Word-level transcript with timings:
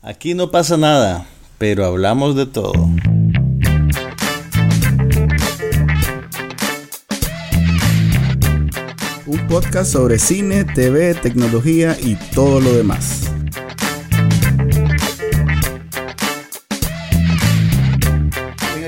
Aquí 0.00 0.34
no 0.34 0.52
pasa 0.52 0.76
nada, 0.76 1.26
pero 1.58 1.84
hablamos 1.84 2.36
de 2.36 2.46
todo. 2.46 2.72
Un 9.26 9.46
podcast 9.48 9.92
sobre 9.92 10.20
cine, 10.20 10.64
TV, 10.64 11.14
tecnología 11.14 11.96
y 12.00 12.14
todo 12.32 12.60
lo 12.60 12.72
demás. 12.72 13.28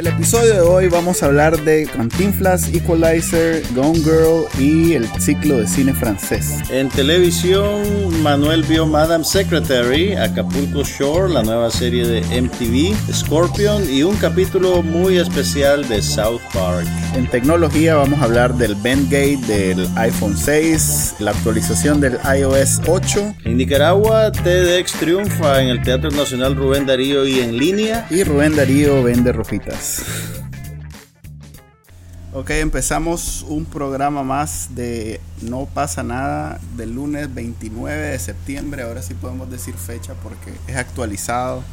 El 0.00 0.06
episodio 0.06 0.54
de 0.54 0.60
hoy 0.60 0.88
vamos 0.88 1.22
a 1.22 1.26
hablar 1.26 1.62
de 1.62 1.84
Cantinflas, 1.84 2.72
Equalizer, 2.72 3.62
Gone 3.74 3.98
Girl 3.98 4.46
y 4.58 4.94
el 4.94 5.06
ciclo 5.20 5.58
de 5.58 5.66
cine 5.66 5.92
francés. 5.92 6.54
En 6.70 6.88
televisión, 6.88 7.82
Manuel 8.22 8.62
vio 8.62 8.86
Madame 8.86 9.24
Secretary, 9.24 10.14
Acapulco 10.14 10.84
Shore, 10.84 11.30
la 11.30 11.42
nueva 11.42 11.70
serie 11.70 12.06
de 12.06 12.22
MTV, 12.40 13.12
Scorpion 13.12 13.92
y 13.92 14.02
un 14.02 14.16
capítulo 14.16 14.82
muy 14.82 15.18
especial 15.18 15.86
de 15.86 16.00
South 16.00 16.40
Park. 16.54 16.88
En 17.14 17.28
tecnología 17.28 17.96
vamos 17.96 18.20
a 18.20 18.24
hablar 18.24 18.54
del 18.54 18.76
Bandgate, 18.76 19.36
del 19.46 19.86
iPhone 19.96 20.34
6, 20.34 21.16
la 21.18 21.32
actualización 21.32 22.00
del 22.00 22.18
iOS 22.38 22.80
8 22.86 23.34
En 23.44 23.58
Nicaragua, 23.58 24.32
TEDx 24.32 24.92
triunfa 24.92 25.60
en 25.60 25.68
el 25.68 25.82
Teatro 25.82 26.10
Nacional 26.10 26.56
Rubén 26.56 26.86
Darío 26.86 27.26
y 27.26 27.40
en 27.40 27.58
línea. 27.58 28.06
y 28.08 28.24
Rubén 28.24 28.56
Darío 28.56 29.02
vende 29.02 29.30
ropitas. 29.32 29.89
Ok, 32.32 32.50
empezamos 32.50 33.44
un 33.48 33.64
programa 33.64 34.22
más 34.22 34.76
de 34.76 35.20
No 35.42 35.66
pasa 35.66 36.04
nada 36.04 36.60
del 36.76 36.94
lunes 36.94 37.34
29 37.34 38.08
de 38.08 38.18
septiembre. 38.20 38.84
Ahora 38.84 39.02
sí 39.02 39.14
podemos 39.14 39.50
decir 39.50 39.74
fecha 39.74 40.14
porque 40.22 40.52
es 40.68 40.76
actualizado. 40.76 41.64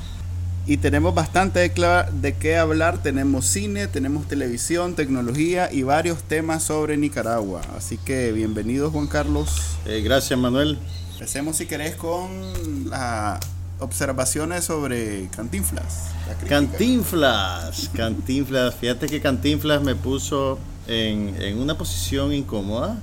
Y 0.65 0.77
tenemos 0.77 1.13
bastante 1.13 1.59
de, 1.59 2.35
qué 2.39 2.57
hablar. 2.57 3.03
Tenemos 3.03 3.45
cine, 3.45 3.87
tenemos 3.87 4.27
televisión, 4.27 4.95
tecnología 4.95 5.71
y 5.71 5.83
varios 5.83 6.23
temas 6.23 6.63
sobre 6.63 6.97
Nicaragua. 6.97 7.61
Así 7.77 7.97
que 7.97 8.31
bienvenido 8.31 8.89
Juan 8.89 9.05
Carlos. 9.05 9.77
Eh, 9.85 10.01
gracias, 10.03 10.39
Manuel. 10.39 10.79
Empecemos 11.13 11.57
si 11.57 11.67
querés 11.67 11.95
con 11.95 12.89
las 12.89 13.39
observaciones 13.79 14.65
sobre 14.65 15.27
Cantinflas. 15.35 16.07
Cantinflas, 16.47 17.89
Cantinflas. 17.93 18.75
Fíjate 18.75 19.07
que 19.07 19.21
Cantinflas 19.21 19.81
me 19.81 19.95
puso 19.95 20.59
en, 20.87 21.35
en 21.41 21.59
una 21.59 21.77
posición 21.77 22.33
incómoda, 22.33 22.97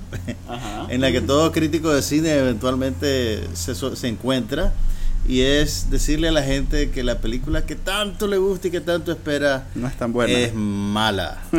Ajá. 0.47 0.87
en 0.89 1.01
la 1.01 1.11
que 1.11 1.21
todo 1.21 1.51
crítico 1.51 1.93
de 1.93 2.01
cine 2.01 2.31
eventualmente 2.33 3.43
se, 3.53 3.75
se 3.75 4.07
encuentra. 4.07 4.73
Y 5.27 5.41
es 5.41 5.89
decirle 5.89 6.27
a 6.27 6.31
la 6.31 6.43
gente 6.43 6.91
que 6.91 7.03
la 7.03 7.19
película 7.19 7.65
que 7.65 7.75
tanto 7.75 8.27
le 8.27 8.37
gusta 8.37 8.67
y 8.67 8.71
que 8.71 8.81
tanto 8.81 9.11
espera 9.11 9.67
No 9.73 9.87
es 9.87 9.97
tan 9.97 10.13
buena. 10.13 10.31
es 10.33 10.53
mala. 10.53 11.41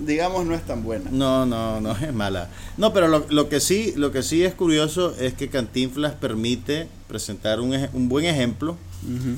Digamos, 0.00 0.46
no 0.46 0.54
es 0.54 0.64
tan 0.64 0.82
buena. 0.82 1.10
No, 1.10 1.46
no, 1.46 1.80
no 1.80 1.92
es 1.92 2.12
mala. 2.12 2.48
No, 2.76 2.92
pero 2.92 3.08
lo, 3.08 3.26
lo 3.30 3.48
que 3.48 3.60
sí, 3.60 3.92
lo 3.96 4.12
que 4.12 4.22
sí 4.22 4.44
es 4.44 4.54
curioso 4.54 5.14
es 5.18 5.34
que 5.34 5.48
Cantinflas 5.48 6.14
permite 6.14 6.88
presentar 7.08 7.60
un, 7.60 7.74
un 7.92 8.08
buen 8.08 8.24
ejemplo 8.24 8.76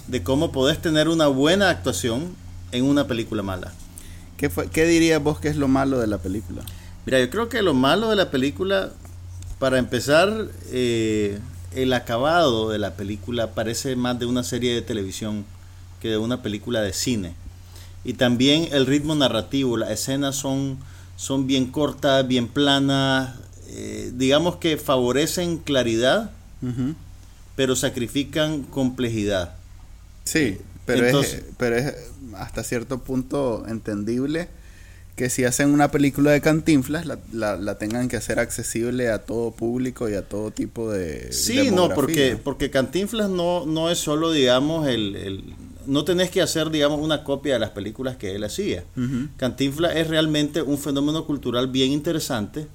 de 0.06 0.22
cómo 0.22 0.52
podés 0.52 0.80
tener 0.80 1.08
una 1.08 1.26
buena 1.26 1.70
actuación 1.70 2.34
en 2.72 2.84
una 2.84 3.06
película 3.06 3.42
mala. 3.42 3.72
¿Qué, 4.36 4.48
fue, 4.48 4.68
¿Qué 4.68 4.86
dirías 4.86 5.22
vos 5.22 5.38
que 5.38 5.48
es 5.48 5.56
lo 5.56 5.68
malo 5.68 5.98
de 5.98 6.06
la 6.06 6.18
película? 6.18 6.62
Mira, 7.04 7.20
yo 7.20 7.30
creo 7.30 7.48
que 7.48 7.62
lo 7.62 7.74
malo 7.74 8.08
de 8.10 8.16
la 8.16 8.30
película, 8.30 8.90
para 9.58 9.78
empezar, 9.78 10.48
eh, 10.70 11.38
el 11.74 11.92
acabado 11.92 12.70
de 12.70 12.78
la 12.78 12.94
película 12.94 13.48
parece 13.48 13.96
más 13.96 14.18
de 14.18 14.26
una 14.26 14.42
serie 14.42 14.74
de 14.74 14.82
televisión 14.82 15.44
que 16.00 16.08
de 16.08 16.18
una 16.18 16.42
película 16.42 16.80
de 16.80 16.92
cine. 16.92 17.34
Y 18.04 18.14
también 18.14 18.68
el 18.72 18.86
ritmo 18.86 19.14
narrativo, 19.14 19.76
las 19.76 19.90
escenas 19.90 20.36
son, 20.36 20.78
son 21.16 21.46
bien 21.46 21.66
cortas, 21.66 22.26
bien 22.26 22.48
planas, 22.48 23.36
eh, 23.68 24.10
digamos 24.14 24.56
que 24.56 24.76
favorecen 24.78 25.58
claridad, 25.58 26.30
pero 27.56 27.76
sacrifican 27.76 28.62
complejidad. 28.62 29.54
Sí, 30.24 30.58
pero, 30.86 31.06
Entonces- 31.06 31.34
es, 31.34 31.44
pero 31.58 31.76
es 31.76 31.94
hasta 32.36 32.62
cierto 32.64 33.00
punto 33.00 33.64
entendible 33.68 34.48
que 35.16 35.28
si 35.28 35.44
hacen 35.44 35.70
una 35.70 35.90
película 35.90 36.30
de 36.30 36.40
Cantinflas 36.40 37.04
la, 37.04 37.18
la- 37.32 37.56
la 37.56 37.76
tengan 37.76 38.08
que 38.08 38.16
hacer 38.16 38.38
accesible 38.38 39.10
a 39.10 39.18
todo 39.18 39.50
público 39.50 40.08
y 40.08 40.14
a 40.14 40.22
todo 40.22 40.50
tipo 40.50 40.90
de 40.90 41.30
Sí, 41.32 41.70
no, 41.70 41.90
porque, 41.90 42.38
porque 42.42 42.70
Cantinflas 42.70 43.28
no, 43.28 43.66
no 43.66 43.90
es 43.90 43.98
solo, 43.98 44.32
digamos, 44.32 44.88
el, 44.88 45.16
el- 45.16 45.44
No 45.90 46.04
tenés 46.04 46.30
que 46.30 46.40
hacer, 46.40 46.70
digamos, 46.70 47.00
una 47.00 47.24
copia 47.24 47.54
de 47.54 47.58
las 47.58 47.70
películas 47.70 48.16
que 48.16 48.34
él 48.34 48.44
hacía. 48.44 48.84
Ujú, 48.96 49.28
Cantinflas 49.36 49.96
es 49.96 50.06
realmente 50.06 50.62
un 50.62 50.78
fenómeno 50.78 51.24
cultural 51.24 51.66
bien 51.68 51.92
interesante, 51.92 52.66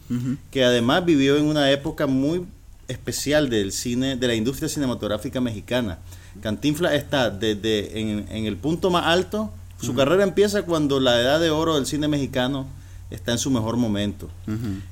que 0.51 0.65
además 0.65 1.05
vivió 1.05 1.37
en 1.37 1.45
una 1.45 1.71
época 1.71 2.07
muy 2.07 2.45
especial 2.87 3.49
del 3.49 3.71
cine, 3.71 4.15
de 4.15 4.27
la 4.27 4.35
industria 4.35 4.69
cinematográfica 4.69 5.41
mexicana. 5.41 5.99
Cantinflas 6.41 6.93
está 6.93 7.29
desde 7.29 7.99
en, 7.99 8.25
en 8.29 8.45
el 8.45 8.57
punto 8.57 8.89
más 8.89 9.05
alto, 9.05 9.51
su 9.81 9.93
carrera 9.93 10.23
empieza 10.23 10.63
cuando 10.63 10.99
la 10.99 11.19
edad 11.19 11.39
de 11.39 11.49
oro 11.49 11.75
del 11.75 11.85
cine 11.85 12.07
mexicano 12.07 12.65
está 13.11 13.31
en 13.31 13.37
su 13.37 13.51
mejor 13.51 13.77
momento. 13.77 14.29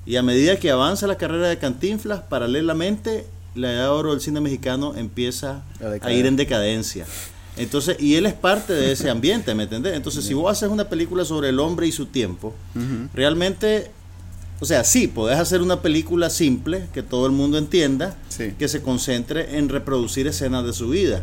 Y 0.05 0.15
a 0.17 0.23
medida 0.23 0.57
que 0.57 0.71
avanza 0.71 1.07
la 1.07 1.17
carrera 1.17 1.47
de 1.47 1.57
Cantinflas, 1.57 2.21
paralelamente 2.21 3.25
la 3.55 3.71
edad 3.71 3.83
de 3.83 3.89
oro 3.89 4.11
del 4.11 4.21
cine 4.21 4.39
mexicano 4.39 4.93
empieza 4.95 5.63
A 6.07 6.11
ir 6.13 6.25
en 6.25 6.35
decadencia. 6.35 7.05
Entonces, 7.57 7.97
y 7.99 8.15
él 8.15 8.25
es 8.25 8.33
parte 8.33 8.73
de 8.73 8.91
ese 8.93 9.09
ambiente, 9.09 9.53
¿me 9.53 9.63
entendés? 9.63 9.95
Entonces, 9.95 10.25
si 10.25 10.33
vos 10.33 10.51
haces 10.51 10.69
una 10.69 10.85
película 10.89 11.23
sobre 11.23 11.49
el 11.49 11.59
hombre 11.59 11.85
y 11.87 11.91
su 11.91 12.07
tiempo, 12.07 12.53
realmente, 13.13 13.91
o 14.59 14.65
sea, 14.65 14.83
sí, 14.83 15.07
podés 15.07 15.37
hacer 15.37 15.61
una 15.61 15.81
película 15.81 16.29
simple, 16.29 16.87
que 16.93 17.03
todo 17.03 17.25
el 17.27 17.31
mundo 17.31 17.57
entienda, 17.57 18.15
Sí. 18.29 18.53
que 18.57 18.67
se 18.67 18.81
concentre 18.81 19.57
en 19.57 19.69
reproducir 19.69 20.25
escenas 20.25 20.65
de 20.65 20.73
su 20.73 20.89
vida, 20.89 21.21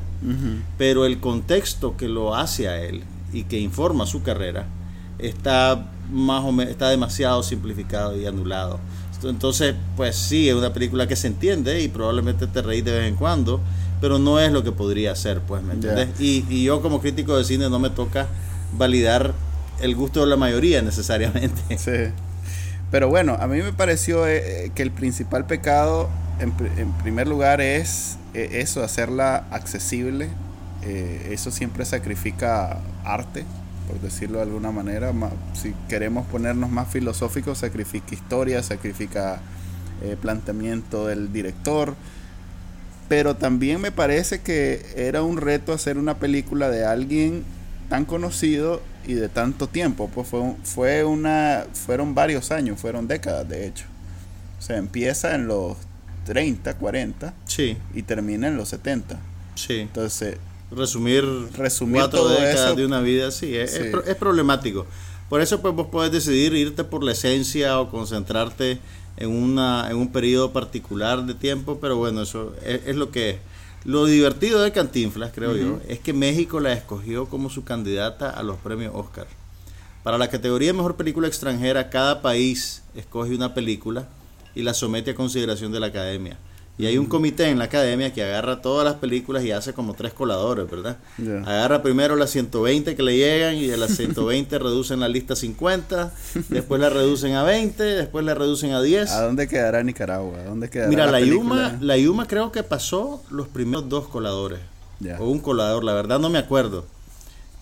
pero 0.79 1.05
el 1.05 1.19
contexto 1.19 1.97
que 1.97 2.09
lo 2.09 2.37
hace 2.37 2.69
a 2.69 2.81
él 2.81 3.03
y 3.33 3.45
que 3.45 3.59
informa 3.59 4.07
su 4.07 4.23
carrera 4.23 4.67
está 5.19 5.91
más 6.13 6.45
o 6.45 6.51
menos 6.53 6.73
está 6.73 6.91
demasiado 6.91 7.43
simplificado 7.43 8.19
y 8.21 8.27
anulado. 8.27 8.79
Entonces, 9.23 9.75
pues 9.97 10.17
sí, 10.17 10.49
es 10.49 10.55
una 10.55 10.73
película 10.73 11.07
que 11.07 11.15
se 11.15 11.27
entiende 11.27 11.83
y 11.83 11.89
probablemente 11.89 12.47
te 12.47 12.63
reís 12.63 12.85
de 12.85 12.93
vez 12.93 13.07
en 13.09 13.17
cuando, 13.17 13.61
pero 14.01 14.19
no 14.19 14.41
es 14.41 14.51
lo 14.53 14.63
que 14.65 14.73
podría 14.73 15.15
ser, 15.15 15.41
pues, 15.41 15.63
¿me 15.63 15.75
entiendes? 15.75 16.09
Y, 16.21 16.45
y 16.49 16.65
yo 16.65 16.81
como 16.83 17.01
crítico 17.01 17.37
de 17.37 17.45
cine 17.45 17.69
no 17.69 17.79
me 17.79 17.91
toca 17.91 18.27
validar 18.77 19.35
el 19.81 19.95
gusto 19.95 20.21
de 20.21 20.27
la 20.27 20.37
mayoría 20.37 20.83
necesariamente. 20.91 21.79
Sí. 21.79 22.13
Pero 22.91 23.09
bueno, 23.09 23.37
a 23.39 23.47
mí 23.47 23.63
me 23.63 23.73
pareció 23.73 24.27
eh, 24.27 24.67
eh, 24.67 24.71
que 24.75 24.83
el 24.83 24.91
principal 24.91 25.47
pecado, 25.47 26.09
en, 26.41 26.57
pr- 26.57 26.77
en 26.79 26.93
primer 26.95 27.29
lugar, 27.29 27.61
es 27.61 28.17
eh, 28.35 28.49
eso, 28.55 28.83
hacerla 28.83 29.45
accesible. 29.51 30.29
Eh, 30.83 31.29
eso 31.33 31.51
siempre 31.51 31.85
sacrifica 31.85 32.81
arte, 33.05 33.45
por 33.87 34.01
decirlo 34.01 34.39
de 34.39 34.45
alguna 34.45 34.73
manera. 34.73 35.13
Ma- 35.13 35.31
si 35.53 35.73
queremos 35.89 36.27
ponernos 36.27 36.71
más 36.71 36.89
filosóficos, 36.89 37.59
sacrifica 37.59 38.15
historia, 38.15 38.63
sacrifica 38.63 39.41
planteamiento 40.23 41.07
del 41.07 41.33
director. 41.33 41.95
Pero 43.11 43.35
también 43.37 43.81
me 43.81 43.91
parece 43.91 44.41
que 44.41 44.87
era 44.97 45.23
un 45.25 45.37
reto 45.37 45.73
hacer 45.73 45.99
una 45.99 46.19
película 46.19 46.71
de 46.71 46.85
alguien 46.85 47.43
tan 47.89 48.05
conocido 48.05 48.81
y 49.05 49.15
de 49.15 49.29
tanto 49.29 49.67
tiempo. 49.67 50.09
Pues 50.15 50.29
fue, 50.29 50.55
fue 50.63 51.03
una, 51.03 51.67
fueron 51.75 52.15
varios 52.15 52.53
años, 52.53 52.79
fueron 52.79 53.09
décadas 53.09 53.49
de 53.49 53.67
hecho. 53.67 53.85
O 54.61 54.63
sea, 54.63 54.77
empieza 54.77 55.35
en 55.35 55.49
los 55.49 55.77
30, 56.25 56.75
40 56.75 57.35
Sí, 57.47 57.77
y 57.95 58.03
termina 58.03 58.47
en 58.47 58.57
los 58.57 58.69
70. 58.69 59.19
sí. 59.57 59.81
Entonces, 59.81 60.37
resumir, 60.71 61.25
Resumir 61.57 62.03
cuatro 62.03 62.21
todo 62.21 62.31
décadas 62.31 62.67
eso. 62.67 62.77
de 62.77 62.87
una 62.87 63.01
vida, 63.01 63.33
sí, 63.33 63.57
es 63.57 63.81
problemático. 64.21 64.87
Por 65.31 65.41
eso 65.41 65.63
pues 65.63 65.73
vos 65.75 65.87
podés 65.87 66.11
decidir 66.11 66.53
irte 66.55 66.83
por 66.83 67.05
la 67.05 67.13
esencia 67.13 67.81
o 67.81 67.89
concentrarte 67.89 68.81
en, 69.17 69.31
una, 69.31 69.89
en 69.89 69.97
un 69.97 70.11
periodo 70.11 70.53
particular 70.53 71.25
de 71.25 71.35
tiempo, 71.35 71.79
pero 71.81 71.97
bueno, 71.97 72.23
eso 72.23 72.53
es, 72.65 72.81
es 72.85 72.97
lo 72.97 73.13
que 73.13 73.31
es. 73.31 73.37
Lo 73.85 74.07
divertido 74.07 74.61
de 74.61 74.73
Cantinflas, 74.73 75.31
creo 75.33 75.57
yo, 75.57 75.79
es 75.89 76.01
que 76.01 76.13
México 76.13 76.59
la 76.59 76.73
escogió 76.73 77.27
como 77.27 77.49
su 77.49 77.65
candidata 77.65 78.29
a 78.29 78.43
los 78.43 78.59
premios 78.59 78.93
Oscar. 78.95 79.29
Para 80.03 80.19
la 80.19 80.29
categoría 80.29 80.71
de 80.71 80.73
mejor 80.75 80.97
película 80.97 81.29
extranjera, 81.29 81.91
cada 81.91 82.21
país 82.23 82.83
escoge 82.95 83.35
una 83.35 83.55
película 83.55 84.09
y 84.55 84.63
la 84.63 84.75
somete 84.75 85.13
a 85.13 85.15
consideración 85.15 85.71
de 85.71 85.81
la 85.81 85.87
academia. 85.87 86.39
Y 86.79 86.87
hay 86.87 86.97
un 86.97 87.05
comité 87.07 87.49
en 87.49 87.59
la 87.59 87.65
academia 87.67 88.11
que 88.13 88.25
agarra 88.25 88.63
todas 88.63 88.87
las 88.87 88.95
películas 88.95 89.45
y 89.45 89.53
hace 89.53 89.75
como 89.75 89.93
tres 89.93 90.15
coladores, 90.15 90.71
¿verdad? 90.71 90.97
Agarra 91.45 91.83
primero 91.83 92.17
las 92.17 92.31
120 92.31 92.97
que 92.97 93.03
le 93.03 93.19
llegan 93.19 93.57
y 93.57 93.67
de 93.67 93.77
las 93.77 93.91
120 93.97 94.59
reducen 94.59 94.99
la 95.01 95.09
lista 95.09 95.35
a 95.35 95.37
50, 95.37 96.11
después 96.49 96.81
la 96.81 96.89
reducen 96.89 97.35
a 97.35 97.43
20, 97.43 97.83
después 97.83 98.25
la 98.25 98.33
reducen 98.35 98.73
a 98.73 98.81
10. 98.81 99.11
¿a 99.11 99.27
dónde 99.27 99.47
quedará 99.47 99.83
Nicaragua? 99.83 100.39
¿A 100.39 100.45
dónde 100.45 100.71
quedará 100.71 100.89
Mira, 100.89 101.11
la? 101.11 101.21
Yuma, 101.21 101.77
la 101.83 101.99
Yuma 101.99 102.27
creo 102.27 102.51
que 102.51 102.63
pasó 102.63 103.23
los 103.31 103.49
primeros 103.49 103.91
dos 103.91 104.09
coladores. 104.09 104.61
o 105.19 105.25
un 105.27 105.41
colador, 105.41 105.85
la 105.85 105.93
verdad 105.93 106.19
no 106.19 106.31
me 106.31 106.39
acuerdo. 106.39 106.87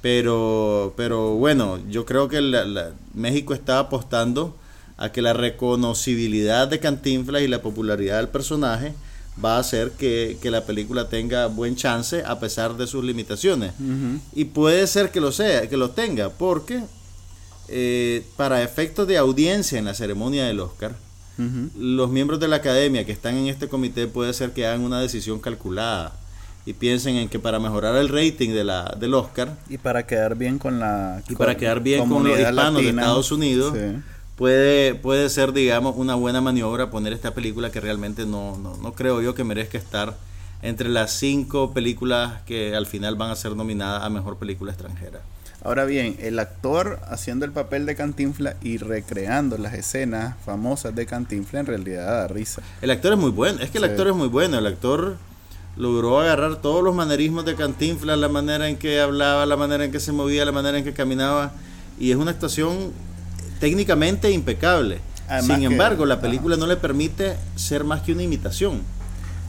Pero, 0.00 0.94
pero 0.96 1.34
bueno, 1.34 1.81
yo 1.90 2.04
creo 2.04 2.28
que 2.28 2.40
México 3.14 3.52
está 3.52 3.81
apostando 3.81 4.54
a 4.99 5.11
que 5.11 5.23
la 5.23 5.33
reconocibilidad 5.33 6.69
de 6.69 6.81
Cantinflas 6.81 7.43
y 7.43 7.49
la 7.49 7.62
popularidad 7.62 8.19
del 8.19 8.29
personaje 8.29 8.93
va 9.43 9.56
a 9.56 9.61
hacer 9.61 9.93
que, 9.93 10.37
la 10.45 10.65
película 10.65 11.09
tenga 11.09 11.47
buen 11.47 11.77
chance 11.77 12.23
a 12.27 12.41
pesar 12.41 12.77
de 12.77 12.87
sus 12.87 13.05
limitaciones. 13.05 13.73
Y 14.35 14.47
puede 14.47 14.87
ser 14.89 15.11
que 15.11 15.21
lo 15.21 15.33
sea, 15.33 15.69
que 15.69 15.77
lo 15.77 15.91
tenga, 15.91 16.31
porque 16.31 16.83
eh, 17.69 18.25
para 18.37 18.62
efectos 18.62 19.06
de 19.06 19.17
audiencia 19.17 19.79
en 19.79 19.85
la 19.85 19.95
ceremonia 19.95 20.47
del 20.47 20.61
Oscar, 20.61 20.97
los 21.79 22.11
miembros 22.11 22.41
de 22.41 22.49
la 22.49 22.56
academia 22.56 23.06
que 23.06 23.12
están 23.12 23.37
en 23.37 23.47
este 23.47 23.69
comité 23.69 24.09
puede 24.09 24.33
ser 24.33 24.50
que 24.50 24.67
hagan 24.67 24.81
una 24.81 25.00
decisión 25.00 25.39
calculada 25.39 26.12
y 26.67 26.73
piensen 26.73 27.15
en 27.15 27.29
que 27.29 27.39
para 27.39 27.61
mejorar 27.61 27.95
el 27.95 28.09
rating 28.09 28.50
de 28.50 28.65
la, 28.65 28.97
del 28.99 29.15
Oscar 29.15 29.56
y 29.71 29.79
para 29.79 30.05
quedar 30.05 30.35
bien 30.35 30.59
con 30.59 30.81
la 30.81 31.23
y 31.29 31.37
para 31.37 31.56
quedar 31.56 31.81
bien 31.81 32.09
con 32.09 32.25
los 32.25 32.37
hispanos 32.37 32.83
de 32.83 32.89
Estados 32.89 33.31
Unidos 33.31 33.73
puede, 34.38 34.94
puede 34.94 35.29
ser, 35.29 35.52
digamos, 35.52 35.96
una 35.96 36.14
buena 36.14 36.40
maniobra 36.40 36.90
poner 36.90 37.12
esta 37.12 37.35
película 37.35 37.70
que 37.70 37.81
realmente 37.81 38.25
no, 38.25 38.56
no, 38.56 38.93
creo 38.93 39.20
yo 39.20 39.35
que 39.35 39.44
merezca 39.44 39.76
estar 39.76 40.17
entre 40.62 40.88
las 40.88 41.12
cinco 41.12 41.75
películas 41.75 42.40
que 42.46 42.75
al 42.75 42.87
final 42.87 43.17
van 43.17 43.31
a 43.31 43.37
ser 43.37 43.55
nominadas 43.56 44.02
a 44.05 44.11
Mejor 44.11 44.38
Película 44.38 44.73
Extranjera. 44.73 45.20
Ahora 45.64 45.85
bien, 45.85 46.17
el 46.20 46.38
actor 46.38 47.00
haciendo 47.08 47.44
el 47.44 47.50
papel 47.50 47.85
de 47.85 47.96
Cantinfla 47.96 48.56
y 48.62 48.79
recreando 48.79 49.58
las 49.58 49.75
escenas 49.75 50.37
famosas 50.44 50.94
de 50.94 51.05
Cantinfla 51.05 51.61
en 51.61 51.67
realidad 51.67 52.06
da 52.06 52.29
risa. 52.29 52.62
El 52.81 52.93
actor 52.93 53.12
es 53.12 53.19
muy 53.19 53.32
bueno, 53.32 53.61
es 53.61 53.70
que 53.70 53.79
el 53.79 53.85
actor 53.85 54.06
es 54.06 54.14
muy 54.14 54.29
bueno, 54.29 54.56
el 54.56 54.67
actor 54.67 55.17
logró 55.76 56.20
agarrar 56.20 56.56
todos 56.56 56.85
los 56.85 56.94
manerismos 56.94 57.44
de 57.44 57.56
Cantinfla, 57.56 58.14
la 58.14 58.29
manera 58.29 58.69
en 58.69 58.76
que 58.76 59.00
hablaba, 59.00 59.46
la 59.46 59.56
manera 59.56 59.85
en 59.85 59.90
que 59.90 59.99
se 59.99 60.12
movía, 60.12 60.44
la 60.44 60.52
manera 60.52 60.79
en 60.79 60.85
que 60.85 60.93
caminaba, 60.93 61.52
y 61.99 62.12
es 62.12 62.17
una 62.17 62.31
actuación 62.31 62.93
técnicamente 63.60 64.31
impecable. 64.31 65.00
Sin 65.43 65.62
embargo, 65.62 66.06
la 66.06 66.20
película 66.20 66.56
no 66.56 66.66
le 66.66 66.76
permite 66.76 67.37
ser 67.55 67.84
más 67.84 68.02
que 68.02 68.12
una 68.12 68.22
imitación. 68.22 68.81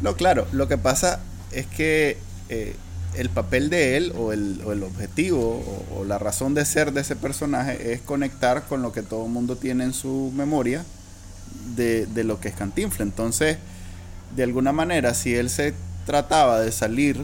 No, 0.01 0.15
claro, 0.15 0.45
lo 0.51 0.67
que 0.67 0.77
pasa 0.77 1.21
es 1.51 1.67
que 1.67 2.17
eh, 2.49 2.75
el 3.15 3.29
papel 3.29 3.69
de 3.69 3.97
él 3.97 4.13
o 4.17 4.33
el, 4.33 4.61
o 4.65 4.73
el 4.73 4.83
objetivo 4.83 5.63
o, 5.95 6.03
la 6.03 6.17
razón 6.17 6.53
de 6.53 6.65
ser 6.65 6.93
de 6.93 7.01
ese 7.01 7.15
personaje 7.15 7.93
es 7.93 8.01
conectar 8.01 8.63
con 8.67 8.81
lo 8.81 8.91
que 8.91 9.03
todo 9.03 9.25
el 9.25 9.31
mundo 9.31 9.55
tiene 9.55 9.83
en 9.83 9.93
su 9.93 10.31
memoria 10.35 10.83
de, 11.75 12.05
de 12.07 12.23
lo 12.23 12.39
que 12.39 12.49
es 12.49 12.55
Cantinfla. 12.55 13.03
Entonces, 13.03 13.57
de 14.35 14.43
alguna 14.43 14.71
manera, 14.71 15.13
si 15.13 15.35
él 15.35 15.49
se 15.49 15.73
trataba 16.05 16.59
de 16.59 16.71
salir 16.71 17.23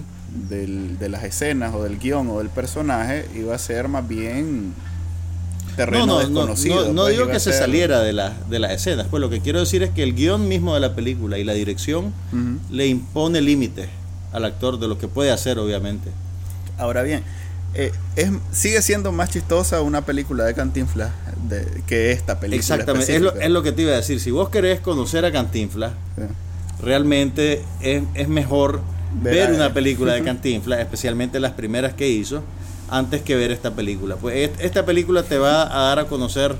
del, 0.49 0.97
de 0.97 1.09
las 1.09 1.23
escenas 1.23 1.73
o 1.73 1.83
del 1.83 1.99
guion 1.99 2.29
o 2.29 2.39
del 2.39 2.49
personaje, 2.49 3.25
iba 3.35 3.55
a 3.55 3.59
ser 3.59 3.87
más 3.87 4.07
bien 4.07 4.73
terreno 5.75 6.05
no, 6.05 6.19
desconocido. 6.19 6.93
No, 6.93 7.03
pues, 7.03 7.17
digo 7.17 7.27
que 7.27 7.39
se 7.39 7.53
saliera 7.53 8.01
de, 8.01 8.13
la, 8.13 8.33
de 8.49 8.59
las 8.59 8.71
escenas, 8.71 9.07
pues 9.09 9.21
lo 9.21 9.29
que 9.29 9.41
quiero 9.41 9.59
decir 9.59 9.83
es 9.83 9.91
que 9.91 10.03
el 10.03 10.15
guion 10.15 10.47
mismo 10.47 10.73
de 10.73 10.79
la 10.79 10.95
película 10.95 11.37
y 11.37 11.43
la 11.43 11.53
dirección 11.53 12.13
le 12.71 12.87
impone 12.87 13.41
límites 13.41 13.87
al 14.31 14.45
actor 14.45 14.79
de 14.79 14.87
lo 14.87 14.97
que 14.97 15.07
puede 15.07 15.31
hacer, 15.31 15.59
obviamente. 15.59 16.09
Ahora 16.77 17.03
bien, 17.03 17.23
eh, 17.73 17.91
es, 18.15 18.29
sigue 18.51 18.81
siendo 18.81 19.11
más 19.11 19.29
chistosa 19.29 19.81
una 19.81 20.05
película 20.05 20.45
de 20.45 20.53
Cantinflas 20.53 21.11
que 21.87 22.11
esta 22.11 22.39
película. 22.39 22.59
Exactamente, 22.59 23.15
es 23.15 23.21
lo, 23.21 23.35
es 23.35 23.49
lo, 23.49 23.63
que 23.63 23.71
te 23.71 23.83
iba 23.83 23.91
a 23.91 23.95
decir. 23.95 24.19
Si 24.19 24.31
vos 24.31 24.49
querés 24.49 24.79
conocer 24.79 25.25
a 25.25 25.31
Cantinflas, 25.31 25.93
realmente 26.81 27.61
es, 27.81 28.03
es 28.13 28.27
mejor 28.27 28.81
ver, 29.21 29.51
una 29.51 29.73
película 29.73 30.13
de 30.13 30.23
Cantinflas, 30.25 30.79
especialmente 30.79 31.39
las 31.39 31.53
primeras 31.53 31.93
que 31.93 32.09
hizo 32.09 32.43
antes 32.89 33.21
que 33.21 33.35
ver 33.35 33.51
esta 33.51 33.71
película. 33.71 34.15
Pues 34.15 34.51
esta 34.59 34.85
película 34.85 35.23
te 35.23 35.37
va 35.37 35.63
a 35.63 35.89
dar 35.89 35.99
a 35.99 36.05
conocer 36.05 36.55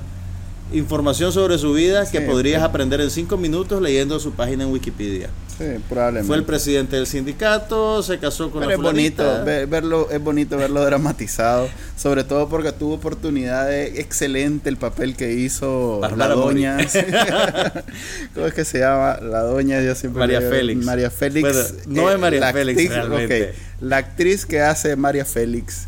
información 0.72 1.32
sobre 1.32 1.58
su 1.58 1.72
vida 1.72 2.10
que 2.10 2.20
podrías 2.20 2.62
aprender 2.62 3.00
en 3.00 3.10
cinco 3.10 3.36
minutos 3.36 3.80
leyendo 3.80 4.18
su 4.18 4.32
página 4.32 4.64
en 4.64 4.72
Wikipedia. 4.72 5.30
Sí, 5.56 5.64
probablemente. 5.88 6.26
Fue 6.26 6.36
el 6.36 6.44
presidente 6.44 6.96
del 6.96 7.06
sindicato, 7.06 8.02
se 8.02 8.18
casó 8.18 8.50
con 8.50 8.60
Pero 8.60 8.72
es 8.72 8.78
bonito 8.78 9.44
verlo, 9.44 10.10
es 10.10 10.20
bonito 10.22 10.58
verlo 10.58 10.84
dramatizado, 10.84 11.68
sobre 11.96 12.24
todo 12.24 12.48
porque 12.48 12.72
tuvo 12.72 12.94
oportunidad 12.94 13.66
de 13.66 14.00
excelente 14.00 14.68
el 14.68 14.76
papel 14.76 15.16
que 15.16 15.32
hizo 15.32 16.00
la 16.14 16.28
doña. 16.28 16.76
¿Cómo 18.34 18.46
es 18.46 18.52
que 18.52 18.66
se 18.66 18.80
llama? 18.80 19.18
La 19.22 19.42
doña, 19.42 19.80
yo 19.80 19.94
siempre 19.94 20.20
María 20.20 20.42
Félix. 20.42 20.84
María 20.84 21.10
Félix. 21.10 21.86
no 21.86 22.10
es 22.10 22.18
María 22.18 22.52
Félix 22.52 22.90
realmente. 22.90 23.54
La 23.80 23.98
actriz 23.98 24.44
que 24.44 24.60
hace 24.60 24.94
María 24.96 25.24
Félix 25.24 25.86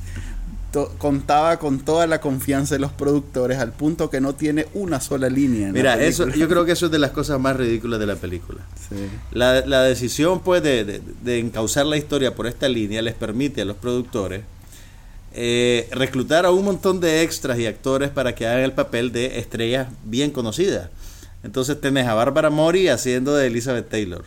contaba 0.99 1.59
con 1.59 1.81
toda 1.81 2.06
la 2.06 2.20
confianza 2.20 2.75
de 2.75 2.79
los 2.79 2.93
productores 2.93 3.59
al 3.59 3.73
punto 3.73 4.11
que 4.11 4.20
no 4.20 4.35
tiene 4.35 4.67
una 4.75 5.00
sola 5.00 5.29
línea. 5.29 5.73
Mira, 5.73 6.03
eso, 6.03 6.29
yo 6.29 6.49
creo 6.49 6.65
que 6.65 6.73
eso 6.73 6.87
es 6.87 6.93
de 6.93 6.99
las 6.99 7.12
cosas 7.12 7.41
más 7.41 7.56
ridículas 7.56 7.99
de 7.99 8.06
la 8.06 8.17
película. 8.17 8.61
La, 9.32 9.65
la, 9.65 9.82
decisión 9.82 10.41
pues 10.41 10.62
de, 10.62 11.00
de, 11.23 11.38
encauzar 11.38 11.87
la 11.87 11.97
historia 11.97 12.35
por 12.35 12.47
esta 12.47 12.69
línea 12.69 13.00
les 13.00 13.15
permite 13.15 13.62
a 13.62 13.65
los 13.65 13.76
productores 13.76 14.43
eh, 15.32 15.88
reclutar 15.93 16.47
a 16.47 16.50
un 16.50 16.65
montón 16.65 17.00
de 17.00 17.23
extras 17.23 17.59
y 17.59 17.67
actores 17.67 18.11
para 18.11 18.35
que 18.35 18.47
hagan 18.47 18.62
el 18.62 18.73
papel 18.73 19.12
de 19.12 19.38
estrellas 19.38 19.88
bien 20.05 20.31
conocidas. 20.31 20.91
Entonces 21.43 21.81
tenés 21.81 22.06
a 22.06 22.15
Bárbara 22.15 22.50
Mori 22.50 22.88
haciendo 22.88 23.35
de 23.35 23.47
Elizabeth 23.47 23.88
Taylor 23.88 24.25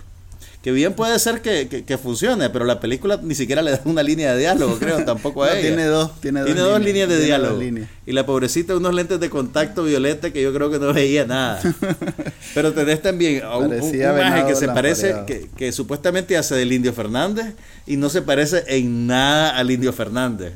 que 0.62 0.72
bien 0.72 0.94
puede 0.94 1.18
ser 1.18 1.42
que, 1.42 1.98
funcione, 1.98 2.50
pero 2.52 2.66
la 2.66 2.80
película 2.80 3.20
ni 3.22 3.34
siquiera 3.34 3.64
le 3.64 3.72
da 3.72 3.82
una 3.86 4.04
línea 4.04 4.34
de 4.34 4.40
diálogo, 4.40 4.78
creo, 4.78 5.04
tampoco 5.06 5.44
a 5.44 5.52
ella. 5.52 5.62
Tiene 5.62 5.86
dos, 5.86 6.22
tiene 6.22 6.42
dos, 6.42 6.80
líneas, 6.80 7.10
de 7.10 7.20
diálogo. 7.20 7.60
Y 8.06 8.12
la 8.12 8.26
pobrecita 8.26 8.76
unos 8.76 8.94
lentes 8.94 9.20
de 9.20 9.30
contacto 9.30 9.84
violeta 9.84 10.32
que 10.32 10.42
yo 10.42 10.54
creo 10.54 10.70
que 10.70 10.78
no 10.78 10.94
veía 10.94 11.26
nada. 11.26 11.62
pero 12.54 12.74
tenés 12.74 13.02
también 13.02 13.44
a 13.44 13.58
un, 13.58 13.74
un, 13.74 13.92
que 13.92 14.56
se 14.56 14.68
parece, 14.68 15.16
que, 15.26 15.50
que 15.58 15.72
supuestamente 15.72 16.38
hace 16.38 16.54
del 16.56 16.72
Indio 16.72 16.94
Fernández 16.94 17.56
y 17.88 17.98
no 17.98 18.10
se 18.10 18.22
parece 18.22 18.64
en 18.68 19.08
nada 19.08 19.58
al 19.58 19.72
Indio 19.72 19.92
Fernández. 19.94 20.54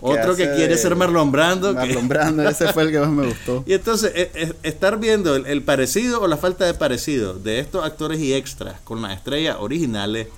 Otro 0.00 0.36
que 0.36 0.50
quiere 0.54 0.76
ser 0.78 0.96
Marlon 0.96 1.30
Brando. 1.30 1.74
Marlon 1.74 2.08
Brando, 2.08 2.48
ese 2.48 2.72
fue 2.72 2.84
el 2.84 2.90
que 2.90 3.00
más 3.00 3.10
me 3.10 3.26
gustó. 3.26 3.64
Y 3.66 3.74
entonces, 3.74 4.12
e, 4.14 4.30
e, 4.34 4.54
estar 4.62 4.98
viendo 4.98 5.36
el, 5.36 5.62
parecido 5.62 6.20
o 6.20 6.26
la 6.26 6.36
falta 6.36 6.64
de 6.64 6.74
parecido 6.74 7.34
de 7.34 7.60
estos 7.60 7.84
actores 7.84 8.20
y 8.20 8.34
extras 8.34 8.80
con 8.84 9.02
las 9.02 9.16
estrellas 9.16 9.56
originales, 9.60 10.28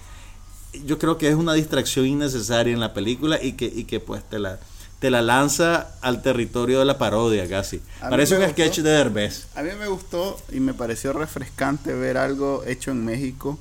yo 0.85 0.99
creo 0.99 1.19
que 1.19 1.29
es 1.29 1.35
una 1.35 1.55
distracción 1.55 2.07
innecesaria 2.07 2.73
en 2.73 2.81
la 2.81 2.93
película 2.93 3.43
y 3.43 3.53
que, 3.53 3.67
y 3.67 3.85
que 3.85 4.01
pues 4.01 4.23
te 4.29 4.39
la, 4.39 4.59
te 4.99 5.11
la 5.11 5.23
lanza 5.23 5.95
al 6.01 6.23
territorio 6.23 6.79
de 6.79 6.85
la 6.85 6.99
parodia 6.99 7.49
casi. 7.49 7.81
Parece 8.01 8.37
un 8.37 8.49
sketch 8.51 8.79
de 8.79 8.91
Derbez. 8.91 9.47
A 9.55 9.63
mí 9.63 9.71
me 9.79 9.87
gustó 9.87 10.39
y 10.53 10.61
me 10.61 10.75
pareció 10.75 11.13
refrescante 11.13 11.93
ver 11.95 12.17
algo 12.19 12.63
hecho 12.67 12.91
en 12.91 13.05
México 13.05 13.59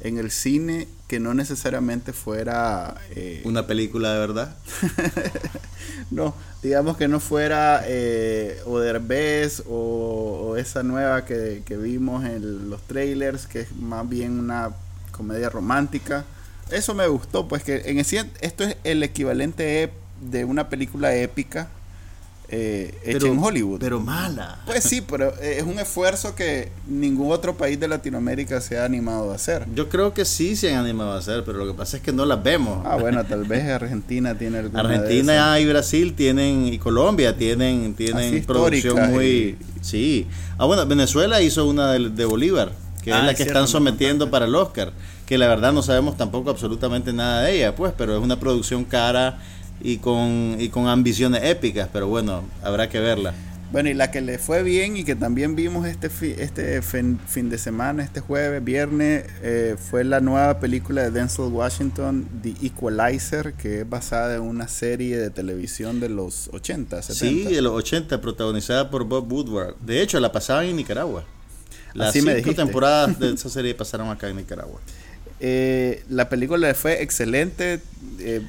en 0.00 0.18
el 0.18 0.30
cine 0.30 0.86
que 1.08 1.20
no 1.20 1.34
necesariamente 1.34 2.12
fuera... 2.12 2.96
Eh, 3.14 3.42
Una 3.44 3.66
película 3.66 4.12
de 4.12 4.18
verdad. 4.18 4.56
no, 6.10 6.34
digamos 6.62 6.96
que 6.96 7.08
no 7.08 7.20
fuera 7.20 7.82
eh, 7.86 8.60
o 8.66 8.78
Derbez 8.78 9.62
o, 9.68 10.56
esa 10.56 10.82
nueva 10.82 11.24
que, 11.24 11.62
vimos 11.80 12.24
en 12.24 12.70
los 12.70 12.82
trailers, 12.82 13.46
que 13.46 13.60
es 13.60 13.76
más 13.76 14.08
bien 14.08 14.38
una 14.38 14.70
comedia 15.10 15.50
romántica. 15.50 16.24
Eso 16.70 16.94
me 16.94 17.06
gustó, 17.06 17.48
pues 17.48 17.62
que 17.62 17.82
en 17.86 17.98
esto 17.98 18.64
es 18.64 18.76
el 18.84 19.02
equivalente 19.02 19.92
de 20.30 20.44
una 20.44 20.68
película 20.68 21.14
épica 21.14 21.68
eh, 22.48 22.94
hecha 23.04 23.26
en 23.26 23.38
Hollywood. 23.38 23.80
Pero 23.80 24.00
mala. 24.00 24.60
Pues 24.66 24.84
sí, 24.84 25.00
pero 25.00 25.34
eh, 25.40 25.56
es 25.58 25.64
un 25.64 25.78
esfuerzo 25.78 26.34
que 26.34 26.70
ningún 26.86 27.32
otro 27.32 27.56
país 27.56 27.80
de 27.80 27.88
Latinoamérica 27.88 28.60
se 28.60 28.78
ha 28.78 28.84
animado 28.84 29.32
a 29.32 29.36
hacer. 29.36 29.66
Yo 29.74 29.88
creo 29.88 30.12
que 30.12 30.24
sí 30.24 30.54
se 30.54 30.74
han 30.74 30.84
animado 30.84 31.12
a 31.12 31.18
hacer, 31.18 31.44
pero 31.44 31.58
lo 31.58 31.66
que 31.66 31.74
pasa 31.74 31.96
es 31.96 32.02
que 32.02 32.12
no 32.12 32.26
las 32.26 32.42
vemos. 32.42 32.84
Ah, 32.84 32.96
bueno, 32.96 33.24
tal 33.24 33.44
vez 33.48 33.68
Argentina 33.68 34.36
tiene 34.36 34.58
alguna 34.58 34.80
Argentina 34.80 35.58
y 35.58 35.66
Brasil 35.66 36.14
tienen, 36.14 36.66
y 36.66 36.78
Colombia 36.78 37.36
tienen, 37.36 37.94
tienen 37.94 38.44
producción 38.44 39.10
muy... 39.10 39.56
Sí. 39.80 40.26
Ah, 40.58 40.66
bueno, 40.66 40.86
Venezuela 40.86 41.42
hizo 41.42 41.66
una 41.66 41.92
de, 41.92 42.24
Bolívar, 42.24 42.72
que 43.02 43.10
es 43.10 43.16
ah, 43.16 43.22
la 43.22 43.34
que 43.34 43.42
están 43.42 43.68
sometiendo 43.68 44.30
para 44.30 44.46
el 44.46 44.54
Oscar, 44.54 44.92
que 45.26 45.38
la 45.38 45.46
verdad 45.48 45.72
no 45.72 45.82
sabemos 45.82 46.16
tampoco 46.16 46.50
absolutamente 46.50 47.12
nada 47.12 47.42
de 47.42 47.56
ella, 47.56 47.74
pues, 47.74 47.92
pero 47.96 48.16
es 48.16 48.22
una 48.22 48.38
producción 48.38 48.84
cara 48.84 49.38
y 49.80 49.98
con, 49.98 50.56
y 50.58 50.68
con 50.68 50.88
ambiciones 50.88 51.42
épicas, 51.44 51.88
pero 51.92 52.08
bueno, 52.08 52.44
habrá 52.62 52.88
que 52.88 53.00
verla. 53.00 53.34
Bueno, 53.74 53.88
y 53.88 53.94
la 53.94 54.12
que 54.12 54.20
le 54.20 54.38
fue 54.38 54.62
bien 54.62 54.96
y 54.96 55.02
que 55.02 55.16
también 55.16 55.56
vimos 55.56 55.84
este, 55.88 56.08
este 56.40 56.80
fin, 56.80 57.18
de 57.50 57.58
semana, 57.58 58.04
este 58.04 58.20
jueves, 58.20 58.62
viernes, 58.62 59.24
eh, 59.42 59.74
fue 59.76 60.04
la 60.04 60.20
nueva 60.20 60.60
película 60.60 61.02
de 61.02 61.10
Denzel 61.10 61.46
Washington, 61.46 62.28
The 62.40 62.54
Equalizer, 62.66 63.54
que 63.54 63.80
es 63.80 63.88
basada 63.90 64.36
en 64.36 64.42
una 64.42 64.68
serie 64.68 65.18
de 65.18 65.30
televisión 65.30 65.98
de 65.98 66.08
los 66.08 66.50
80, 66.52 67.02
70. 67.02 67.14
Sí, 67.48 67.52
de 67.52 67.62
los 67.62 67.72
80, 67.72 68.20
protagonizada 68.20 68.88
por 68.90 69.02
Bob 69.02 69.32
Woodward. 69.32 69.74
De 69.80 70.00
hecho, 70.02 70.20
la 70.20 70.30
pasaban 70.30 70.66
en 70.66 70.76
Nicaragua. 70.76 71.24
Las 71.94 72.12
cinco 72.12 72.54
temporadas 72.54 73.18
de 73.18 73.32
esa 73.34 73.48
serie 73.48 73.74
pasaron 73.74 74.08
acá 74.08 74.28
en 74.28 74.36
Nicaragua. 74.36 74.80
Eh, 75.40 76.04
la 76.08 76.28
película 76.28 76.72
fue 76.74 77.02
excelente. 77.02 77.80
eh, 78.20 78.40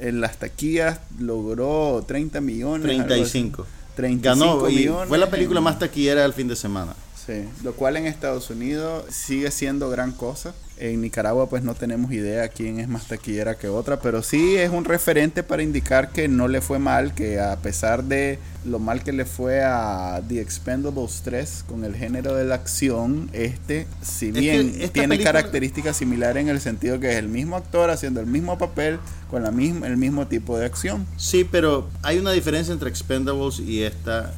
en 0.00 0.20
las 0.20 0.38
taquillas 0.38 0.98
logró 1.18 2.04
30 2.06 2.40
millones. 2.40 2.88
algo 2.90 3.02
así. 3.02 3.08
35. 3.08 3.66
35 3.96 4.22
Ganó 4.58 4.68
y 4.70 4.76
millones. 4.76 5.08
fue 5.08 5.18
la 5.18 5.30
película 5.30 5.60
más 5.60 5.78
taquillera 5.78 6.22
del 6.22 6.32
fin 6.32 6.48
de 6.48 6.56
semana. 6.56 6.94
Sí, 7.26 7.44
lo 7.62 7.74
cual 7.74 7.96
en 7.96 8.06
Estados 8.06 8.48
Unidos 8.50 9.04
sigue 9.10 9.50
siendo 9.50 9.90
gran 9.90 10.12
cosa. 10.12 10.54
En 10.78 11.02
Nicaragua 11.02 11.46
pues 11.50 11.62
no 11.62 11.74
tenemos 11.74 12.10
idea 12.12 12.48
quién 12.48 12.80
es 12.80 12.88
más 12.88 13.06
taquillera 13.06 13.56
que 13.58 13.68
otra, 13.68 14.00
pero 14.00 14.22
sí 14.22 14.56
es 14.56 14.70
un 14.70 14.86
referente 14.86 15.42
para 15.42 15.62
indicar 15.62 16.10
que 16.10 16.26
no 16.28 16.48
le 16.48 16.62
fue 16.62 16.78
mal, 16.78 17.12
que 17.14 17.38
a 17.38 17.56
pesar 17.56 18.04
de 18.04 18.38
lo 18.64 18.78
mal 18.78 19.02
que 19.04 19.12
le 19.12 19.26
fue 19.26 19.62
a 19.62 20.22
The 20.26 20.40
Expendables 20.40 21.20
3 21.22 21.64
con 21.68 21.84
el 21.84 21.94
género 21.94 22.34
de 22.34 22.44
la 22.44 22.54
acción, 22.54 23.28
este 23.34 23.86
si 24.00 24.32
que 24.32 24.40
bien 24.40 24.68
esta 24.78 24.92
tiene 24.94 25.08
película- 25.08 25.32
características 25.32 25.98
similares 25.98 26.40
en 26.40 26.48
el 26.48 26.62
sentido 26.62 26.98
que 26.98 27.10
es 27.10 27.16
el 27.16 27.28
mismo 27.28 27.56
actor 27.56 27.90
haciendo 27.90 28.20
el 28.20 28.26
mismo 28.26 28.56
papel 28.56 28.98
con 29.28 29.42
la 29.42 29.50
misma, 29.50 29.86
el 29.86 29.98
mismo 29.98 30.26
tipo 30.28 30.56
de 30.56 30.64
acción. 30.64 31.06
Sí, 31.18 31.44
pero 31.44 31.90
hay 32.02 32.18
una 32.18 32.32
diferencia 32.32 32.72
entre 32.72 32.88
Expendables 32.88 33.60
y 33.60 33.82
esta. 33.82 34.32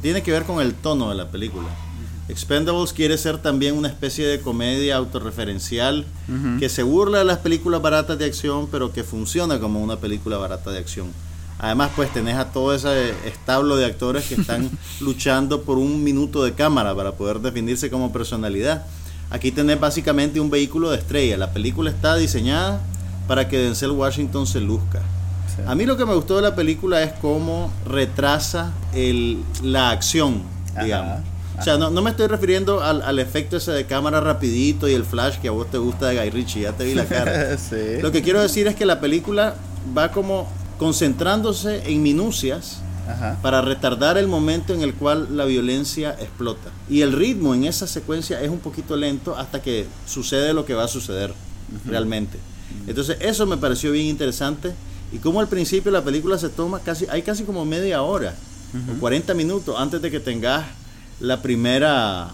Tiene 0.00 0.22
que 0.22 0.32
ver 0.32 0.44
con 0.44 0.60
el 0.62 0.72
tono 0.74 1.10
de 1.10 1.16
la 1.16 1.30
película. 1.30 1.68
Expendables 2.28 2.92
quiere 2.92 3.18
ser 3.18 3.38
también 3.38 3.76
una 3.76 3.88
especie 3.88 4.26
de 4.26 4.40
comedia 4.40 4.96
autorreferencial 4.96 6.06
que 6.58 6.68
se 6.68 6.82
burla 6.82 7.18
de 7.18 7.24
las 7.24 7.38
películas 7.38 7.82
baratas 7.82 8.18
de 8.18 8.24
acción, 8.24 8.68
pero 8.70 8.92
que 8.92 9.02
funciona 9.02 9.58
como 9.58 9.82
una 9.82 9.96
película 9.96 10.36
barata 10.36 10.70
de 10.70 10.78
acción. 10.78 11.08
Además, 11.58 11.90
pues 11.94 12.12
tenés 12.12 12.36
a 12.36 12.46
todo 12.46 12.74
ese 12.74 13.10
establo 13.26 13.76
de 13.76 13.86
actores 13.86 14.24
que 14.24 14.34
están 14.34 14.70
luchando 15.00 15.62
por 15.62 15.78
un 15.78 16.02
minuto 16.02 16.42
de 16.42 16.54
cámara 16.54 16.94
para 16.94 17.12
poder 17.12 17.40
definirse 17.40 17.90
como 17.90 18.12
personalidad. 18.12 18.86
Aquí 19.30 19.50
tenés 19.52 19.78
básicamente 19.78 20.40
un 20.40 20.50
vehículo 20.50 20.90
de 20.90 20.98
estrella. 20.98 21.36
La 21.36 21.52
película 21.52 21.90
está 21.90 22.16
diseñada 22.16 22.80
para 23.28 23.48
que 23.48 23.58
Denzel 23.58 23.92
Washington 23.92 24.46
se 24.46 24.60
luzca. 24.60 25.02
Sí. 25.54 25.62
A 25.66 25.74
mí 25.74 25.86
lo 25.86 25.96
que 25.96 26.04
me 26.04 26.14
gustó 26.14 26.36
de 26.36 26.42
la 26.42 26.54
película 26.54 27.02
es 27.02 27.12
cómo 27.14 27.72
retrasa 27.86 28.72
el, 28.94 29.42
la 29.62 29.90
acción, 29.90 30.42
Ajá, 30.72 30.84
digamos. 30.84 31.20
O 31.58 31.62
sea, 31.62 31.76
no, 31.78 31.90
no 31.90 32.02
me 32.02 32.10
estoy 32.10 32.26
refiriendo 32.26 32.82
al, 32.82 33.02
al 33.02 33.18
efecto 33.18 33.56
ese 33.56 33.72
de 33.72 33.84
cámara 33.86 34.20
rapidito 34.20 34.88
y 34.88 34.94
el 34.94 35.04
flash 35.04 35.38
que 35.38 35.48
a 35.48 35.50
vos 35.50 35.70
te 35.70 35.78
gusta 35.78 36.08
de 36.08 36.18
Guy 36.18 36.30
Ritchie, 36.30 36.62
ya 36.62 36.72
te 36.72 36.84
vi 36.84 36.94
la 36.94 37.04
cara. 37.04 37.56
Sí. 37.58 38.00
Lo 38.00 38.10
que 38.10 38.22
quiero 38.22 38.40
decir 38.40 38.66
es 38.66 38.74
que 38.74 38.86
la 38.86 39.00
película 39.00 39.54
va 39.96 40.10
como 40.10 40.48
concentrándose 40.78 41.82
en 41.90 42.02
minucias 42.02 42.78
Ajá. 43.08 43.38
para 43.42 43.60
retardar 43.62 44.16
el 44.16 44.26
momento 44.26 44.72
en 44.72 44.82
el 44.82 44.94
cual 44.94 45.36
la 45.36 45.44
violencia 45.44 46.16
explota. 46.18 46.70
Y 46.88 47.02
el 47.02 47.12
ritmo 47.12 47.54
en 47.54 47.64
esa 47.64 47.86
secuencia 47.86 48.40
es 48.40 48.48
un 48.50 48.58
poquito 48.58 48.96
lento 48.96 49.36
hasta 49.36 49.60
que 49.60 49.86
sucede 50.06 50.52
lo 50.54 50.64
que 50.64 50.74
va 50.74 50.84
a 50.84 50.88
suceder 50.88 51.32
realmente. 51.86 52.38
Entonces 52.86 53.18
eso 53.20 53.46
me 53.46 53.56
pareció 53.56 53.92
bien 53.92 54.06
interesante 54.06 54.72
y 55.12 55.18
como 55.18 55.40
al 55.40 55.48
principio 55.48 55.92
la 55.92 56.02
película 56.02 56.38
se 56.38 56.48
toma 56.48 56.80
casi, 56.80 57.06
hay 57.10 57.22
casi 57.22 57.44
como 57.44 57.64
media 57.64 58.02
hora 58.02 58.34
o 58.96 58.98
40 58.98 59.34
minutos 59.34 59.76
antes 59.78 60.00
de 60.00 60.10
que 60.10 60.18
tengas 60.20 60.64
la 61.20 61.42
primera 61.42 62.30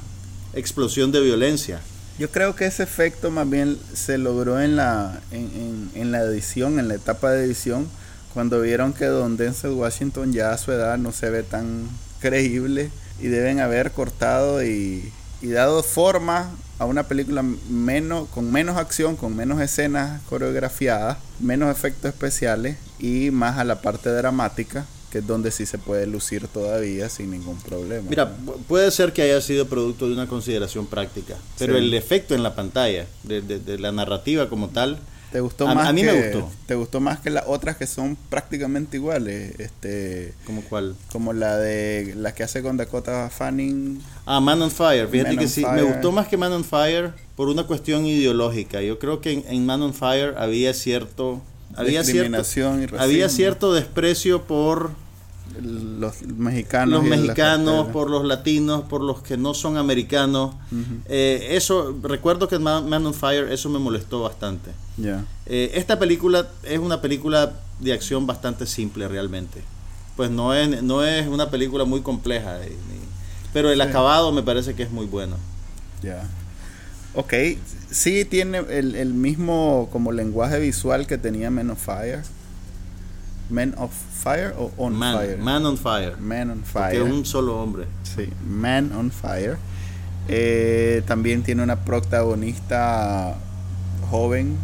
explosión 0.55 1.13
de 1.13 1.21
violencia. 1.21 1.81
Yo 2.19 2.31
creo 2.31 2.57
que 2.57 2.67
ese 2.67 2.83
efecto 2.83 3.31
más 3.31 3.49
bien 3.49 3.79
se 3.95 4.19
logró 4.19 4.61
en 4.61 4.77
la, 4.77 5.21
en, 5.31 5.91
en- 5.95 6.11
la 6.13 6.21
edición, 6.23 6.79
en 6.81 6.89
la 6.89 6.95
etapa 6.95 7.31
de 7.31 7.45
edición, 7.45 7.87
cuando 8.35 8.61
vieron 8.61 8.93
que 8.93 9.05
Don 9.07 9.37
Denzel 9.37 9.71
Washington 9.73 10.33
ya 10.33 10.53
a 10.53 10.59
su 10.59 10.73
edad 10.73 10.99
no 10.99 11.13
se 11.13 11.31
ve 11.31 11.43
tan 11.43 11.89
creíble 12.21 12.91
y 13.21 13.29
deben 13.29 13.61
haber 13.61 13.93
cortado 13.93 14.65
y, 14.65 15.13
y 15.43 15.49
dado 15.49 15.83
forma 15.83 16.51
a 16.81 16.85
una 16.87 17.05
película 17.05 17.43
menos, 17.69 18.29
con 18.31 18.51
menos 18.53 18.77
acción, 18.77 19.17
con 19.17 19.37
menos 19.37 19.61
escenas 19.61 20.21
coreografiadas, 20.29 21.19
menos 21.41 21.71
efectos 21.77 22.11
especiales 22.13 22.77
y 22.99 23.31
más 23.31 23.59
a 23.59 23.65
la 23.65 23.81
parte 23.81 24.11
dramática, 24.11 24.87
que 25.11 25.19
es 25.19 25.27
donde 25.27 25.51
sí 25.51 25.65
se 25.67 25.79
puede 25.79 26.07
lucir 26.07 26.49
todavía 26.49 27.09
sin 27.09 27.31
ningún 27.31 27.57
problema. 27.61 28.07
Mira, 28.09 28.37
pu- 28.37 28.57
puede 28.69 28.91
ser 28.91 29.13
que 29.13 29.23
haya 29.23 29.41
sido 29.41 29.67
producto 29.67 30.07
de 30.07 30.13
una 30.15 30.27
consideración 30.27 30.87
práctica, 30.87 31.37
pero 31.59 31.75
Sí. 31.75 31.79
el 31.79 31.95
efecto 31.95 32.35
en 32.35 32.43
la 32.43 32.55
pantalla, 32.55 33.07
de, 33.23 33.41
de- 33.43 33.59
de 33.59 33.79
la 33.79 33.93
narrativa 33.93 34.49
como 34.49 34.69
tal, 34.69 34.99
¿Te 35.31 35.41
gustó 35.41 35.69
A- 35.69 35.75
más 35.75 35.89
a 35.89 35.93
mí 35.93 36.01
que, 36.01 36.07
me 36.11 36.23
gustó. 36.23 36.51
¿Te 36.65 36.75
gustó 36.75 37.01
más 37.01 37.21
que 37.21 37.29
las 37.29 37.45
otras 37.47 37.77
que 37.77 37.87
son 37.87 38.17
prácticamente 38.31 38.97
iguales? 38.97 39.61
Este, 39.61 40.33
como 40.47 40.63
cual... 40.63 40.95
como 41.13 41.35
la 41.35 41.59
de 41.59 42.15
la 42.17 42.33
que 42.35 42.45
hace 42.45 42.63
con 42.63 42.79
Dakota 42.79 43.29
Fanning. 43.29 44.01
Ah, 44.25 44.41
Man 44.41 44.63
on 44.63 44.71
Fire. 44.71 45.07
Fíjate 45.07 45.33
Man 45.35 45.39
que 45.39 45.49
sí, 45.49 45.67
me 45.75 45.83
gustó 45.83 46.13
más 46.13 46.29
que 46.29 46.39
Man 46.39 46.51
on 46.55 46.65
Fire 46.65 47.13
por 47.37 47.49
una 47.51 47.65
cuestión 47.65 48.07
ideológica. 48.07 48.81
Yo 48.81 48.99
creo 48.99 49.21
que 49.21 49.33
en, 49.33 49.45
en 49.49 49.67
Man 49.67 49.83
on 49.83 49.93
Fire 49.93 50.35
había 50.39 50.73
cierto... 50.73 51.43
Había 51.77 52.03
cierto, 52.03 52.07
Discriminación 52.13 52.83
y 52.83 52.87
racismo. 52.87 53.03
había 53.05 53.29
cierto 53.29 53.73
desprecio 53.73 54.43
por 54.43 54.91
Los 55.63 56.23
mexicanos. 56.23 56.95
los 56.99 57.07
y 57.07 57.11
mexicanos, 57.11 57.89
por 57.89 58.11
los 58.11 58.25
latinos, 58.25 58.83
por 58.85 59.01
los 59.01 59.23
que 59.23 59.37
no 59.37 59.55
son 59.55 59.77
americanos. 59.77 60.55
Eh, 61.07 61.49
eso, 61.53 61.97
recuerdo 62.03 62.49
que 62.49 62.57
en 62.57 62.63
Man, 62.63 62.89
Man 62.89 63.07
on 63.07 63.15
Fire 63.15 63.51
eso 63.53 63.69
me 63.69 63.79
molestó 63.79 64.23
bastante. 64.23 64.71
Ya. 64.97 65.25
Eh, 65.47 65.73
esta 65.75 65.99
película 65.99 66.49
es 66.65 66.79
una 66.79 67.01
película 67.01 67.53
de 67.81 67.93
acción 67.93 68.27
bastante 68.27 68.67
simple 68.67 69.07
realmente. 69.09 69.63
Pues 70.17 70.31
no 70.31 70.53
es, 70.55 70.83
no 70.83 71.05
es 71.05 71.27
una 71.29 71.49
película 71.51 71.85
muy 71.85 72.01
compleja, 72.01 72.61
eh, 72.65 72.71
ni- 72.71 72.99
pero 73.53 73.71
el 73.71 73.81
Sí. 73.81 73.83
acabado 73.89 74.33
me 74.33 74.43
parece 74.43 74.75
que 74.75 74.83
es 74.83 74.91
muy 74.91 75.07
bueno. 75.07 75.37
Ya. 76.03 76.25
Ok, 77.15 77.33
sí 77.91 78.25
tiene 78.25 78.59
el, 78.71 78.95
el 78.95 79.15
mismo 79.15 79.89
como 79.93 80.13
lenguaje 80.13 80.59
visual 80.59 81.07
que 81.07 81.19
tenía 81.19 81.51
Men 81.51 81.71
of 81.71 81.79
Fire. 81.85 82.23
Men 83.51 83.75
of 83.79 83.91
Fire 84.23 84.53
o 84.59 84.71
On 84.77 84.93
Man, 84.95 85.17
Fire. 85.19 85.39
Man 85.39 85.67
on 85.67 85.79
Fire. 85.79 86.17
Man 86.19 86.51
on 86.51 86.61
Que 86.61 86.67
Fire. 86.67 87.03
es 87.03 87.13
un 87.13 87.25
solo 87.25 87.61
hombre. 87.63 87.87
Sí, 88.03 88.29
Man 88.47 88.93
on 88.93 89.11
Fire. 89.11 89.57
Eh, 90.29 91.03
también 91.07 91.43
tiene 91.43 91.63
una 91.63 91.77
protagonista 91.85 93.35
joven, 94.11 94.57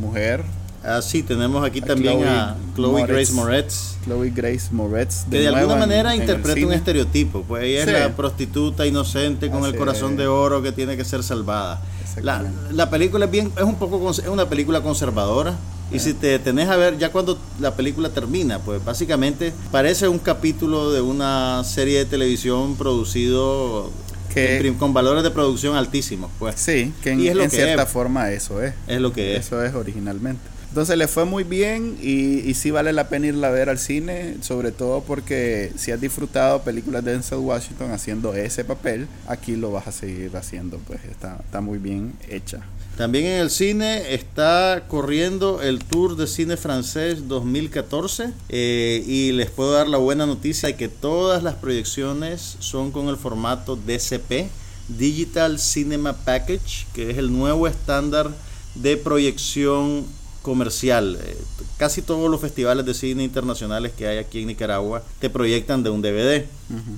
mujer, 0.00 0.44
Ah, 0.84 1.02
sí, 1.02 1.24
tenemos 1.24 1.64
aquí 1.66 1.80
A 1.80 1.86
también 1.86 2.18
Chloe 2.18 2.28
a 2.28 2.56
Chloe 2.76 2.92
Moretz. 3.00 3.08
Grace 3.10 3.32
Moretz, 3.32 3.96
Chloe 4.04 4.30
Grace 4.30 4.68
Moretz. 4.70 5.24
que 5.28 5.40
de, 5.40 5.48
alguna 5.48 5.74
manera 5.76 6.14
en 6.14 6.20
interpreta 6.20 6.64
un 6.66 6.72
estereotipo. 6.72 7.42
Pues 7.42 7.64
ella 7.64 7.84
Sí. 7.84 7.90
es 7.90 8.00
la 8.00 8.16
prostituta 8.16 8.86
inocente 8.86 9.50
con 9.50 9.62
Así 9.64 9.72
el 9.72 9.76
corazón 9.76 10.12
es. 10.12 10.18
de 10.18 10.26
oro 10.28 10.62
que 10.62 10.70
tiene 10.70 10.96
que 10.96 11.04
ser 11.04 11.24
salvada. 11.24 11.82
La, 12.22 12.44
la 12.72 12.90
película 12.90 13.24
es 13.26 13.30
bien, 13.30 13.52
es 13.56 13.62
un 13.64 13.76
poco 13.76 14.10
es 14.10 14.18
una 14.26 14.48
película 14.48 14.82
conservadora. 14.82 15.56
Y 15.90 16.00
si 16.00 16.12
te 16.12 16.38
tenés 16.38 16.68
a 16.68 16.76
ver, 16.76 16.98
ya 16.98 17.10
cuando 17.10 17.38
la 17.60 17.74
película 17.74 18.10
termina, 18.10 18.58
pues 18.58 18.84
básicamente 18.84 19.54
parece 19.72 20.06
un 20.06 20.18
capítulo 20.18 20.90
de 20.92 21.00
una 21.00 21.64
serie 21.64 21.98
de 22.00 22.04
televisión 22.04 22.76
producido 22.76 23.90
Que- 24.34 24.74
con 24.78 24.92
valores 24.92 25.22
de 25.22 25.30
producción 25.30 25.76
altísimos, 25.76 26.30
pues. 26.38 26.56
Sí, 26.60 26.92
que 27.02 27.12
en, 27.12 27.20
Y 27.20 27.28
es 27.28 27.34
lo 27.34 27.42
en 27.44 27.48
que 27.50 27.56
cierta 27.56 27.84
es. 27.84 27.88
forma 27.88 28.30
eso 28.32 28.62
es. 28.62 28.74
Es 28.86 29.00
lo 29.00 29.12
que 29.14 29.36
es. 29.36 29.46
Eso 29.46 29.64
es 29.64 29.74
originalmente. 29.74 30.42
Entonces 30.68 30.98
le 30.98 31.08
fue 31.08 31.24
muy 31.24 31.44
bien 31.44 31.96
y, 32.02 32.54
sí 32.54 32.70
vale 32.70 32.92
la 32.92 33.08
pena 33.08 33.28
irla 33.28 33.48
a 33.48 33.50
ver 33.50 33.68
al 33.68 33.78
cine, 33.78 34.36
sobre 34.42 34.72
todo 34.72 35.02
porque 35.02 35.72
si 35.76 35.92
has 35.92 36.00
disfrutado 36.00 36.62
películas 36.62 37.04
de 37.04 37.12
Denzel 37.12 37.38
Washington 37.38 37.92
haciendo 37.92 38.34
ese 38.34 38.64
papel, 38.64 39.06
aquí 39.26 39.56
lo 39.56 39.72
vas 39.72 39.86
a 39.86 39.92
seguir 39.92 40.36
haciendo, 40.36 40.78
pues 40.86 41.00
está, 41.04 41.38
está 41.44 41.60
muy 41.60 41.78
bien 41.78 42.14
hecha. 42.28 42.60
También 42.98 43.26
en 43.26 43.40
el 43.40 43.50
cine 43.50 44.12
está 44.12 44.86
corriendo 44.88 45.62
el 45.62 45.78
Tour 45.84 46.16
de 46.16 46.26
Cine 46.26 46.56
Francés 46.56 47.28
2014 47.28 48.32
eh, 48.48 49.04
y 49.06 49.30
les 49.30 49.50
puedo 49.50 49.72
dar 49.72 49.86
la 49.88 49.98
buena 49.98 50.26
noticia 50.26 50.68
de 50.68 50.74
que 50.74 50.88
todas 50.88 51.44
las 51.44 51.54
proyecciones 51.54 52.56
son 52.58 52.90
con 52.90 53.06
el 53.06 53.16
formato 53.16 53.76
DCP, 53.76 54.48
Digital 54.88 55.60
Cinema 55.60 56.12
Package, 56.12 56.88
que 56.92 57.10
es 57.10 57.18
el 57.18 57.32
nuevo 57.32 57.68
estándar 57.68 58.32
de 58.74 58.96
proyección 58.96 60.04
comercial. 60.42 61.18
Eh, 61.22 61.36
casi 61.76 62.02
todos 62.02 62.30
los 62.30 62.40
festivales 62.40 62.84
de 62.86 62.94
cine 62.94 63.24
internacionales 63.24 63.92
que 63.96 64.06
hay 64.06 64.18
aquí 64.18 64.40
en 64.40 64.48
Nicaragua 64.48 65.02
te 65.20 65.30
proyectan 65.30 65.82
de 65.82 65.90
un 65.90 66.02
DVD 66.02 66.46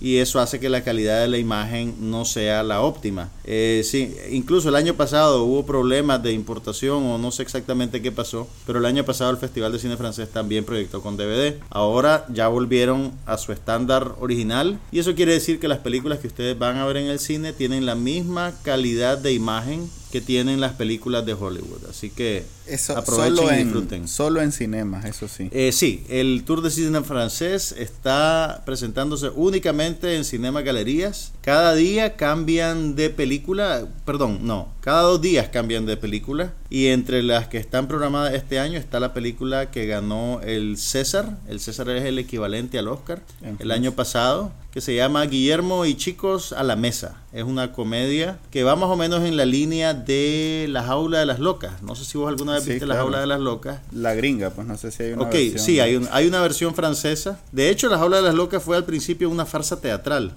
y 0.01 0.17
eso 0.17 0.41
hace 0.41 0.59
que 0.59 0.69
la 0.69 0.83
calidad 0.83 1.21
de 1.21 1.29
la 1.29 1.39
imagen 1.39 1.95
no 2.01 2.25
sea 2.25 2.63
la 2.63 2.81
óptima. 2.81 3.31
Eh, 3.45 3.83
sí, 3.85 4.17
incluso 4.31 4.69
el 4.69 4.75
año 4.75 4.95
pasado 4.95 5.45
hubo 5.45 5.65
problemas 5.65 6.23
de 6.23 6.33
importación 6.33 7.05
o 7.05 7.19
no 7.19 7.31
sé 7.31 7.43
exactamente 7.43 8.03
qué 8.03 8.11
pasó, 8.11 8.49
pero 8.67 8.81
el 8.81 8.87
año 8.87 9.05
pasado 9.05 9.31
el 9.31 9.37
Festival 9.37 9.73
de 9.73 9.79
Cine 9.79 9.97
Francés 9.97 10.29
también 10.31 10.65
proyectó 10.65 11.03
con 11.03 11.17
DVD. 11.17 11.55
Ahora 11.71 12.27
ya 12.33 12.49
volvieron 12.49 13.13
a 13.27 13.39
su 13.39 13.53
estándar 13.53 14.15
original 14.21 14.81
y 14.91 14.99
eso 14.99 15.15
quiere 15.15 15.35
decir 15.35 15.61
que 15.61 15.69
las 15.69 15.79
películas 15.79 16.19
que 16.19 16.27
ustedes 16.27 16.59
van 16.59 16.77
a 16.77 16.87
ver 16.87 16.97
en 16.97 17.07
el 17.07 17.21
cine 17.21 17.53
tienen 17.53 17.87
la 17.87 17.95
misma 17.95 18.53
calidad 18.63 19.19
de 19.19 19.33
imagen 19.33 19.89
que 20.11 20.21
tienen 20.21 20.61
las 20.61 20.73
películas 20.73 21.25
de 21.25 21.35
Hollywood. 21.35 21.87
Así 21.89 22.11
que 22.11 22.45
Eso, 22.67 22.97
aprovechen 22.97 23.37
solo 23.37 23.51
y 23.51 23.55
en, 23.55 23.65
disfruten. 23.65 24.09
Solo 24.09 24.43
en 24.43 24.53
cinemas, 24.53 25.05
eso 25.05 25.29
sí. 25.29 25.49
Eh, 25.53 25.73
sí, 25.73 26.05
el 26.09 26.43
Tour 26.45 26.63
de 26.63 26.71
Cine 26.71 27.03
francés 27.03 27.75
está 27.79 28.63
presentándose 28.67 29.31
únicamente 29.35 30.17
en 30.17 30.25
Cinema 30.25 30.63
Galerías. 30.63 31.33
Cada 31.43 31.75
día 31.75 32.17
cambian 32.17 32.97
de 32.97 33.11
película, 33.11 33.87
perdón, 34.05 34.41
no, 34.43 34.69
cada 34.81 35.03
dos 35.03 35.21
días 35.21 35.49
cambian 35.49 35.87
de 35.87 35.97
película. 35.97 36.53
Y 36.71 36.87
entre 36.87 37.23
las 37.25 37.49
que 37.49 37.59
están 37.59 37.89
programadas 37.89 38.33
este 38.35 38.61
año 38.61 38.79
está 38.79 39.01
la 39.01 39.13
película 39.13 39.71
que 39.71 39.87
ganó 39.87 40.41
el 40.43 40.79
César. 40.79 41.39
El 41.49 41.59
César 41.59 41.91
es 41.91 42.05
el 42.05 42.19
equivalente 42.19 42.79
al 42.79 42.87
Oscar 42.87 43.23
En 43.43 43.57
el 43.59 43.73
año 43.73 43.93
pasado, 43.93 44.53
que 44.73 44.81
se 44.81 44.95
llama 44.95 45.25
Guillermo 45.27 45.85
y 45.85 45.95
Chicos 45.97 46.53
a 46.53 46.63
la 46.63 46.77
Mesa. 46.77 47.17
Es 47.33 47.43
una 47.45 47.73
comedia 47.73 48.39
que 48.53 48.63
va 48.65 48.77
más 48.77 48.89
o 48.89 48.97
menos 48.97 49.25
en 49.25 49.37
la 49.37 49.45
línea 49.45 49.95
de 49.95 50.67
La 50.71 50.83
Jaula 50.85 51.19
de 51.21 51.27
las 51.27 51.39
Locas. 51.41 51.83
No 51.83 51.95
sé 51.97 52.05
si 52.05 52.17
vos 52.19 52.29
alguna 52.29 52.55
vez 52.55 52.65
Sí, 52.65 52.71
viste 52.71 52.87
La. 52.87 52.95
Jaula 52.97 53.21
de 53.21 53.27
las 53.27 53.41
Locas. 53.41 53.81
La 53.93 54.15
gringa, 54.15 54.51
pues 54.51 54.67
no 54.69 54.77
sé 54.79 54.91
si 54.93 55.03
hay 55.03 55.13
una 55.13 55.23
Ok, 55.23 55.33
versión. 55.33 55.59
sí, 55.59 55.81
hay, 55.81 55.97
un- 55.97 56.09
hay 56.13 56.27
una 56.29 56.41
versión 56.41 56.75
francesa. 56.75 57.41
De 57.53 57.69
hecho, 57.71 57.89
La 57.89 57.99
Jaula 57.99 58.19
de 58.19 58.23
las 58.23 58.35
Locas 58.35 58.63
fue 58.63 58.77
al 58.77 58.85
principio 58.85 59.29
una 59.29 59.45
farsa 59.47 59.81
teatral, 59.81 60.33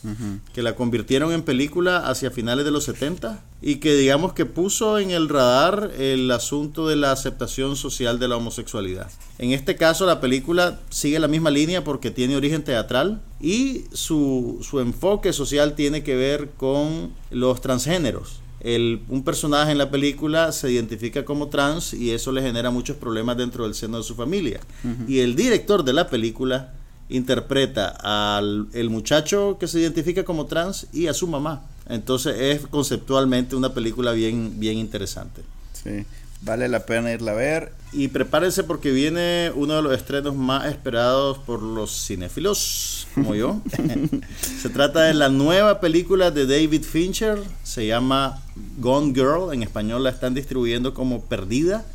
que 0.53 0.63
la 0.63 0.75
convirtieron 0.75 1.31
en 1.31 1.43
película 1.43 1.99
hacia 2.07 2.31
finales 2.31 2.65
de 2.65 2.71
los 2.71 2.83
70 2.85 3.39
y 3.65 3.77
que 3.77 3.95
digamos 3.95 4.33
que 4.33 4.45
puso 4.45 4.99
en 4.99 5.11
el 5.11 5.29
radar 5.29 5.91
el 5.97 6.29
asunto 6.31 6.87
de 6.87 6.97
la 6.97 7.13
aceptación 7.13 7.77
social 7.77 8.19
de 8.19 8.27
la 8.27 8.35
homosexualidad. 8.35 9.09
En 9.39 9.51
este 9.51 9.77
caso, 9.77 10.05
la 10.05 10.19
película 10.19 10.81
sigue 10.89 11.17
la 11.17 11.29
misma 11.29 11.49
línea 11.49 11.83
porque 11.83 12.11
tiene 12.11 12.35
origen 12.35 12.63
teatral 12.63 13.21
y 13.41 13.85
su, 13.93 14.59
su 14.61 14.81
enfoque 14.81 15.31
social 15.31 15.75
tiene 15.75 16.03
que 16.03 16.15
ver 16.17 16.49
con 16.57 17.13
los 17.31 17.61
transgéneros. 17.61 18.41
El- 18.59 19.01
un 19.09 19.23
personaje 19.23 19.71
en 19.71 19.77
la 19.77 19.89
película 19.91 20.51
se 20.51 20.69
identifica 20.71 21.23
como 21.25 21.47
trans 21.47 21.93
y 21.93 22.11
eso 22.11 22.31
le 22.33 22.41
genera 22.41 22.69
muchos 22.69 22.97
problemas 22.97 23.37
dentro 23.37 23.63
del 23.63 23.75
seno 23.75 23.97
de 23.97 24.03
su 24.03 24.15
familia. 24.15 24.59
Y 25.07 25.19
el 25.19 25.35
director 25.35 25.83
de 25.85 25.93
la 25.93 26.09
película 26.09 26.73
interpreta 27.09 27.87
al 28.01 28.67
el 28.73 28.89
muchacho 28.89 29.57
que 29.59 29.67
se 29.67 29.79
identifica 29.79 30.23
como 30.25 30.45
trans 30.45 30.87
y 30.93 31.07
a 31.07 31.13
su 31.13 31.27
mamá. 31.27 31.63
Entonces 31.87 32.35
es 32.39 32.67
conceptualmente 32.67 33.55
una 33.55 33.73
película 33.73 34.11
bien, 34.13 34.59
bien 34.59 34.77
interesante. 34.77 35.41
Sí, 35.73 36.05
vale 36.41 36.67
la 36.69 36.85
pena 36.85 37.11
irla 37.11 37.31
a 37.31 37.35
ver. 37.35 37.73
Y 37.91 38.07
prepárense 38.07 38.63
porque 38.63 38.91
viene 38.91 39.51
uno 39.53 39.75
de 39.75 39.81
los 39.81 39.93
estrenos 39.93 40.35
más 40.35 40.67
esperados 40.67 41.37
por 41.39 41.61
los 41.61 42.07
cinéfilos, 42.07 43.07
como 43.13 43.35
yo. 43.35 43.61
se 44.61 44.69
trata 44.69 45.03
de 45.03 45.13
la 45.13 45.29
nueva 45.29 45.79
película 45.79 46.31
de 46.31 46.45
David 46.45 46.83
Fincher, 46.83 47.39
se 47.63 47.85
llama 47.85 48.41
Gone 48.79 49.13
Girl, 49.13 49.53
en 49.53 49.63
español 49.63 50.03
la 50.03 50.09
están 50.09 50.33
distribuyendo 50.33 50.93
como 50.93 51.21
Perdida. 51.25 51.85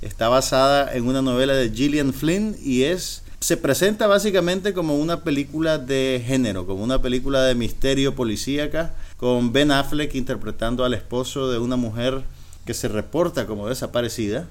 Está 0.00 0.28
basada 0.28 0.94
en 0.94 1.08
una 1.08 1.22
novela 1.22 1.54
de 1.54 1.70
Gillian 1.70 2.12
Flynn 2.12 2.56
y 2.62 2.82
es 2.82 3.24
se 3.40 3.56
presenta 3.56 4.06
básicamente 4.06 4.72
como 4.72 4.98
una 4.98 5.22
película 5.22 5.78
de 5.78 6.22
género, 6.26 6.66
como 6.66 6.82
una 6.82 7.00
película 7.00 7.42
de 7.44 7.54
misterio 7.54 8.14
policíaca, 8.14 8.94
con 9.18 9.52
Ben 9.52 9.70
Affleck 9.70 10.14
interpretando 10.14 10.84
al 10.84 10.94
esposo 10.94 11.50
de 11.50 11.58
una 11.58 11.76
mujer 11.76 12.22
que 12.64 12.72
se 12.72 12.88
reporta 12.88 13.46
como 13.46 13.68
desaparecida. 13.68 14.46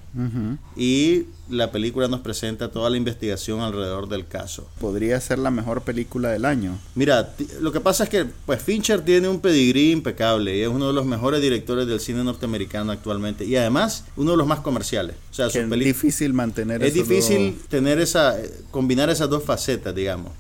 Y 0.75 1.25
la 1.50 1.72
película 1.72 2.08
nos 2.08 2.22
presenta 2.22 2.70
toda 2.72 2.89
la 2.89 2.98
investigación 2.98 3.62
alrededor 3.62 4.10
del 4.10 4.27
caso. 4.27 4.68
Podría 4.80 5.20
ser 5.22 5.39
la 5.39 5.51
mejor 5.51 5.82
película 5.82 6.30
del 6.30 6.46
año. 6.46 6.77
Mira, 6.96 7.34
lo 7.62 7.72
que 7.72 7.80
pasa 7.80 8.06
es 8.06 8.10
que 8.10 8.25
pues 8.46 8.62
Fincher 8.62 9.01
tiene 9.01 9.27
un 9.27 9.39
pedigrí 9.39 9.92
impecable 9.92 10.58
y 10.58 10.62
es 10.62 10.68
uno 10.68 10.88
de 10.88 10.94
los 10.94 11.06
mejores 11.06 11.42
directores 11.42 11.88
del 11.88 12.00
cine 12.00 12.24
norteamericano 12.24 12.92
actualmente 12.92 13.46
y 13.46 13.56
además 13.56 14.06
uno 14.16 14.32
de 14.32 14.38
los 14.38 14.48
más 14.48 14.60
comerciales. 14.60 15.16
O 15.32 15.34
sea, 15.34 15.50
Que 15.50 15.60
es 15.60 15.70
difícil 15.70 16.34
mantener 16.34 16.84
es 16.84 16.94
difícil 16.94 17.58
tener 17.70 18.00
esa 18.00 18.36
combinar 18.72 19.10
esas 19.10 19.30
dos 19.30 19.44
facetas, 19.44 19.94
digamos. 19.94 20.32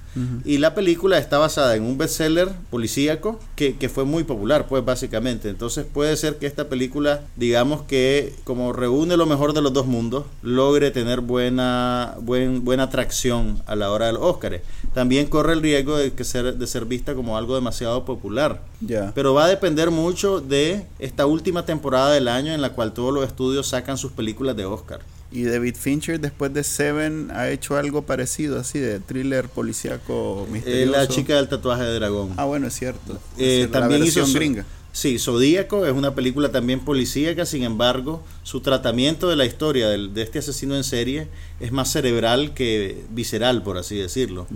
Y 0.45 0.57
la 0.57 0.73
película 0.73 1.19
está 1.19 1.37
basada 1.37 1.75
en 1.75 1.83
un 1.83 1.95
bestseller 1.95 2.49
policíaco 2.71 3.39
que, 3.55 3.75
que 3.75 3.87
fue 3.87 4.03
muy 4.03 4.23
popular, 4.23 4.65
pues 4.67 4.83
básicamente. 4.83 5.47
Entonces 5.47 5.85
puede 5.85 6.17
ser 6.17 6.37
que 6.37 6.47
esta 6.47 6.69
película, 6.69 7.21
digamos 7.35 7.83
que 7.83 8.33
como 8.43 8.73
reúne 8.73 9.15
lo 9.15 9.27
mejor 9.27 9.53
de 9.53 9.61
los 9.61 9.73
dos 9.73 9.85
mundos, 9.85 10.25
logre 10.41 10.89
tener 10.97 11.21
buena, 11.21 12.15
buen, 12.21 12.63
buena 12.65 12.83
atracción 12.83 13.61
a 13.67 13.75
la 13.75 13.91
hora 13.91 14.07
de 14.07 14.13
los 14.13 14.23
Óscares. 14.23 14.61
También 14.95 15.27
corre 15.27 15.53
el 15.53 15.61
riesgo 15.61 15.95
de, 15.95 16.11
que 16.13 16.23
ser, 16.23 16.55
de 16.57 16.67
ser 16.67 16.85
vista 16.85 17.13
como 17.13 17.37
algo 17.37 17.53
demasiado 17.53 18.03
popular. 18.03 18.61
Ya. 18.81 19.11
Pero 19.13 19.33
va 19.35 19.45
a 19.45 19.47
depender 19.47 19.91
mucho 19.91 20.39
de 20.41 20.85
esta 20.97 21.27
última 21.27 21.65
temporada 21.65 22.11
del 22.11 22.27
año 22.27 22.51
en 22.53 22.61
la 22.61 22.71
cual 22.71 22.93
todos 22.93 23.13
los 23.13 23.25
estudios 23.27 23.67
sacan 23.67 23.97
sus 23.97 24.11
películas 24.11 24.55
de 24.57 24.65
Oscar. 24.65 25.01
Y 25.31 25.43
David 25.43 25.75
Fincher 25.75 26.19
después 26.19 26.53
de 26.53 26.63
Seven 26.63 27.29
ha 27.33 27.49
hecho 27.49 27.75
algo 27.77 28.03
parecido 28.03 28.59
así 28.59 28.79
de 28.79 28.99
thriller 29.01 29.49
policíaco 29.49 30.45
Eh, 30.47 30.51
misterioso. 30.53 30.91
la 30.93 31.07
chica 31.07 31.35
del 31.35 31.47
tatuaje 31.49 31.83
de 31.83 31.93
dragón. 31.95 32.31
Ah, 32.37 32.45
bueno, 32.45 32.67
es 32.67 32.73
cierto. 32.73 33.13
Es 33.13 33.19
Eh, 33.37 33.45
decir, 33.45 33.69
la 33.71 33.79
también 33.81 34.03
hizo 34.05 34.25
gringa. 34.33 34.65
Sí, 34.97 35.19
Zodíaco 35.19 35.85
es 35.85 35.93
una 35.93 36.15
película 36.15 36.51
también 36.51 36.79
policíaca, 36.79 37.45
sin 37.45 37.61
embargo, 37.61 38.23
su 38.41 38.61
tratamiento 38.61 39.29
de 39.29 39.35
la 39.35 39.45
historia 39.45 39.89
del- 39.89 40.11
de 40.15 40.23
este 40.23 40.39
asesino 40.39 40.75
en 40.75 40.83
serie 40.83 41.27
es 41.59 41.71
más 41.71 41.91
cerebral 41.91 42.55
que 42.55 43.03
visceral, 43.11 43.61
por 43.61 43.77
así 43.77 43.95
decirlo. 43.95 44.47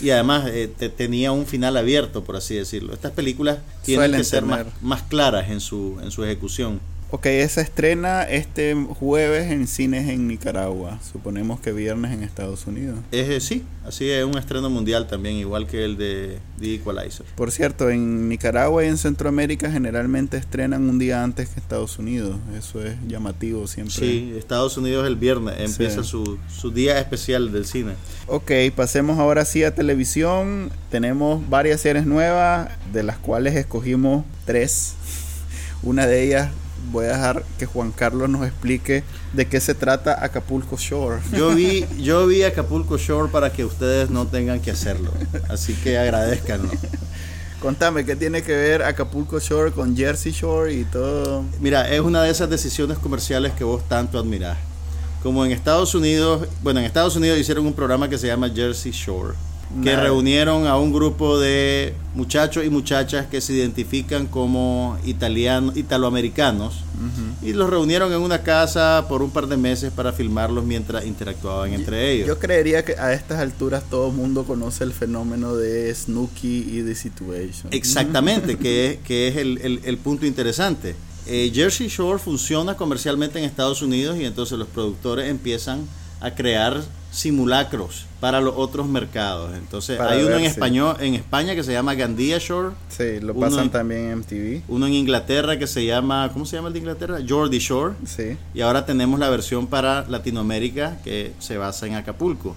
Y 0.00 0.10
además 0.10 0.48
eh, 0.48 0.68
te- 0.76 0.88
tenía 0.88 1.30
un 1.30 1.46
final 1.46 1.76
abierto, 1.76 2.24
por 2.24 2.34
así 2.34 2.56
decirlo. 2.56 2.92
Estas 2.92 3.12
películas 3.12 3.58
tienen 3.84 4.06
Suelen 4.06 4.20
que 4.20 4.24
ser 4.24 4.42
más, 4.44 4.58
más 4.82 5.02
claras 5.02 5.48
en 5.48 5.60
su, 5.60 5.96
en 6.02 6.10
su 6.10 6.24
ejecución. 6.24 6.80
Ok, 7.14 7.26
esa 7.26 7.60
estrena 7.60 8.22
este 8.22 8.74
jueves 8.74 9.50
en 9.52 9.66
cines 9.66 10.08
en 10.08 10.26
Nicaragua. 10.28 10.98
Suponemos 11.12 11.60
que 11.60 11.70
viernes 11.70 12.10
en 12.12 12.22
Estados 12.22 12.66
Unidos. 12.66 12.98
Eh, 13.12 13.38
sí, 13.38 13.64
así 13.86 14.08
es 14.08 14.24
un 14.24 14.38
estreno 14.38 14.70
mundial 14.70 15.06
también, 15.08 15.36
igual 15.36 15.66
que 15.66 15.84
el 15.84 15.98
de 15.98 16.38
The 16.58 16.76
Equalizer. 16.76 17.26
Por 17.36 17.50
cierto, 17.52 17.90
en 17.90 18.30
Nicaragua 18.30 18.82
y 18.82 18.88
en 18.88 18.96
Centroamérica 18.96 19.70
generalmente 19.70 20.38
estrenan 20.38 20.88
un 20.88 20.98
día 20.98 21.22
antes 21.22 21.50
que 21.50 21.60
Estados 21.60 21.98
Unidos. 21.98 22.38
Eso 22.58 22.82
es 22.82 22.94
llamativo 23.06 23.66
siempre. 23.66 23.94
Sí, 23.94 24.32
Estados 24.38 24.78
Unidos 24.78 25.06
el 25.06 25.16
viernes 25.16 25.56
empieza 25.58 26.02
Sí. 26.02 26.08
su, 26.08 26.38
su 26.48 26.70
día 26.70 26.98
especial 26.98 27.52
del 27.52 27.66
cine. 27.66 27.92
Ok, 28.26 28.50
pasemos 28.74 29.18
ahora 29.18 29.44
sí 29.44 29.62
a 29.64 29.74
televisión. 29.74 30.70
Tenemos 30.90 31.46
varias 31.50 31.82
series 31.82 32.06
nuevas, 32.06 32.70
de 32.90 33.02
las 33.02 33.18
cuales 33.18 33.54
escogimos 33.54 34.24
tres. 34.46 34.94
Una 35.82 36.06
de 36.06 36.22
ellas 36.24 36.50
voy 36.90 37.06
a 37.06 37.08
dejar 37.08 37.44
que 37.58 37.66
Juan 37.66 37.92
Carlos 37.92 38.28
nos 38.28 38.46
explique 38.46 39.04
de 39.32 39.46
qué 39.46 39.60
se 39.60 39.74
trata 39.74 40.24
Acapulco 40.24 40.76
Shore. 40.76 41.20
Yo 41.36 41.54
vi, 41.54 41.86
yo 41.98 42.26
vi 42.26 42.42
Acapulco 42.42 42.98
Shore 42.98 43.30
para 43.30 43.52
que 43.52 43.64
ustedes 43.64 44.10
no 44.10 44.26
tengan 44.26 44.60
que 44.60 44.70
hacerlo. 44.70 45.10
Así 45.48 45.74
que 45.74 45.98
agradezcanlo. 45.98 46.70
Contame, 47.60 48.04
¿qué 48.04 48.16
tiene 48.16 48.42
que 48.42 48.56
ver 48.56 48.82
Acapulco 48.82 49.38
Shore 49.38 49.70
con 49.70 49.96
Jersey 49.96 50.32
Shore 50.32 50.74
y 50.74 50.84
todo? 50.84 51.44
Mira, 51.60 51.88
es 51.94 52.00
una 52.00 52.24
de 52.24 52.30
esas 52.30 52.50
decisiones 52.50 52.98
comerciales 52.98 53.52
que 53.52 53.62
vos 53.62 53.88
tanto 53.88 54.18
admirás. 54.18 54.58
Como 55.22 55.44
en 55.46 55.52
Estados 55.52 55.94
Unidos, 55.94 56.48
bueno, 56.62 56.80
en 56.80 56.86
Estados 56.86 57.14
Unidos 57.14 57.38
hicieron 57.38 57.64
un 57.64 57.72
programa 57.72 58.08
que 58.08 58.18
se 58.18 58.26
llama 58.26 58.50
Jersey 58.50 58.90
Shore, 58.90 59.34
que 59.82 59.96
reunieron 59.96 60.66
a 60.66 60.76
un 60.76 60.92
grupo 60.92 61.38
de 61.38 61.94
muchachos 62.14 62.64
y 62.64 62.68
muchachas 62.68 63.26
que 63.26 63.40
se 63.40 63.54
identifican 63.54 64.26
como 64.26 64.98
italianos, 65.04 65.76
italoamericanos 65.76 66.74
y 67.42 67.52
los 67.52 67.68
reunieron 67.68 68.12
en 68.12 68.20
una 68.20 68.42
casa 68.42 69.06
por 69.08 69.22
un 69.22 69.30
par 69.30 69.46
de 69.48 69.56
meses 69.56 69.90
para 69.92 70.12
filmarlos 70.12 70.62
mientras 70.64 71.04
interactuaban 71.06 71.72
entre 71.72 72.12
ellos. 72.12 72.28
Yo 72.28 72.38
creería 72.38 72.84
que 72.84 72.92
a 72.96 73.12
estas 73.12 73.40
alturas 73.40 73.82
todo 73.90 74.08
el 74.08 74.12
mundo 74.14 74.44
conoce 74.44 74.84
el 74.84 74.92
fenómeno 74.92 75.56
de 75.56 75.92
Snooki 75.94 76.66
y 76.78 76.82
The 76.82 76.94
Situation. 76.94 77.68
Exactamente, 77.72 78.56
que 78.58 78.90
es, 78.90 78.98
que 78.98 79.28
es 79.28 79.36
el, 79.36 79.58
el- 79.62 79.80
el 79.84 79.98
punto 79.98 80.26
interesante. 80.26 80.94
Eh, 81.26 81.50
Jersey 81.54 81.88
Shore 81.88 82.18
funciona 82.18 82.76
comercialmente 82.76 83.38
en 83.38 83.44
Estados 83.46 83.80
Unidos 83.82 84.16
y 84.18 84.24
entonces 84.24 84.58
los 84.58 84.68
productores 84.68 85.28
empiezan 85.30 85.80
a 86.20 86.34
crear 86.34 86.82
simulacros 87.12 88.06
para 88.20 88.40
los 88.40 88.54
otros 88.56 88.88
mercados. 88.88 89.54
Entonces 89.56 89.98
Para 89.98 90.12
hay 90.12 90.22
uno 90.24 90.34
en 90.36 90.40
sí. 90.40 90.46
español 90.46 90.96
en 91.00 91.14
España 91.14 91.54
que 91.54 91.62
se 91.62 91.72
llama 91.72 91.94
Gandia 91.94 92.38
Shore, 92.38 92.74
Sí, 92.88 93.20
lo 93.20 93.34
pasan 93.34 93.64
en- 93.64 93.70
también 93.70 94.00
en 94.06 94.18
MTV. 94.18 94.62
uno 94.68 94.86
en 94.86 94.94
Inglaterra 94.94 95.58
que 95.58 95.66
se 95.66 95.84
llama, 95.84 96.30
¿cómo 96.32 96.46
se 96.46 96.56
llama 96.56 96.68
el 96.68 96.74
de 96.74 96.78
Inglaterra? 96.80 97.18
Geordie 97.24 97.58
Shore. 97.60 97.94
Sí. 98.06 98.36
Y 98.54 98.60
ahora 98.62 98.86
tenemos 98.86 99.20
la 99.20 99.28
versión 99.28 99.66
para 99.66 100.06
Latinoamérica 100.08 100.98
que 101.04 101.32
se 101.38 101.56
basa 101.58 101.86
en 101.86 101.94
Acapulco. 101.94 102.56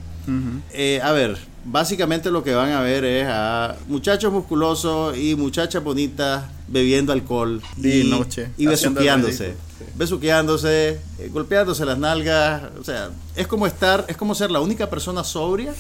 Eh, 0.74 1.00
a 1.04 1.12
ver, 1.12 1.38
básicamente 1.66 2.32
lo 2.32 2.44
que 2.44 2.54
van 2.54 2.72
a 2.72 2.82
ver 2.82 3.04
es 3.04 3.28
a 3.28 3.76
muchachos 3.88 4.32
musculosos 4.32 5.18
y 5.18 5.36
muchachas 5.36 5.84
bonitas 5.84 6.46
bebiendo 6.68 7.12
alcohol 7.12 7.62
y, 7.78 8.04
noche, 8.04 8.50
y 8.58 8.68
besuqueándose. 8.68 9.52
sí. 9.52 9.84
Besuqueándose, 9.96 11.00
eh, 11.20 11.30
golpeándose 11.32 11.86
las 11.86 11.98
nalgas. 11.98 12.64
O 12.80 12.84
sea, 12.84 13.10
es 13.36 13.48
como 13.48 13.68
estar, 13.68 14.06
es 14.08 14.16
como 14.16 14.34
ser 14.34 14.52
la 14.52 14.62
única 14.62 14.90
persona 14.90 15.24
sobria 15.24 15.74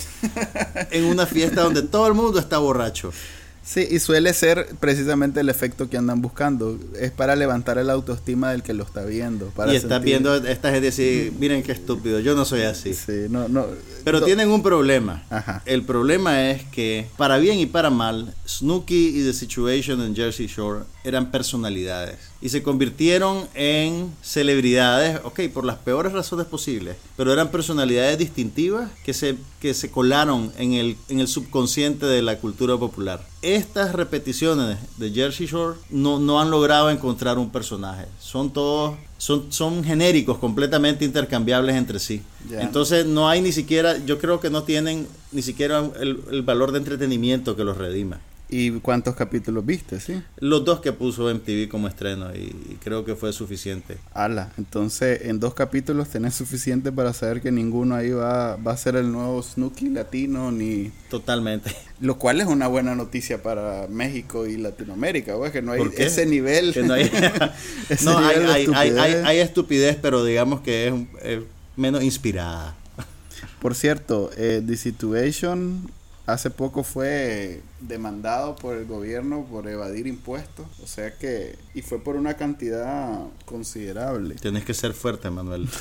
en 0.91 1.05
una 1.05 1.25
fiesta 1.25 1.63
donde 1.63 1.81
todo 1.81 2.07
el 2.07 2.13
mundo 2.13 2.39
está 2.39 2.57
borracho. 2.57 3.11
Sí, 3.65 3.87
y 3.89 3.97
suele 3.97 4.31
ser 4.33 4.67
precisamente 4.79 5.39
el 5.39 5.49
efecto 5.49 5.89
que 5.89 5.97
andan 5.97 6.21
buscando. 6.21 6.79
Es 6.99 7.09
para 7.09 7.35
levantar 7.35 7.79
el 7.79 7.89
autoestima 7.89 8.51
del 8.51 8.61
que 8.61 8.75
lo 8.75 8.83
está 8.83 9.03
viendo. 9.03 9.47
Para 9.47 9.73
y 9.73 9.75
estás 9.75 10.03
viendo 10.03 10.35
esta 10.35 10.69
gente 10.69 10.85
decir, 10.85 11.33
miren 11.39 11.63
qué 11.63 11.71
estúpido, 11.71 12.19
yo 12.19 12.35
no 12.35 12.45
soy 12.45 12.61
así. 12.61 12.93
Sí, 12.93 13.25
no, 13.27 13.47
no. 13.47 13.65
Pero 14.03 14.19
no. 14.19 14.25
tienen 14.25 14.49
un 14.49 14.61
problema. 14.61 15.23
Ajá. 15.31 15.63
El 15.65 15.83
problema 15.83 16.51
es 16.51 16.63
que, 16.65 17.07
para 17.17 17.37
bien 17.39 17.57
y 17.57 17.65
para 17.65 17.89
mal, 17.89 18.35
Snooki 18.47 19.19
y 19.19 19.23
The 19.23 19.33
Situation 19.33 19.99
en 20.01 20.15
Jersey 20.15 20.45
Shore 20.45 20.83
eran 21.03 21.31
personalidades. 21.31 22.17
Y 22.45 22.49
se 22.49 22.61
convirtieron 22.61 23.47
en 23.55 24.13
celebridades, 24.21 25.19
ok, 25.23 25.39
por 25.51 25.65
las 25.65 25.77
peores 25.77 26.13
razones 26.13 26.45
posibles. 26.45 26.95
Pero 27.17 27.33
eran 27.33 27.49
personalidades 27.49 28.19
distintivas 28.19 28.91
que 29.03 29.15
se, 29.15 29.35
que 29.59 29.73
se 29.73 29.89
colaron 29.89 30.51
en 30.59 30.73
el, 30.73 30.95
en 31.09 31.19
el 31.19 31.27
subconsciente 31.27 32.05
de 32.05 32.21
la 32.21 32.37
cultura 32.37 32.77
popular. 32.77 33.25
Estas 33.41 33.93
repeticiones 33.93 34.77
de 34.97 35.09
Jersey 35.09 35.47
Shore 35.47 35.79
no, 35.89 36.19
no 36.19 36.39
han 36.39 36.51
logrado 36.51 36.91
encontrar 36.91 37.39
un 37.39 37.49
personaje. 37.49 38.05
Son 38.19 38.53
todos 38.53 38.93
son, 39.17 39.51
son 39.51 39.83
genéricos, 39.83 40.37
completamente 40.37 41.03
intercambiables 41.03 41.75
entre 41.75 41.97
sí. 41.97 42.21
Ya. 42.47 42.61
Entonces 42.61 43.07
no 43.07 43.27
hay 43.27 43.41
ni 43.41 43.53
siquiera, 43.53 43.97
yo 44.05 44.19
creo 44.19 44.39
que 44.39 44.51
no 44.51 44.61
tienen 44.61 45.07
ni 45.31 45.41
siquiera 45.41 45.83
el, 45.99 46.19
el 46.29 46.43
valor 46.43 46.73
de 46.73 46.77
entretenimiento 46.77 47.55
que 47.55 47.63
los 47.63 47.75
redima. 47.75 48.19
¿Y 48.47 48.71
cuántos 48.79 49.15
capítulos 49.15 49.65
viste, 49.65 49.99
sí? 49.99 50.21
Los 50.37 50.63
dos 50.63 50.79
que 50.79 50.93
puso 50.93 51.33
MTV 51.33 51.67
como 51.67 51.87
estreno 51.87 52.33
y, 52.35 52.77
creo 52.83 53.03
que 53.03 53.15
fue 53.15 53.33
suficiente. 53.33 53.97
Ala, 54.13 54.51
entonces 54.57 55.21
en 55.23 55.39
dos 55.39 55.55
capítulos 55.55 56.09
tenés 56.09 56.35
suficiente 56.35 56.91
para 56.91 57.13
saber 57.13 57.41
que 57.41 57.51
ninguno 57.51 57.95
ahí 57.95 58.11
va, 58.11 58.55
va 58.57 58.73
a 58.73 58.77
ser 58.77 58.95
el 58.95 59.11
nuevo 59.11 59.41
Snooki 59.41 59.89
latino 59.89 60.51
ni... 60.51 60.91
Totalmente. 61.09 61.75
Lo 61.99 62.19
cual 62.19 62.39
es 62.39 62.47
una 62.47 62.67
buena 62.67 62.93
noticia 62.93 63.41
para 63.41 63.87
México 63.87 64.45
y 64.45 64.57
Latinoamérica, 64.57 65.33
güey, 65.33 65.51
que 65.51 65.61
no 65.61 65.71
hay 65.71 65.81
ese 65.97 66.25
nivel. 66.25 66.73
Que 66.73 66.83
no 66.83 66.93
hay, 66.93 67.03
ese 67.89 68.05
no, 68.05 68.17
hay, 68.17 68.39
nivel 68.39 68.47
de 68.47 68.53
hay, 68.53 68.67
hay, 68.67 68.73
hay, 68.75 68.89
estupidez. 68.89 69.25
hay 69.25 69.39
estupidez, 69.39 69.97
pero 70.01 70.23
digamos 70.23 70.61
que 70.61 70.87
es, 70.87 70.93
es 71.23 71.43
menos 71.75 72.03
inspirada. 72.03 72.75
Por 73.59 73.73
cierto, 73.73 74.29
eh, 74.37 74.61
The 74.65 74.77
Situation 74.77 75.89
hace 76.25 76.49
poco 76.49 76.83
fue 76.83 77.61
demandado 77.87 78.55
por 78.55 78.75
el 78.75 78.85
gobierno 78.85 79.45
por 79.49 79.67
evadir 79.67 80.07
impuestos, 80.07 80.65
o 80.83 80.87
sea 80.87 81.13
que, 81.17 81.55
y 81.73 81.81
fue 81.81 81.99
por 81.99 82.15
una 82.15 82.35
cantidad 82.35 83.19
considerable. 83.45 84.35
Tienes 84.35 84.63
que 84.65 84.73
ser 84.73 84.93
fuerte, 84.93 85.29
Manuel. 85.29 85.67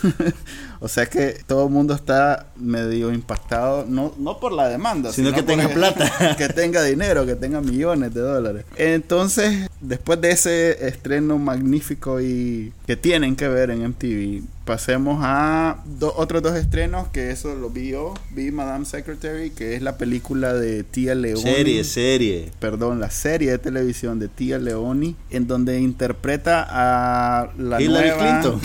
O 0.81 0.89
sea 0.89 1.07
que 1.07 1.39
todo 1.47 1.65
el 1.67 1.71
mundo 1.73 1.95
está 1.95 2.49
medio 2.57 3.11
impactado, 3.13 3.87
no, 3.89 4.15
no 4.19 4.39
por 4.39 4.53
la 4.53 4.69
demanda, 4.69 5.13
Sino 5.13 5.33
que 5.33 5.43
tenga 5.43 5.69
plata. 5.69 6.35
que 6.39 6.49
tenga 6.51 6.83
dinero, 6.83 7.25
que 7.25 7.37
tenga 7.37 7.61
millones 7.63 8.13
de 8.13 8.21
dólares. 8.21 8.67
Entonces, 8.77 9.69
después 9.81 10.21
de 10.21 10.31
ese 10.33 10.87
estreno 10.87 11.39
magnífico 11.39 12.21
y 12.21 12.73
que 12.87 12.97
tienen 12.97 13.35
que 13.35 13.49
ver 13.49 13.71
en 13.71 13.83
MTV, 13.89 14.43
pasemos 14.67 15.19
a 15.23 15.83
do- 15.87 16.13
otros 16.17 16.43
dos 16.43 16.55
estrenos 16.55 17.09
que 17.09 17.31
eso 17.31 17.55
lo 17.55 17.71
vi 17.71 17.91
yo, 17.91 18.13
vi 18.31 18.51
Madame 18.51 18.85
Secretary, 18.85 19.51
que 19.51 19.75
es 19.77 19.83
la 19.83 19.97
película 19.97 20.53
de 20.55 20.85
Tia 20.85 21.15
Leoni. 21.15 21.41
serie, 21.43 21.85
serie. 21.95 22.51
Perdón, 22.61 23.01
la 23.01 23.11
serie 23.11 23.51
de 23.53 23.59
televisión 23.59 24.19
de 24.19 24.29
Tia 24.29 24.59
Leoni, 24.59 25.17
en 25.31 25.47
donde 25.47 25.81
interpreta 25.81 26.67
a 26.69 27.51
la 27.57 27.81
Hillary 27.81 28.09
nueva- 28.11 28.41
Clinton. 28.41 28.61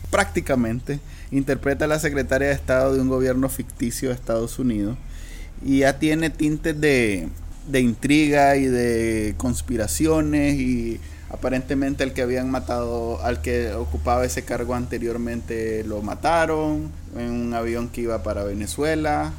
prácticamente 0.10 1.00
interpreta 1.30 1.86
a 1.86 1.88
la 1.88 1.98
secretaria 1.98 2.48
de 2.48 2.54
Estado 2.54 2.94
de 2.94 3.00
un 3.00 3.08
gobierno 3.08 3.48
ficticio 3.48 4.10
de 4.10 4.14
Estados 4.14 4.58
Unidos 4.58 4.98
y 5.64 5.78
ya 5.78 5.98
tiene 5.98 6.28
tintes 6.28 6.78
de, 6.78 7.28
de 7.70 7.80
intriga 7.80 8.56
y 8.56 8.66
de 8.66 9.34
conspiraciones 9.38 10.56
y 10.56 11.00
aparentemente 11.30 12.04
el 12.04 12.12
que 12.12 12.20
habían 12.20 12.50
matado 12.50 13.22
al 13.24 13.40
que 13.40 13.72
ocupaba 13.72 14.26
ese 14.26 14.44
cargo 14.44 14.74
anteriormente 14.74 15.82
lo 15.84 16.02
mataron 16.02 16.90
en 17.16 17.30
un 17.30 17.54
avión 17.54 17.88
que 17.88 18.02
iba 18.02 18.22
para 18.22 18.44
Venezuela 18.44 19.32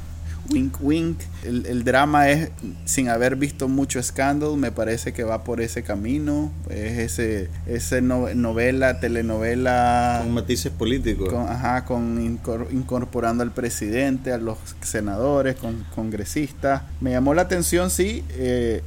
wink 0.52 0.76
wink 0.80 1.18
el, 1.44 1.66
el 1.66 1.84
drama 1.84 2.28
es 2.30 2.50
sin 2.84 3.08
haber 3.08 3.36
visto 3.36 3.68
mucho 3.68 3.98
escándalo 3.98 4.56
me 4.56 4.70
parece 4.72 5.12
que 5.12 5.24
va 5.24 5.44
por 5.44 5.60
ese 5.60 5.82
camino 5.82 6.52
es 6.70 6.98
ese 6.98 7.48
ese 7.66 8.02
no- 8.02 8.32
novela 8.34 9.00
telenovela 9.00 10.20
Con 10.22 10.34
matices 10.34 10.72
políticos. 10.72 11.28
con, 11.32 11.48
ajá, 11.48 11.84
con 11.84 12.18
incor- 12.20 12.66
incorporando 12.72 13.42
al 13.42 13.52
presidente, 13.52 14.32
a 14.32 14.38
los 14.38 14.58
senadores, 14.80 15.56
con 15.56 15.84
congresistas. 15.94 16.82
Me 17.00 17.10
llamó 17.12 17.34
la 17.34 17.42
atención, 17.42 17.90
sí, 17.90 18.24
eh, 18.30 18.82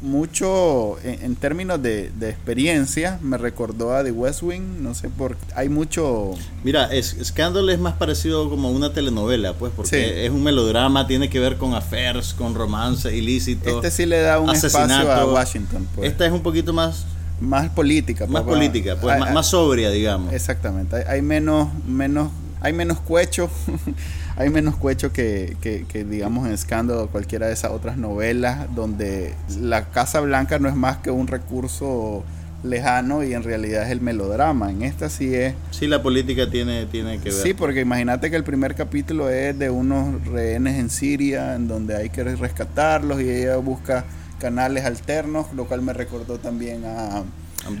mucho 0.00 0.98
en, 1.04 1.22
en 1.22 1.36
términos 1.36 1.82
de, 1.82 2.10
de 2.18 2.30
experiencia, 2.30 3.18
me 3.22 3.38
recordó 3.38 3.94
a 3.94 4.02
The 4.04 4.12
West 4.12 4.42
Wing, 4.42 4.82
no 4.82 4.94
sé 4.94 5.08
por 5.08 5.36
hay 5.54 5.68
mucho... 5.68 6.32
Mira, 6.64 6.92
es, 6.92 7.16
Scandal 7.22 7.68
es 7.70 7.78
más 7.78 7.94
parecido 7.94 8.48
como 8.50 8.70
una 8.70 8.92
telenovela, 8.92 9.54
pues, 9.54 9.72
porque 9.74 9.90
Sí. 9.90 9.96
es 10.26 10.30
un 10.30 10.42
melodrama, 10.42 11.01
tiene 11.06 11.28
que 11.28 11.38
ver 11.40 11.56
con 11.56 11.74
affairs, 11.74 12.34
con 12.34 12.54
romance 12.54 13.14
ilícito. 13.16 13.68
Este 13.68 13.90
sí 13.90 14.06
le 14.06 14.20
da 14.20 14.38
un 14.40 14.50
espacio 14.50 14.78
a 14.78 14.84
asesinato. 14.84 15.32
Washington, 15.34 15.88
pues. 15.94 16.10
Esta 16.10 16.26
es 16.26 16.32
un 16.32 16.40
poquito 16.42 16.72
más, 16.72 17.04
más 17.40 17.68
política. 17.70 18.26
más 18.26 18.42
política, 18.42 18.96
pues, 19.00 19.14
hay- 19.14 19.20
más, 19.20 19.28
hay- 19.30 19.34
más 19.34 19.46
sobria, 19.46 19.90
digamos. 19.90 20.32
Exactamente, 20.32 20.96
hay, 20.96 21.02
hay 21.06 21.22
menos, 21.22 21.68
menos, 21.86 22.30
hay 22.60 22.72
menos 22.72 23.00
cuecho, 23.00 23.50
hay 24.36 24.48
menos 24.50 24.76
cuecho 24.76 25.12
que, 25.12 25.56
que, 25.60 25.84
que, 25.88 26.04
digamos 26.04 26.46
en 26.46 26.52
Escándalo 26.52 27.04
o 27.04 27.08
cualquiera 27.08 27.46
de 27.48 27.52
esas 27.54 27.72
otras 27.72 27.96
novelas 27.96 28.66
donde 28.74 29.34
la 29.60 29.86
Casa 29.90 30.20
Blanca 30.20 30.58
no 30.58 30.68
es 30.68 30.74
más 30.76 30.98
que 30.98 31.10
un 31.10 31.26
recurso 31.26 32.22
lejano 32.62 33.24
y 33.24 33.34
en 33.34 33.42
realidad 33.42 33.84
es 33.84 33.90
el 33.90 34.00
melodrama. 34.00 34.70
En 34.70 34.82
esta 34.82 35.08
sí 35.10 35.34
es, 35.34 35.54
Sí, 35.70 35.86
la 35.86 36.02
política 36.02 36.48
tiene, 36.50 36.86
tiene 36.86 37.18
que 37.18 37.30
ver. 37.30 37.32
sí, 37.32 37.54
porque 37.54 37.80
imagínate 37.80 38.30
que 38.30 38.36
el 38.36 38.44
primer 38.44 38.74
capítulo 38.74 39.28
es 39.30 39.58
de 39.58 39.70
unos 39.70 40.24
rehenes 40.26 40.78
en 40.78 40.90
Siria 40.90 41.54
en 41.54 41.68
donde 41.68 41.96
hay 41.96 42.10
que 42.10 42.22
rescatarlos 42.24 43.20
y 43.20 43.28
ella 43.30 43.56
busca 43.56 44.04
canales 44.38 44.84
alternos, 44.84 45.46
lo 45.54 45.66
cual 45.66 45.82
me 45.82 45.92
recordó 45.92 46.38
también 46.38 46.84
a 46.84 47.22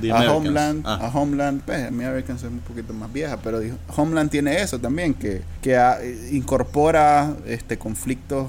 The 0.00 0.12
a. 0.12 0.32
Homeland, 0.32 0.82
Ah. 0.86 0.98
a 1.02 1.08
Homeland, 1.18 1.62
pues 1.62 1.88
Americans 1.88 2.42
es 2.44 2.48
un 2.50 2.60
poquito 2.60 2.92
más 2.92 3.12
vieja, 3.12 3.36
pero 3.42 3.60
Homeland 3.96 4.30
tiene 4.30 4.60
eso 4.62 4.78
también, 4.78 5.12
que, 5.14 5.42
que 5.60 5.76
ah, 5.76 5.98
incorpora 6.30 7.34
este 7.46 7.78
conflictos 7.78 8.46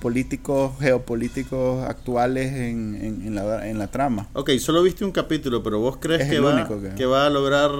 políticos, 0.00 0.72
geopolíticos 0.80 1.84
actuales 1.88 2.52
en, 2.52 2.94
en, 3.00 3.26
en 3.26 3.34
la, 3.34 3.68
en 3.68 3.78
la 3.78 3.86
trama. 3.88 4.28
Ok, 4.34 4.50
solo 4.58 4.82
viste 4.82 5.04
un 5.04 5.12
capítulo, 5.12 5.62
pero 5.62 5.80
vos 5.80 5.96
crees 6.00 6.22
Es 6.22 6.30
que 6.30 6.40
va, 6.40 6.54
único 6.54 6.80
que- 6.80 6.94
que 6.94 7.06
va 7.06 7.26
a 7.26 7.30
lograr 7.30 7.70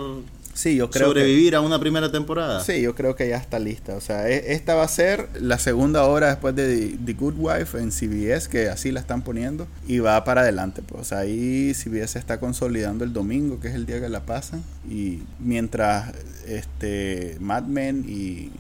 Sí, 0.55 0.75
yo 0.75 0.91
creo 0.91 1.13
que, 1.15 1.21
sobrevivir 1.21 1.55
a 1.55 1.61
una 1.61 1.79
primera 1.79 2.11
temporada. 2.11 2.65
sí, 2.65 2.81
yo 2.83 2.93
creo 2.97 3.15
que 3.15 3.29
ya 3.29 3.37
está 3.37 3.61
lista. 3.61 3.95
O 3.95 4.01
sea, 4.01 4.29
e- 4.29 4.55
esta 4.55 4.75
va 4.75 4.83
a 4.83 4.89
ser 4.89 5.29
la 5.41 5.57
segunda 5.57 6.03
hora 6.05 6.31
después 6.31 6.57
de 6.57 6.97
The, 7.05 7.13
Good 7.13 7.35
Wife 7.39 7.79
en 7.79 7.93
CBS, 7.93 8.49
que 8.49 8.69
así 8.69 8.91
la 8.91 8.99
están 8.99 9.23
poniendo, 9.23 9.69
y 9.87 10.01
va 10.01 10.25
para 10.25 10.41
adelante. 10.41 10.83
Pues, 10.85 11.03
o 11.03 11.05
sea, 11.05 11.19
ahí 11.19 11.73
CBS 11.75 12.19
está 12.19 12.41
consolidando 12.41 13.05
el 13.05 13.13
domingo, 13.13 13.61
que 13.61 13.69
es 13.69 13.75
el 13.77 13.87
día 13.87 14.01
que 14.01 14.09
la 14.09 14.27
pasan, 14.27 14.65
y 14.91 15.21
mientras 15.39 16.13
este 16.49 17.37
Mad 17.39 17.63
Men 17.65 18.05
y 18.09 18.51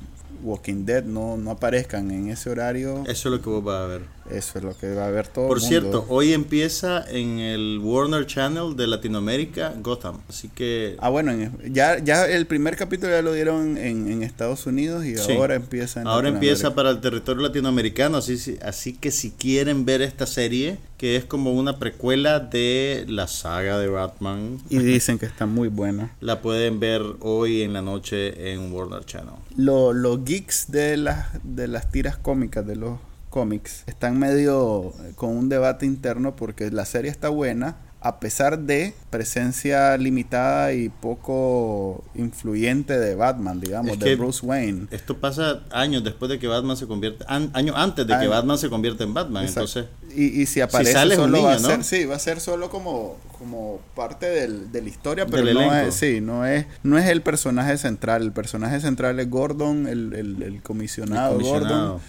Walking 0.42 0.84
Dead 0.84 1.04
no, 1.04 1.36
no 1.36 1.50
aparezcan 1.50 2.10
en 2.10 2.30
ese 2.30 2.50
horario, 2.50 3.04
Eso 3.06 3.28
es 3.28 3.34
lo 3.34 3.42
que 3.42 3.50
vos 3.50 3.62
vas 3.62 3.82
a 3.82 3.86
ver. 3.86 4.02
Eso 4.30 4.58
es 4.58 4.64
lo 4.64 4.76
que 4.76 4.94
va 4.94 5.06
a 5.06 5.10
ver 5.10 5.28
todo. 5.28 5.48
Por 5.48 5.58
el 5.58 5.62
mundo. 5.62 5.80
cierto, 5.80 6.06
hoy 6.08 6.32
empieza 6.32 7.04
en 7.10 7.38
el 7.38 7.80
Warner 7.82 8.26
Channel 8.26 8.76
de 8.76 8.86
Latinoamérica 8.86 9.74
Gotham. 9.80 10.18
Así 10.28 10.48
que 10.48 10.96
Ah, 10.98 11.08
bueno, 11.08 11.32
en- 11.32 11.52
ya, 11.72 11.98
ya 12.02 12.26
el 12.26 12.46
primer 12.46 12.76
capítulo 12.76 13.12
ya 13.12 13.22
lo 13.22 13.32
dieron 13.32 13.76
en, 13.78 14.10
en 14.10 14.22
Estados 14.22 14.66
Unidos 14.66 15.04
y 15.04 15.16
Sí. 15.16 15.32
ahora 15.32 15.54
empieza 15.54 16.00
en 16.00 16.06
ahora 16.06 16.28
empieza 16.28 16.74
para 16.74 16.90
el 16.90 17.00
territorio 17.00 17.42
latinoamericano. 17.42 18.18
Así, 18.18 18.58
así 18.62 18.92
que 18.92 19.10
si 19.10 19.30
quieren 19.30 19.84
ver 19.84 20.02
esta 20.02 20.26
serie, 20.26 20.78
que 20.96 21.16
es 21.16 21.24
como 21.24 21.52
una 21.52 21.78
precuela 21.78 22.40
de 22.40 23.04
la 23.08 23.28
saga 23.28 23.78
de 23.78 23.88
Batman, 23.88 24.58
Y 24.68 24.78
dicen 24.78 25.18
que 25.18 25.26
está 25.26 25.46
muy 25.46 25.68
buena. 25.68 26.12
la 26.20 26.40
pueden 26.42 26.80
ver 26.80 27.02
hoy 27.20 27.62
en 27.62 27.72
la 27.72 27.82
noche 27.82 28.52
en 28.52 28.72
Warner 28.72 29.04
Channel. 29.04 29.34
Lo- 29.56 29.92
los 29.92 30.24
geeks 30.24 30.70
de 30.70 30.96
las, 30.96 31.26
de 31.44 31.68
las 31.68 31.90
tiras 31.90 32.16
cómicas, 32.16 32.66
de 32.66 32.76
los 32.76 32.98
cómics, 33.28 33.84
están 33.86 34.18
medio 34.18 34.92
eh, 35.04 35.12
con 35.14 35.30
un 35.36 35.48
debate 35.48 35.86
interno 35.86 36.34
porque 36.36 36.70
la 36.70 36.84
serie 36.84 37.10
está 37.10 37.28
buena, 37.28 37.76
a 38.00 38.20
pesar 38.20 38.60
de 38.60 38.94
presencia 39.10 39.96
limitada 39.96 40.72
y 40.72 40.88
poco 40.88 42.04
influyente 42.14 42.96
de 42.96 43.16
Batman, 43.16 43.60
digamos, 43.60 43.92
Es 43.94 43.98
de 43.98 44.14
Bruce 44.14 44.46
Wayne. 44.46 44.86
Esto 44.92 45.16
pasa 45.18 45.62
años 45.72 46.04
después 46.04 46.28
de 46.30 46.38
que 46.38 46.46
Batman 46.46 46.76
se 46.76 46.86
convierte, 46.86 47.24
an- 47.28 47.50
años 47.54 47.74
antes 47.76 48.06
de 48.06 48.16
que. 48.16 48.28
Batman 48.28 48.56
se 48.56 48.68
convierta 48.70 49.02
en 49.02 49.14
Batman. 49.14 49.44
Exacto. 49.44 49.80
Entonces, 49.80 50.16
y, 50.16 50.42
y 50.42 50.46
si 50.46 50.60
aparece 50.60 50.92
sale 50.92 51.16
solo 51.16 51.42
va 51.42 51.54
a 51.54 51.58
ser, 51.58 51.78
¿no? 51.78 51.84
sí, 51.84 52.04
va 52.04 52.14
a 52.14 52.18
ser 52.20 52.38
solo 52.40 52.70
como, 52.70 53.16
como 53.36 53.80
parte 53.96 54.26
del- 54.26 54.70
de 54.70 54.80
la 54.82 54.88
historia, 54.88 55.26
pero 55.26 55.44
Del 55.44 55.54
no 55.54 55.60
elenco. 55.62 55.88
es, 55.88 55.94
sí, 55.94 56.20
no 56.20 56.46
es, 56.46 56.66
no 56.84 56.98
es 56.98 57.06
el 57.08 57.22
personaje 57.22 57.76
central. 57.78 58.22
El 58.22 58.32
personaje 58.32 58.80
central 58.80 59.18
es 59.18 59.28
Gordon, 59.28 59.88
el, 59.88 60.12
el- 60.14 60.42
el 60.44 60.62
comisionado, 60.62 61.32
el 61.32 61.42
comisionado. 61.42 61.92
Gordon. 61.94 62.00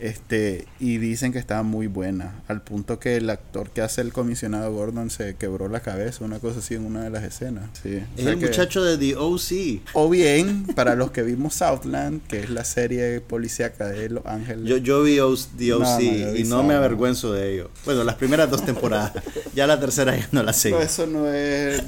Este, 0.00 0.66
y 0.78 0.96
dicen 0.96 1.30
que 1.30 1.38
estaba 1.38 1.62
muy 1.62 1.86
buena, 1.86 2.40
al 2.48 2.62
punto 2.62 2.98
que 2.98 3.16
el 3.16 3.28
actor 3.28 3.68
que 3.68 3.82
hace 3.82 4.00
el 4.00 4.14
comisionado 4.14 4.72
Gordon 4.72 5.10
se 5.10 5.36
quebró 5.36 5.68
la 5.68 5.80
cabeza, 5.80 6.24
una 6.24 6.38
cosa 6.38 6.60
así 6.60 6.74
en 6.74 6.86
una 6.86 7.04
de 7.04 7.10
las 7.10 7.22
escenas. 7.22 7.68
Sí. 7.82 8.02
Es 8.16 8.24
el 8.24 8.38
muchacho 8.38 8.82
de 8.82 8.96
The 8.96 9.16
OC. 9.16 9.82
O 9.92 10.08
bien, 10.08 10.64
para 10.74 10.94
los 10.94 11.10
que 11.10 11.22
vimos 11.22 11.54
Southland, 11.54 12.26
que 12.28 12.40
es 12.40 12.48
la 12.48 12.64
serie 12.64 13.20
policíaca 13.20 13.88
de 13.88 14.08
Los 14.08 14.24
Ángeles. 14.24 14.64
Yo, 14.64 14.78
yo 14.78 15.02
vi 15.02 15.18
The 15.58 15.74
OC 15.74 16.00
y 16.38 16.44
no 16.44 16.62
me 16.62 16.72
avergüenzo 16.72 17.34
de 17.34 17.52
ello. 17.52 17.70
Bueno, 17.84 18.02
las 18.02 18.14
primeras 18.14 18.48
dos 18.48 18.64
temporadas. 18.64 19.12
ya 19.54 19.66
la 19.66 19.78
tercera 19.78 20.16
ya 20.16 20.28
no 20.32 20.42
la 20.42 20.52
eso 20.52 21.06
no 21.06 21.30
es... 21.30 21.82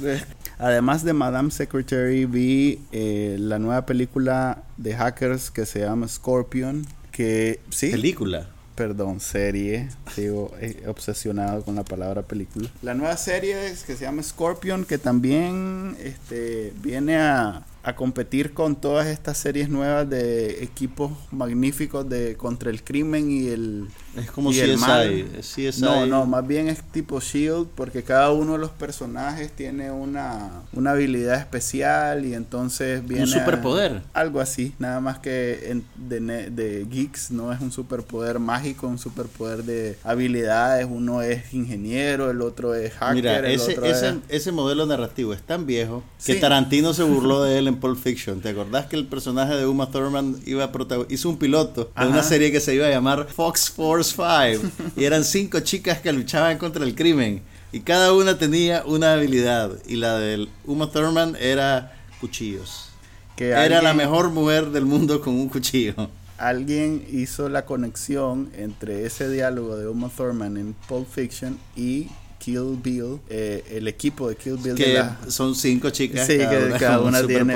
Además 0.59 1.03
de 1.03 1.13
Madame 1.13 1.49
Secretary, 1.49 2.25
vi 2.25 2.79
eh, 2.91 3.37
la 3.39 3.57
nueva 3.57 3.87
película 3.87 4.63
de 4.77 4.95
hackers 4.95 5.49
que 5.49 5.65
se 5.65 5.79
llama 5.79 6.07
Scorpion 6.07 6.85
que 7.13 7.61
sí. 7.69 7.91
Película. 7.91 8.49
Perdón, 8.75 9.19
serie. 9.19 9.87
Sigo 10.13 10.51
eh, 10.59 10.83
obsesionado 10.87 11.63
con 11.63 11.75
la 11.75 11.83
palabra 11.83 12.23
película. 12.23 12.69
La 12.81 12.95
nueva 12.95 13.15
serie 13.17 13.67
es 13.67 13.83
que 13.83 13.95
se 13.95 14.03
llama 14.05 14.23
Scorpion, 14.23 14.83
que 14.83 14.97
también 14.97 15.95
este, 16.03 16.73
viene 16.81 17.17
a 17.17 17.63
a 17.83 17.95
competir 17.95 18.53
con 18.53 18.77
todas 18.77 19.07
estas 19.07 19.37
series 19.37 19.67
nuevas 19.69 20.09
de 20.09 20.63
equipos 20.63 21.11
magníficos 21.31 22.07
de 22.07 22.35
contra 22.37 22.69
el 22.69 22.81
crimen 22.83 23.29
y 23.29 23.47
el 23.47 23.87
es 24.15 24.29
como 24.29 24.51
CSI, 24.51 25.81
No, 25.81 26.05
no, 26.05 26.25
más 26.25 26.45
bien 26.45 26.67
es 26.67 26.83
tipo 26.83 27.19
Shield 27.19 27.67
porque 27.75 28.03
cada 28.03 28.31
uno 28.31 28.53
de 28.53 28.59
los 28.59 28.69
personajes 28.69 29.51
tiene 29.51 29.91
una, 29.91 30.61
una 30.71 30.91
habilidad 30.91 31.39
especial 31.39 32.25
y 32.25 32.35
entonces 32.35 33.05
viene 33.05 33.23
un 33.23 33.29
superpoder. 33.29 34.03
algo 34.13 34.39
así, 34.39 34.73
nada 34.77 34.99
más 34.99 35.19
que 35.19 35.71
en, 35.71 35.83
de, 35.95 36.51
de 36.51 36.85
geeks 36.89 37.31
no 37.31 37.51
es 37.51 37.59
un 37.59 37.71
superpoder 37.71 38.39
mágico, 38.39 38.87
un 38.87 38.99
superpoder 38.99 39.63
de 39.63 39.97
habilidades, 40.03 40.87
uno 40.89 41.21
es 41.21 41.53
ingeniero, 41.53 42.29
el 42.29 42.41
otro 42.41 42.75
es 42.75 42.93
hacker, 42.93 43.15
Mira, 43.15 43.49
ese, 43.49 43.77
ese, 43.83 44.19
ese 44.29 44.51
modelo 44.51 44.85
narrativo 44.85 45.33
es 45.33 45.41
tan 45.41 45.65
viejo 45.65 46.03
que 46.23 46.35
Tarantino 46.35 46.93
se 46.93 47.03
burló 47.03 47.43
de 47.43 47.57
él 47.57 47.67
en 47.73 47.79
Pulp 47.79 47.97
Fiction. 47.97 48.41
¿Te 48.41 48.49
acordás 48.49 48.85
que 48.85 48.95
el 48.95 49.05
personaje 49.05 49.55
de 49.55 49.65
Uma 49.65 49.89
Thurman 49.89 50.37
iba 50.45 50.63
a 50.63 50.71
hizo 51.09 51.29
un 51.29 51.37
piloto 51.37 51.91
de 51.99 52.07
una 52.07 52.23
serie 52.23 52.51
que 52.51 52.59
se 52.59 52.75
iba 52.75 52.87
a 52.87 52.89
llamar 52.89 53.27
Fox 53.27 53.69
Force 53.69 54.15
5 54.15 54.71
y 54.95 55.03
eran 55.03 55.23
cinco 55.23 55.59
chicas 55.59 55.99
que 55.99 56.11
luchaban 56.13 56.57
contra 56.57 56.83
el 56.85 56.95
crimen 56.95 57.41
y 57.71 57.81
cada 57.81 58.13
una 58.13 58.37
tenía 58.37 58.83
una 58.85 59.13
habilidad 59.13 59.71
y 59.87 59.95
la 59.95 60.19
de 60.19 60.47
Uma 60.65 60.91
Thurman 60.91 61.35
era 61.39 61.93
cuchillos. 62.21 62.89
Que 63.35 63.49
era 63.49 63.81
la 63.81 63.95
mejor 63.95 64.29
mujer 64.29 64.69
del 64.69 64.85
mundo 64.85 65.19
con 65.19 65.33
un 65.33 65.49
cuchillo. 65.49 65.95
Alguien 66.37 67.03
hizo 67.11 67.49
la 67.49 67.65
conexión 67.65 68.51
entre 68.55 69.05
ese 69.05 69.27
diálogo 69.29 69.75
de 69.75 69.87
Uma 69.87 70.09
Thurman 70.09 70.57
en 70.57 70.75
Pulp 70.87 71.07
Fiction 71.09 71.57
y 71.75 72.09
Kill 72.43 72.77
Bill, 72.83 73.19
eh, 73.29 73.63
el 73.71 73.87
equipo 73.87 74.27
de 74.27 74.35
Kill 74.35 74.57
Bill. 74.57 74.75
Que 74.75 75.01
son 75.27 75.55
cinco 75.55 75.91
chicas. 75.91 76.27
Sí, 76.27 76.37
que 76.37 76.75
cada 76.77 76.99
una 76.99 77.25
tiene 77.25 77.55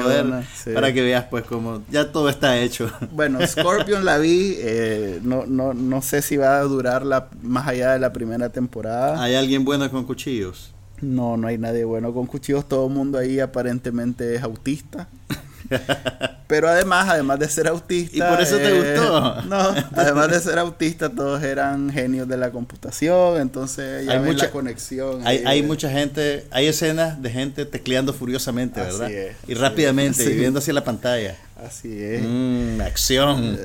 Para 0.73 0.93
que 0.93 1.01
veas 1.01 1.25
pues 1.25 1.43
como 1.43 1.83
ya 1.91 2.11
todo 2.11 2.29
está 2.29 2.57
hecho. 2.57 2.89
Bueno, 3.11 3.45
Scorpion 3.45 4.05
la 4.05 4.17
vi, 4.19 4.55
eh, 4.57 5.19
no, 5.23 5.45
no, 5.45 5.73
no 5.73 6.01
sé 6.01 6.21
si 6.21 6.37
va 6.37 6.59
a 6.59 6.61
durar 6.61 7.05
la, 7.05 7.29
más 7.41 7.67
allá 7.67 7.93
de 7.93 7.99
la 7.99 8.13
primera 8.13 8.49
temporada. 8.49 9.21
¿Hay 9.21 9.33
alguien 9.35 9.65
bueno 9.65 9.89
con 9.89 10.05
cuchillos? 10.05 10.73
No, 11.01 11.35
no 11.35 11.47
hay 11.47 11.57
nadie 11.57 11.83
bueno 11.83 12.13
con 12.13 12.27
cuchillos, 12.27 12.67
todo 12.67 12.87
el 12.87 12.93
mundo 12.93 13.17
ahí 13.17 13.39
aparentemente 13.39 14.35
es 14.35 14.43
autista. 14.43 15.09
Pero 16.47 16.69
además, 16.69 17.09
además 17.09 17.39
de 17.39 17.49
ser 17.49 17.67
autista. 17.67 18.15
¿Y 18.15 18.21
por 18.21 18.41
eso 18.41 18.57
te 18.57 18.69
eh, 18.69 18.97
gustó? 18.97 19.41
No, 19.47 19.75
además 19.95 20.31
de 20.31 20.39
ser 20.39 20.59
autista, 20.59 21.09
todos 21.09 21.43
eran 21.43 21.91
genios 21.91 22.27
de 22.27 22.37
la 22.37 22.51
computación. 22.51 23.41
Entonces 23.41 24.05
ya 24.05 24.13
hay 24.13 24.19
mucha 24.19 24.51
conexión. 24.51 25.21
Hay, 25.25 25.61
mucha 25.63 25.89
gente, 25.89 26.45
hay 26.51 26.67
escenas 26.67 27.21
de 27.21 27.29
gente 27.29 27.65
tecleando 27.65 28.13
furiosamente, 28.13 28.79
¿verdad? 28.79 29.09
y 29.47 29.53
rápidamente, 29.53 30.25
viendo 30.29 30.59
hacia 30.59 30.73
la 30.73 30.83
pantalla. 30.83 31.35
Así 31.57 32.01
es. 32.01 32.21
Mm, 32.23 32.81
acción. 32.81 33.57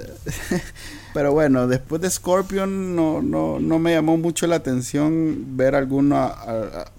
Pero 1.15 1.33
bueno, 1.33 1.67
después 1.67 2.01
de 2.01 2.11
Scorpion 2.11 2.97
no, 2.97 3.21
no, 3.21 3.61
no 3.61 3.79
me 3.79 3.93
llamó 3.93 4.17
mucho 4.17 4.47
la 4.47 4.57
atención 4.57 5.57
ver 5.57 5.75
alguna 5.75 6.35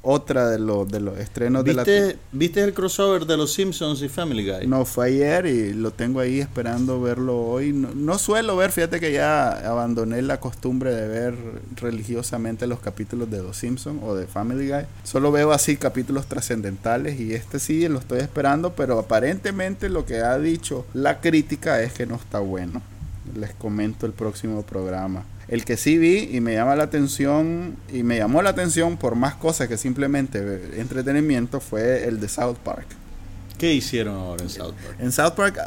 otra 0.02 0.49
de 0.49 0.60
los 0.60 0.88
de 0.89 0.99
los 0.99 1.17
estrenos 1.17 1.63
de 1.63 1.73
la 1.73 1.84
¿Viste 2.32 2.63
el 2.63 2.73
crossover 2.73 3.26
de 3.26 3.38
los 3.38 3.54
Simpsons 3.54 4.02
y 4.02 4.10
Family 4.10 4.49
Guy? 4.49 4.67
No, 4.67 4.86
fue 4.86 5.08
ayer 5.08 5.45
y 5.45 5.73
lo 5.73 5.91
tengo 5.91 6.19
ahí 6.19 6.39
esperando 6.39 7.02
verlo 7.02 7.39
hoy. 7.39 7.73
No, 7.73 8.17
suelo 8.17 8.56
ver, 8.56 8.71
fíjate 8.71 8.99
que 8.99 9.12
ya 9.12 9.52
abandoné 9.69 10.21
la 10.21 10.39
costumbre 10.39 10.93
de 10.93 11.08
ver 11.08 11.36
religiosamente 11.76 12.67
los 12.67 12.80
capítulos 12.80 13.30
de 13.30 13.41
los 13.41 13.58
Simpsons 13.58 14.02
o 14.04 14.15
de 14.15 14.28
Family 14.28 14.69
Guy. 14.69 14.86
Solo 15.04 15.32
veo 15.32 15.52
así 15.52 15.78
capítulos 15.78 16.28
trascendentales 16.28 17.19
y 17.19 17.34
este 17.34 17.60
sí 17.60 17.88
lo 17.88 17.99
estoy 17.99 18.19
esperando, 18.19 18.73
pero 18.73 18.99
aparentemente 18.99 19.89
lo 19.89 20.06
que 20.06 20.19
ha 20.19 20.38
dicho 20.38 20.86
la 20.93 21.19
crítica 21.19 21.82
es 21.82 21.93
que 21.93 22.06
no 22.06 22.15
está 22.15 22.39
bueno 22.39 22.82
les 23.36 23.53
comento 23.53 24.05
el 24.05 24.13
próximo 24.13 24.63
programa. 24.63 25.23
El 25.47 25.65
que 25.65 25.77
sí 25.77 25.97
vi 25.97 26.29
y 26.31 26.41
me 26.41 26.53
llama 26.53 26.75
la 26.75 26.83
atención 26.83 27.75
y 27.91 28.03
me 28.03 28.17
llamó 28.17 28.41
la 28.41 28.51
atención 28.51 28.97
por 28.97 29.15
más 29.15 29.36
cosas 29.36 29.67
que 29.67 29.77
simplemente 29.77 30.79
entretenimiento 30.79 31.59
fue 31.59 32.07
el 32.07 32.19
de 32.19 32.29
South 32.29 32.57
Park. 32.63 32.88
¿Qué 33.57 33.73
hicieron 33.73 34.15
ahora 34.15 34.43
en 34.43 34.49
South 34.49 34.73
Park? 34.73 34.97
En 34.99 35.12
South 35.12 35.33
Park 35.36 35.59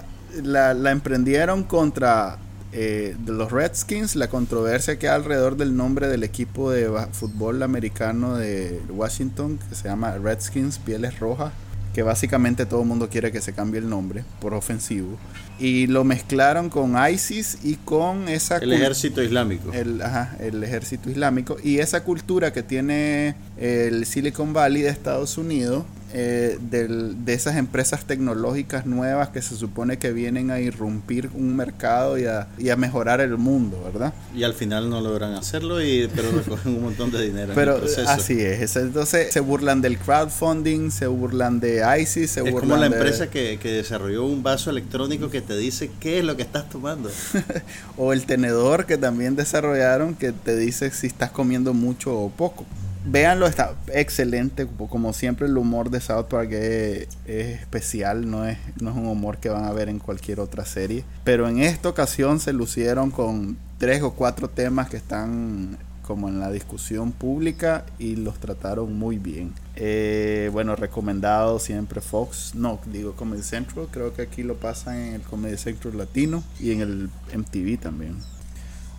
la, 0.43 0.91
emprendieron 0.91 1.63
contra 1.63 2.39
eh, 2.73 3.17
los 3.27 3.53
Redskins, 3.53 4.17
la 4.17 4.29
controversia 4.29 4.99
que 4.99 5.09
hay 5.09 5.15
alrededor 5.15 5.57
del 5.57 5.77
nombre 5.77 6.09
del 6.09 6.25
equipo 6.25 6.71
de 6.71 6.91
fútbol 7.13 7.63
americano 7.63 8.37
de 8.37 8.81
Washington, 8.89 9.59
que 9.69 9.75
se 9.75 9.89
llama 9.89 10.17
Redskins, 10.19 10.79
Pieles 10.79 11.19
Rojas, 11.19 11.53
que 11.95 12.03
básicamente 12.03 12.67
todo 12.67 12.83
el 12.83 12.87
mundo 12.87 13.09
quiere 13.09 13.31
que 13.31 13.41
se 13.41 13.53
cambie 13.53 13.81
el 13.81 13.89
nombre 13.89 14.25
por 14.41 14.55
ofensivo 14.55 15.19
y 15.59 15.87
lo 15.87 16.05
mezclaron 16.05 16.69
con 16.69 16.95
ISIS 17.11 17.59
y 17.65 17.77
con 17.77 18.29
esa 18.29 18.59
el 18.59 18.73
ejército 18.73 19.23
islámico. 19.23 19.73
el, 19.73 20.03
ajá, 20.03 20.37
el 20.41 20.63
ejército 20.63 21.11
islámico. 21.11 21.57
Y 21.63 21.79
esa 21.79 22.05
cultura 22.05 22.53
que 22.53 22.63
tiene 22.63 23.37
el 23.57 24.07
Silicon 24.07 24.53
Valley 24.53 24.83
de 24.83 24.91
Estados 24.91 25.39
Unidos 25.39 25.85
eh, 26.19 26.57
de 26.59 27.35
esas 27.35 27.57
empresas 27.57 28.07
tecnológicas 28.07 28.87
nuevas 28.87 29.29
que 29.29 29.43
se 29.43 29.55
supone 29.55 29.99
que 29.99 30.13
vienen 30.13 30.51
a 30.51 30.61
irrumpir 30.61 31.29
un 31.35 31.55
mercado 31.55 32.17
y 32.17 32.25
a, 32.25 32.49
y 32.57 32.71
a 32.71 32.77
mejorar 32.77 33.21
el 33.21 33.37
mundo, 33.37 33.83
¿verdad? 33.85 34.15
Y 34.35 34.43
al 34.43 34.55
final 34.55 34.89
no 34.89 35.03
logran 35.03 35.35
hacerlo, 35.35 35.83
y, 35.83 36.09
pero 36.15 36.31
recogen 36.31 36.77
un 36.77 36.85
montón 36.85 37.11
de 37.11 37.23
dinero. 37.23 37.53
Pero 37.55 37.83
así 38.07 38.41
es, 38.41 38.77
entonces 38.77 39.31
se 39.31 39.41
burlan 39.41 39.83
del 39.83 39.99
crowdfunding, 39.99 40.91
se 40.91 41.07
burlan 41.07 41.61
de 41.61 41.85
ISIS, 42.01 42.31
se 42.31 42.41
es 42.41 42.51
burlan 42.51 42.71
como 42.71 42.77
la 42.77 42.87
empresa 42.87 43.29
que, 43.29 43.59
que 43.61 43.73
desarrolló 43.73 44.25
un 44.25 44.43
vaso 44.43 44.71
electrónico 44.71 45.29
que 45.29 45.43
te 45.43 45.55
dice 45.55 45.91
qué 46.01 46.21
es 46.21 46.25
lo 46.25 46.35
que 46.35 46.43
estás 46.43 46.71
tomando. 46.71 47.11
o 47.99 48.15
el 48.15 48.25
tenedor 48.25 48.87
que 48.87 48.97
también 48.97 49.37
desarrollaron 49.37 50.15
que 50.15 50.33
te 50.33 50.57
dice 50.57 50.91
si 50.93 51.09
estás 51.09 51.31
comiendo 51.31 51.75
mucho 51.75 52.19
o 52.19 52.31
poco. 52.31 52.65
Véanlo, 53.09 53.47
está 53.47 53.77
excelente. 53.95 54.67
Como 54.67 55.13
siempre, 55.13 55.47
el 55.47 55.57
humor 55.57 55.91
de 55.91 56.01
South 56.01 56.25
Park 56.25 56.51
es, 56.53 57.09
especial, 57.27 58.29
no 58.29 58.45
es, 58.47 58.59
no 58.81 58.91
es 58.91 58.97
un 58.97 59.07
humor 59.07 59.39
que 59.39 59.49
van 59.49 59.65
a 59.65 59.73
ver 59.73 59.89
en 59.89 60.01
cualquier 60.01 60.41
otra 60.41 60.65
serie. 60.65 61.05
Pero 61.23 61.49
en 61.49 61.61
esta 61.61 61.89
ocasión 61.89 62.41
se 62.41 62.53
lucieron 62.53 63.13
con 63.13 63.57
tres 63.79 64.03
o 64.03 64.15
cuatro 64.15 64.51
temas 64.51 64.89
que 64.89 64.97
están 64.97 65.79
como 66.03 66.29
en 66.29 66.41
la 66.41 66.51
discusión 66.51 67.13
pública 67.13 67.85
y 67.99 68.17
los 68.17 68.39
trataron 68.39 68.97
muy 68.99 69.19
bien. 69.19 69.53
Eh, 69.77 70.51
bueno, 70.53 70.75
recomendado 70.75 71.59
siempre 71.59 72.01
Fox, 72.01 72.55
no, 72.55 72.81
digo 72.87 73.15
Comedy 73.15 73.43
Central, 73.43 73.89
creo 73.91 74.15
que 74.15 74.23
aquí 74.23 74.43
lo 74.43 74.55
pasan 74.57 74.97
en 74.97 75.15
el 75.15 75.23
Comedy 75.23 75.57
Central 75.57 75.99
Latino 75.99 76.45
y 76.61 76.73
en 76.73 76.81
el 76.81 77.11
MTV 77.35 77.79
también. 77.79 78.17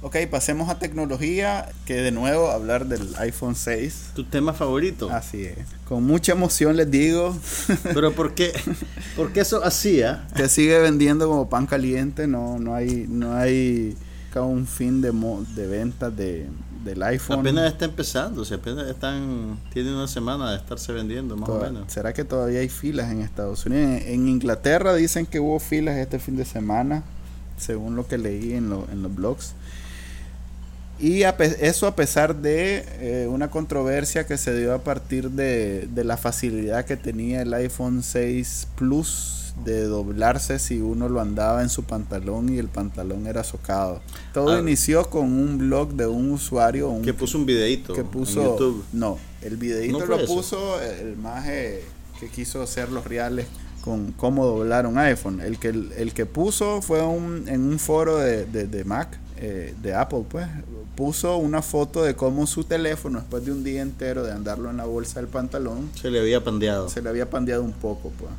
Ok, 0.02 0.16
pasemos 0.30 0.70
a 0.70 0.78
tecnología, 0.78 1.70
que 1.86 1.96
de 1.96 2.12
nuevo 2.12 2.52
hablar 2.52 2.88
del 2.88 3.16
iPhone 3.18 3.56
6. 3.56 4.12
¿Tu 4.16 4.24
tema 4.24 4.54
favorito? 4.54 5.10
Así 5.10 5.44
es. 5.44 5.58
Con 5.88 6.04
mucha 6.04 6.34
emoción 6.34 6.78
les 6.78 6.90
digo. 6.92 7.36
Pero 7.84 8.14
¿por 8.14 8.36
qué? 8.36 8.54
Porque 9.16 9.40
eso 9.40 9.64
hacía. 9.64 10.28
Que 10.36 10.50
sigue 10.50 10.80
vendiendo 10.80 11.28
como 11.28 11.50
pan 11.50 11.66
caliente, 11.66 12.28
no, 12.28 12.60
no 12.60 12.76
hay, 12.76 13.06
no 13.08 13.34
hay 13.36 13.98
un 14.46 14.68
fin 14.68 15.02
de, 15.02 15.12
de 15.56 15.68
ventas 15.68 16.16
de, 16.16 16.48
del 16.84 17.04
iPhone. 17.04 17.40
Apenas 17.40 17.72
está 17.72 17.86
empezando, 17.86 18.42
o 18.42 18.46
sea, 18.46 18.58
apenas 18.58 18.88
están, 18.88 19.60
tiene 19.74 19.94
una 19.94 20.08
semana 20.08 20.52
de 20.52 20.58
estarse 20.58 20.92
vendiendo, 20.92 21.36
más 21.36 21.50
o 21.50 21.60
menos. 21.60 21.92
¿Será 21.92 22.14
que 22.14 22.24
todavía 22.24 22.60
hay 22.60 22.70
filas 22.70 23.12
en 23.12 23.22
Estados 23.22 23.66
Unidos? 23.66 24.02
En, 24.06 24.28
Inglaterra 24.28 24.94
dicen 24.96 25.26
que 25.26 25.40
hubo 25.40 25.60
filas 25.60 25.98
este 25.98 26.20
fin 26.20 26.36
de 26.36 26.46
semana, 26.46 27.04
según 27.58 27.96
lo 27.96 28.08
que 28.08 28.18
leí 28.18 28.54
en, 28.54 28.72
en 28.92 29.04
los 29.04 29.16
blogs. 29.16 29.54
Y 31.00 31.24
eso 31.24 31.88
a 31.88 31.96
pesar 31.96 32.36
de 32.36 32.84
eh, 33.00 33.28
una 33.30 33.50
controversia 33.50 34.26
que 34.26 34.38
se 34.38 34.58
dio 34.58 34.74
a 34.74 34.80
partir 34.80 35.32
de, 35.32 35.88
de, 35.88 36.04
la 36.04 36.18
facilidad 36.18 36.86
que 36.86 36.98
tenía 36.98 37.44
el 37.44 37.54
iPhone 37.54 38.02
6 38.02 38.68
Plus 38.76 39.54
de 39.64 39.84
doblarse 39.84 40.60
si 40.60 40.82
uno 40.82 41.10
lo 41.10 41.20
andaba 41.20 41.62
en 41.62 41.70
su 41.70 41.84
pantalón 41.84 42.54
y 42.54 42.58
el 42.58 42.68
pantalón 42.68 43.28
era 43.28 43.44
socado. 43.44 44.02
Todo 44.34 44.56
ah. 44.56 44.60
inició 44.60 45.10
con 45.10 45.26
un 45.26 45.58
blog 45.58 45.94
de 45.94 46.08
un 46.08 46.32
usuario 46.32 47.00
que 47.04 47.14
puso 47.14 47.38
un 47.38 47.46
videito 47.46 47.94
que 47.94 48.04
puso, 48.04 48.42
en 48.42 48.48
YouTube. 48.48 48.86
No, 48.94 49.18
el 49.42 49.58
videito 49.58 50.06
lo 50.06 50.26
puso 50.26 50.82
el 50.82 51.18
más 51.18 51.46
que 51.46 52.30
quiso 52.34 52.62
hacer 52.62 52.90
los 52.90 53.06
reales 53.06 53.46
con 53.82 54.12
cómo 54.12 54.46
doblar 54.46 54.86
un 54.86 54.98
iPhone. 54.98 55.40
El 55.40 55.60
que, 55.60 55.70
el, 55.70 56.14
que 56.14 56.26
puso 56.26 56.82
fue 56.82 57.02
un, 57.02 57.46
en 57.48 57.62
un 57.62 57.80
foro 57.80 58.18
de, 58.18 58.46
de, 58.46 58.84
Mac, 58.84 59.18
eh, 59.40 59.76
de 59.82 59.94
Apple, 59.94 60.26
pues, 60.30 60.48
puso 60.96 61.38
una 61.38 61.62
foto 61.62 62.04
de 62.04 62.16
cómo 62.16 62.48
su 62.48 62.64
teléfono, 62.64 63.20
después 63.20 63.46
de 63.46 63.52
un 63.52 63.64
día 63.64 63.82
entero 63.82 64.24
de 64.24 64.32
andarlo 64.32 64.70
en 64.70 64.78
la 64.78 64.86
bolsa 64.86 65.20
del 65.20 65.30
pantalón, 65.30 65.90
se 66.00 66.10
le 66.10 66.20
había 66.20 66.44
pandeado. 66.44 66.90
Se 66.90 67.02
le 67.02 67.10
había 67.10 67.30
pandeado 67.30 67.64
un 67.64 67.74
poco, 67.74 68.12
pues. 68.18 68.32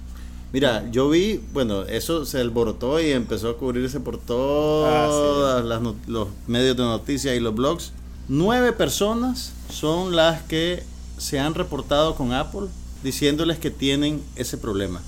Mira, 0.53 0.91
yo 0.91 1.11
vi, 1.11 1.43
bueno, 1.53 1.83
eso 1.83 2.25
se 2.25 2.41
alborotó 2.41 3.01
y 3.01 3.11
empezó 3.11 3.51
a 3.51 3.59
cubrirse 3.59 4.01
por 4.01 4.19
todos 4.19 4.89
ah, 4.91 5.61
los 6.07 6.29
medios 6.47 6.77
de 6.77 6.83
noticias 6.83 7.37
y 7.37 7.41
los 7.41 7.55
blogs. 7.55 7.93
Nueve 8.29 8.73
personas 8.73 9.53
son 9.71 10.17
las 10.17 10.43
que 10.43 10.83
se 11.19 11.39
han 11.39 11.55
reportado 11.55 12.15
con 12.15 12.33
Apple 12.33 12.69
diciéndoles 13.03 13.59
que 13.59 13.71
tienen 13.71 14.23
ese 14.37 14.57
problema. 14.57 15.03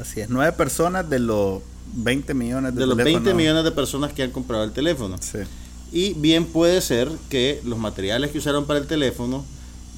Así 0.00 0.20
es, 0.20 0.30
nueve 0.30 0.52
personas 0.52 1.08
de 1.08 1.18
los 1.18 1.62
20 1.94 2.34
millones 2.34 2.74
de, 2.74 2.80
de 2.80 2.86
los 2.86 2.96
20 2.96 3.34
millones 3.34 3.64
de 3.64 3.72
personas 3.72 4.12
que 4.12 4.22
han 4.22 4.30
comprado 4.30 4.64
el 4.64 4.72
teléfono. 4.72 5.16
Sí. 5.20 5.38
Y 5.92 6.14
bien 6.14 6.46
puede 6.46 6.80
ser 6.80 7.10
que 7.28 7.60
los 7.64 7.78
materiales 7.78 8.30
que 8.30 8.38
usaron 8.38 8.66
para 8.66 8.78
el 8.78 8.86
teléfono 8.86 9.44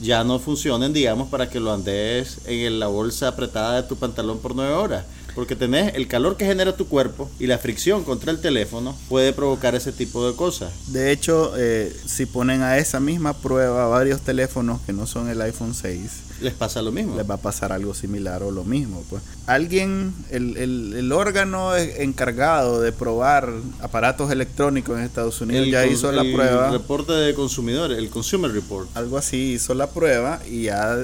ya 0.01 0.22
no 0.24 0.38
funcionen, 0.38 0.92
digamos, 0.92 1.29
para 1.29 1.48
que 1.51 1.61
lo 1.61 1.72
andes 1.72 2.38
en 2.46 2.79
la 2.79 2.87
bolsa 2.87 3.29
apretada 3.29 3.83
de 3.83 3.88
tu 3.88 3.96
pantalón 3.96 4.38
por 4.38 4.55
nueve 4.55 4.72
horas. 4.72 5.05
Porque 5.38 5.55
tenés 5.55 5.94
el 5.94 6.09
calor 6.09 6.37
que 6.37 6.44
genera 6.44 6.77
tu 6.77 6.88
cuerpo 6.88 7.31
y 7.38 7.46
la 7.46 7.59
fricción 7.59 8.03
contra 8.03 8.33
el 8.33 8.40
teléfono 8.40 8.96
puede 9.09 9.33
provocar 9.33 9.77
ese 9.77 9.92
tipo 9.92 10.29
de 10.29 10.35
cosas. 10.35 10.72
De 10.88 11.12
hecho, 11.12 11.53
eh, 11.57 11.96
si 12.07 12.27
ponen 12.27 12.62
a 12.62 12.77
esa 12.79 12.98
misma 12.98 13.35
prueba 13.35 13.87
varios 13.87 14.22
teléfonos 14.22 14.81
que 14.81 14.92
no 14.92 15.07
son 15.07 15.29
el 15.29 15.40
iPhone 15.40 15.74
6, 15.77 16.11
les 16.40 16.55
pasa 16.55 16.83
lo 16.83 16.90
mismo. 16.90 17.16
Les 17.16 17.31
va 17.31 17.35
a 17.35 17.40
pasar 17.40 17.70
algo 17.70 17.94
similar 17.94 18.42
o 18.42 18.51
lo 18.51 18.64
mismo. 18.64 19.05
Pues. 19.09 19.22
Alguien, 19.46 20.12
el, 20.31 20.57
el, 20.57 20.94
el 20.94 21.12
órgano 21.12 21.77
encargado 21.77 22.81
de 22.81 22.90
probar 22.90 23.48
aparatos 23.81 24.33
electrónicos 24.33 24.98
en 24.98 25.05
Estados 25.05 25.40
Unidos 25.40 25.68
ya 25.68 25.87
hizo 25.87 26.11
la 26.11 26.22
prueba. 26.22 26.66
El 26.66 26.72
reporte 26.72 27.12
de 27.12 27.33
consumidores, 27.35 27.96
el 27.96 28.11
Consumer 28.11 28.51
Report. 28.51 28.88
Algo 28.96 29.16
así, 29.16 29.53
hizo 29.53 29.72
la 29.74 29.88
prueba 29.88 30.40
y 30.51 30.62
ya 30.62 30.98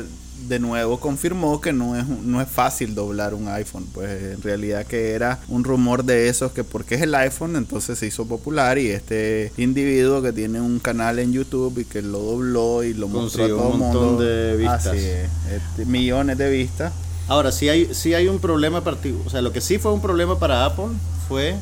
de 0.48 0.58
nuevo 0.58 1.00
confirmó 1.00 1.60
que 1.60 1.72
no 1.72 1.96
es, 1.96 2.06
no 2.06 2.40
es 2.40 2.48
fácil 2.48 2.94
doblar 2.94 3.34
un 3.34 3.48
iPhone. 3.48 3.86
Pues 3.92 4.34
en 4.34 4.42
realidad 4.42 4.86
que 4.86 5.12
era 5.12 5.40
un 5.48 5.64
rumor 5.64 6.04
de 6.04 6.28
esos 6.28 6.52
que 6.52 6.64
porque 6.64 6.96
es 6.96 7.02
el 7.02 7.14
iPhone 7.14 7.56
entonces 7.56 7.98
se 7.98 8.06
hizo 8.06 8.26
popular 8.26 8.78
y 8.78 8.88
este 8.88 9.52
individuo 9.56 10.22
que 10.22 10.32
tiene 10.32 10.60
un 10.60 10.78
canal 10.78 11.18
en 11.18 11.32
YouTube 11.32 11.78
y 11.78 11.84
que 11.84 12.02
lo 12.02 12.18
dobló 12.18 12.84
y 12.84 12.94
lo 12.94 13.08
mostró 13.08 13.44
a 13.44 13.48
todo 13.48 13.68
un 13.68 13.78
montón 13.78 14.18
de 14.18 14.56
vistas. 14.56 14.94
Este, 14.94 15.84
millones 15.86 16.38
de 16.38 16.50
vistas. 16.50 16.92
Ahora, 17.26 17.52
sí 17.52 17.68
hay, 17.68 17.94
sí 17.94 18.12
hay 18.12 18.28
un 18.28 18.38
problema 18.38 18.84
particular. 18.84 19.26
O 19.26 19.30
sea, 19.30 19.40
lo 19.40 19.52
que 19.52 19.60
sí 19.60 19.78
fue 19.78 19.92
un 19.92 20.02
problema 20.02 20.38
para 20.38 20.66
Apple 20.66 20.88
fue 21.26 21.56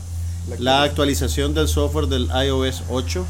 la 0.59 0.83
actualización 0.83 1.55
del 1.55 1.69
software 1.69 2.07
del 2.07 2.29
iOS 2.47 2.83
8 2.91 3.25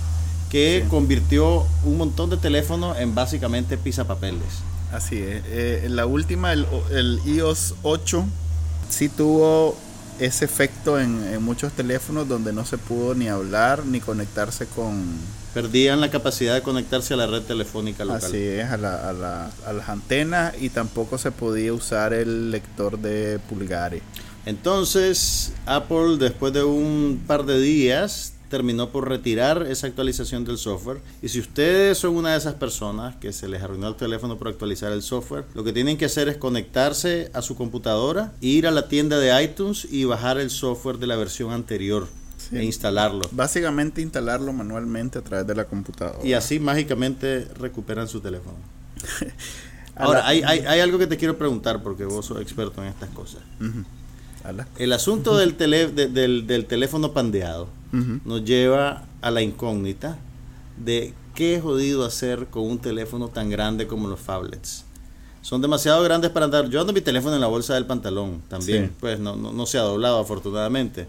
que 0.50 0.84
convirtió 0.88 1.66
un 1.84 1.96
montón 1.98 2.30
de 2.30 2.36
teléfonos 2.36 2.98
en 2.98 3.14
básicamente 3.14 3.76
pisapapeles. 3.76 4.62
Así 4.92 5.18
es. 5.18 5.42
Eh, 5.46 5.86
la 5.88 6.06
última, 6.06 6.52
el, 6.52 6.66
el, 6.90 7.20
iOS 7.24 7.74
8, 7.82 8.24
sí 8.88 9.08
tuvo 9.08 9.76
ese 10.20 10.44
efecto 10.44 11.00
en, 11.00 11.42
muchos 11.42 11.72
teléfonos 11.72 12.28
donde 12.28 12.52
no 12.52 12.64
se 12.64 12.78
pudo 12.78 13.14
ni 13.14 13.28
hablar 13.28 13.84
ni 13.86 14.00
conectarse 14.00 14.66
con... 14.66 15.02
Perdían 15.54 16.00
la 16.00 16.10
capacidad 16.10 16.54
de 16.54 16.62
conectarse 16.62 17.12
a 17.12 17.16
la 17.18 17.26
red 17.26 17.42
telefónica 17.42 18.04
local. 18.04 18.24
Así 18.24 18.38
es, 18.38 18.70
a, 18.70 18.76
la, 18.76 19.08
a, 19.08 19.12
la, 19.12 19.50
a 19.66 19.72
las 19.72 19.88
antenas 19.88 20.54
y 20.58 20.70
tampoco 20.70 21.18
se 21.18 21.30
podía 21.30 21.74
usar 21.74 22.14
el 22.14 22.50
lector 22.50 22.98
de 22.98 23.38
pulgares. 23.50 24.02
Entonces, 24.46 25.52
Apple 25.66 26.16
después 26.18 26.52
de 26.52 26.64
un 26.64 27.22
par 27.26 27.44
de 27.44 27.60
días 27.60 28.32
terminó 28.52 28.90
por 28.90 29.08
retirar 29.08 29.66
esa 29.66 29.86
actualización 29.86 30.44
del 30.44 30.58
software. 30.58 31.00
Y 31.22 31.30
si 31.30 31.40
ustedes 31.40 31.96
son 31.96 32.16
una 32.16 32.32
de 32.32 32.36
esas 32.36 32.52
personas 32.52 33.16
que 33.16 33.32
se 33.32 33.48
les 33.48 33.62
arruinó 33.62 33.88
el 33.88 33.96
teléfono 33.96 34.36
por 34.36 34.48
actualizar 34.48 34.92
el 34.92 35.00
software, 35.00 35.46
lo 35.54 35.64
que 35.64 35.72
tienen 35.72 35.96
que 35.96 36.04
hacer 36.04 36.28
es 36.28 36.36
conectarse 36.36 37.30
a 37.32 37.40
su 37.40 37.56
computadora, 37.56 38.34
ir 38.42 38.66
a 38.66 38.70
la 38.70 38.88
tienda 38.88 39.18
de 39.18 39.42
iTunes 39.42 39.88
y 39.90 40.04
bajar 40.04 40.38
el 40.38 40.50
software 40.50 40.98
de 40.98 41.06
la 41.06 41.16
versión 41.16 41.50
anterior. 41.50 42.08
E 42.52 42.62
instalarlo. 42.62 43.22
Básicamente 43.30 44.02
instalarlo 44.02 44.52
manualmente 44.52 45.18
a 45.18 45.22
través 45.22 45.46
de 45.46 45.54
la 45.54 45.64
computadora. 45.64 46.22
Y 46.22 46.34
así 46.34 46.60
mágicamente 46.60 47.48
recuperan 47.58 48.06
su 48.06 48.20
teléfono. 48.20 48.58
Ahora, 49.96 50.26
hay, 50.26 50.42
hay, 50.42 50.58
hay, 50.60 50.80
algo 50.80 50.98
que 50.98 51.06
te 51.06 51.16
quiero 51.16 51.38
preguntar 51.38 51.82
porque 51.82 52.04
vos 52.04 52.26
sos 52.26 52.40
experto 52.42 52.82
en 52.82 52.88
estas 52.88 53.08
cosas. 53.10 53.40
El 54.78 54.92
asunto 54.92 55.36
del, 55.36 55.54
tele, 55.54 55.86
del, 55.88 56.46
del, 56.46 56.66
teléfono 56.66 57.12
pandeado 57.12 57.68
nos 58.24 58.44
lleva 58.44 59.04
a 59.20 59.30
la 59.30 59.42
incógnita 59.42 60.18
de 60.76 61.14
qué 61.34 61.56
es 61.56 61.62
jodido 61.62 62.04
hacer 62.04 62.46
con 62.46 62.64
un 62.64 62.78
teléfono 62.78 63.28
tan 63.28 63.50
grande 63.50 63.86
como 63.86 64.08
los 64.08 64.20
phablets. 64.20 64.84
Son 65.42 65.60
demasiado 65.60 66.00
grandes 66.04 66.30
para 66.30 66.44
andar. 66.44 66.68
Yo 66.68 66.80
ando 66.80 66.92
mi 66.92 67.00
teléfono 67.00 67.34
en 67.34 67.40
la 67.40 67.48
bolsa 67.48 67.74
del 67.74 67.84
pantalón 67.84 68.42
también. 68.48 68.94
Pues 69.00 69.18
no, 69.18 69.34
no, 69.34 69.66
se 69.66 69.76
ha 69.76 69.82
doblado 69.82 70.20
afortunadamente. 70.20 71.08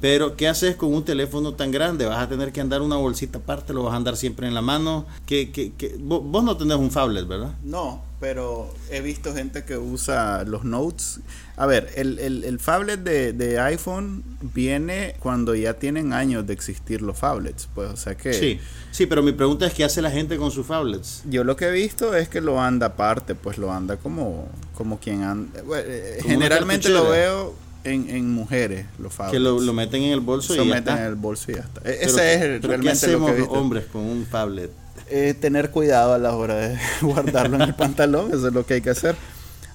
Pero 0.00 0.36
¿qué 0.36 0.46
haces 0.46 0.76
con 0.76 0.94
un 0.94 1.04
teléfono 1.04 1.52
tan 1.54 1.72
grande? 1.72 2.06
Vas 2.06 2.20
a 2.20 2.28
tener 2.28 2.52
que 2.52 2.60
andar 2.60 2.80
una 2.80 2.96
bolsita 2.96 3.38
aparte, 3.38 3.72
lo 3.72 3.82
vas 3.82 3.94
a 3.94 3.96
andar 3.96 4.16
siempre 4.16 4.46
en 4.46 4.54
la 4.54 4.62
mano. 4.62 5.04
que, 5.26 5.50
que, 5.50 5.72
que 5.72 5.96
vos, 5.98 6.22
vos 6.22 6.44
no 6.44 6.56
tenés 6.56 6.76
un 6.76 6.92
phablet, 6.92 7.26
¿verdad? 7.26 7.54
No, 7.64 8.02
pero 8.20 8.72
he 8.88 9.00
visto 9.00 9.34
gente 9.34 9.64
que 9.64 9.76
usa 9.76 10.44
los 10.44 10.62
notes. 10.62 11.18
A 11.56 11.66
ver, 11.66 11.90
el, 11.96 12.18
el, 12.18 12.44
el 12.44 12.58
phablet 12.58 13.00
de, 13.00 13.32
de, 13.32 13.58
iPhone 13.60 14.22
viene 14.54 15.14
cuando 15.20 15.54
ya 15.54 15.74
tienen 15.74 16.12
años 16.12 16.46
de 16.46 16.52
existir 16.52 17.00
los 17.00 17.18
phablets, 17.18 17.68
pues, 17.74 17.90
o 17.90 17.96
sea 17.96 18.14
que... 18.14 18.34
Sí, 18.34 18.60
sí, 18.90 19.06
pero 19.06 19.22
mi 19.22 19.32
pregunta 19.32 19.66
es 19.66 19.72
qué 19.72 19.82
hace 19.82 20.02
la 20.02 20.10
gente 20.10 20.36
con 20.36 20.50
sus 20.50 20.66
phablets. 20.66 21.22
Yo 21.24 21.44
lo 21.44 21.56
que 21.56 21.68
he 21.68 21.70
visto 21.70 22.14
es 22.14 22.28
que 22.28 22.42
lo 22.42 22.60
anda 22.60 22.88
aparte, 22.88 23.34
pues 23.34 23.56
lo 23.56 23.72
anda 23.72 23.96
como, 23.96 24.48
como 24.74 25.00
quien 25.00 25.22
anda... 25.22 25.62
Eh, 25.78 26.18
generalmente 26.26 26.90
lo 26.90 27.08
veo 27.08 27.54
en, 27.84 28.10
en, 28.10 28.30
mujeres, 28.30 28.84
los 28.98 29.14
phablets. 29.14 29.32
Que 29.32 29.40
lo, 29.40 29.58
lo, 29.58 29.72
meten 29.72 30.02
en 30.02 30.12
el 30.12 30.20
bolso 30.20 30.54
y 30.54 30.58
ya 30.58 30.64
meten 30.64 30.78
está. 30.78 31.00
en 31.00 31.06
el 31.06 31.14
bolso 31.14 31.50
y 31.50 31.54
ya 31.54 31.60
está. 31.60 31.80
E, 31.88 32.04
ese 32.04 32.34
es 32.34 32.40
realmente 32.40 32.80
¿qué 32.80 32.90
hacemos 32.90 33.30
lo 33.30 33.36
que 33.36 33.42
hombres 33.58 33.84
con 33.86 34.02
un 34.02 34.26
phablet? 34.26 34.70
eh, 35.08 35.34
tener 35.38 35.70
cuidado 35.70 36.14
a 36.14 36.18
la 36.18 36.34
hora 36.34 36.54
de 36.56 36.78
guardarlo 37.00 37.56
en 37.56 37.62
el 37.62 37.74
pantalón, 37.74 38.28
eso 38.32 38.48
es 38.48 38.54
lo 38.54 38.66
que 38.66 38.74
hay 38.74 38.80
que 38.80 38.90
hacer. 38.90 39.16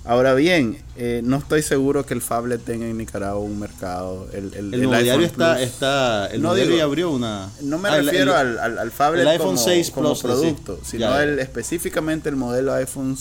Ahora 0.04 0.34
bien, 0.34 0.82
eh, 0.96 1.22
no 1.24 1.38
estoy 1.38 1.62
seguro 1.62 2.06
que 2.06 2.16
el 2.16 2.22
Fablet 2.22 2.64
tenga 2.64 2.88
en 2.88 2.98
Nicaragua 2.98 3.40
un 3.40 3.60
mercado. 3.60 4.28
El, 4.34 4.52
el, 4.56 4.74
el, 4.74 4.94
el 4.94 5.24
está, 5.24 5.62
está, 5.62 6.28
el 6.28 6.42
no 6.42 6.56
digo, 6.56 6.82
abrió 6.82 7.12
una. 7.12 7.52
No 7.62 7.78
me 7.78 7.90
ah, 7.90 7.98
refiero 7.98 8.36
al, 8.36 8.58
al, 8.58 8.80
al 8.80 8.92
Fablet 8.92 9.28
iPhone 9.28 9.56
como, 9.56 9.58
6 9.58 9.92
como 9.92 10.08
Plus, 10.10 10.22
producto, 10.22 10.78
sí. 10.78 10.92
sino 10.92 11.06
ya, 11.06 11.24
el, 11.24 11.38
específicamente 11.38 12.30
el 12.30 12.36
modelo 12.36 12.74
iPhone, 12.74 13.16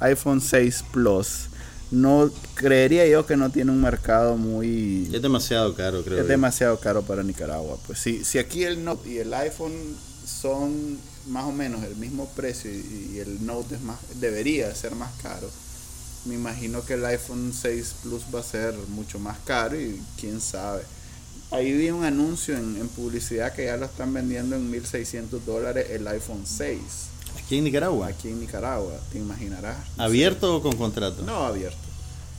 iPhone 0.00 0.40
6 0.40 0.84
Plus. 0.92 1.46
No 1.92 2.30
creería 2.54 3.06
yo 3.06 3.24
que 3.24 3.36
no 3.36 3.50
tiene 3.50 3.70
un 3.70 3.80
mercado 3.80 4.36
muy. 4.36 5.08
Es 5.14 5.22
demasiado 5.22 5.74
caro, 5.74 6.02
creo. 6.02 6.18
Es 6.18 6.24
yo. 6.24 6.28
demasiado 6.28 6.80
caro 6.80 7.02
para 7.02 7.22
Nicaragua. 7.22 7.78
Pues 7.86 8.00
si, 8.00 8.24
si 8.24 8.38
aquí 8.38 8.64
el 8.64 8.84
Note 8.84 9.08
y 9.08 9.18
el 9.18 9.32
iPhone 9.32 9.72
son 10.26 10.98
más 11.28 11.44
o 11.44 11.52
menos 11.52 11.82
el 11.84 11.96
mismo 11.96 12.28
precio 12.34 12.70
y, 12.70 13.18
el 13.18 13.44
Note 13.44 13.76
es 13.76 13.80
más, 13.80 13.98
debería 14.20 14.74
ser 14.74 14.94
más 14.94 15.10
caro, 15.22 15.48
me 16.28 16.34
imagino 16.34 16.84
que 16.84 16.94
el 16.94 17.04
iPhone 17.06 17.52
6 17.52 17.94
Plus 18.02 18.22
va 18.34 18.40
a 18.40 18.42
ser 18.42 18.74
mucho 18.88 19.18
más 19.18 19.38
caro 19.44 19.80
y 19.80 20.00
quién 20.20 20.40
sabe. 20.40 20.82
Ahí 21.50 21.72
vi 21.72 21.90
un 21.90 22.04
anuncio 22.04 22.56
en, 22.56 22.76
en 22.76 22.88
publicidad 22.88 23.54
que 23.54 23.64
ya 23.64 23.76
lo 23.76 23.86
están 23.86 24.12
vendiendo 24.12 24.54
en 24.56 24.70
1.600 24.70 25.40
dólares 25.46 25.86
el 25.90 26.06
iPhone 26.06 26.42
6. 26.44 26.78
¿Aquí 27.38 27.58
en 27.58 27.64
Nicaragua? 27.64 28.08
Aquí 28.08 28.28
en 28.28 28.40
Nicaragua, 28.40 29.00
te 29.10 29.18
imaginarás. 29.18 29.78
¿Abierto 29.96 30.56
o 30.56 30.62
con 30.62 30.76
contrato? 30.76 31.22
No, 31.22 31.44
abierto 31.44 31.88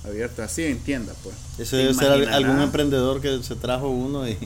abierto 0.04 0.44
así 0.44 0.64
en 0.64 0.80
tienda 0.80 1.14
pues 1.24 1.36
eso 1.58 1.76
debe 1.76 1.94
ser 1.94 2.30
algún 2.30 2.62
emprendedor 2.62 3.20
que 3.20 3.44
se 3.44 3.56
trajo 3.56 3.90
uno 3.90 4.28
y 4.28 4.38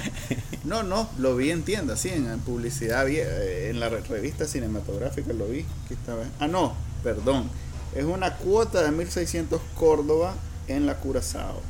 no 0.64 0.82
no 0.82 1.08
lo 1.18 1.34
vi 1.34 1.50
en 1.50 1.62
tienda 1.62 1.96
sí 1.96 2.10
en, 2.10 2.38
publicidad 2.40 3.08
eh, 3.08 3.70
en 3.70 3.80
la 3.80 3.88
revista 3.88 4.46
cinematográfica 4.46 5.32
lo 5.32 5.46
vi 5.46 5.64
Aquí 5.84 5.94
estaba. 5.94 6.24
ah 6.38 6.46
no 6.46 6.74
perdón 7.02 7.48
es 7.94 8.04
una 8.04 8.36
cuota 8.36 8.82
de 8.82 8.90
1600 8.90 9.60
Córdoba 9.74 10.34
en 10.68 10.86
la 10.86 10.98
Curazao 10.98 11.60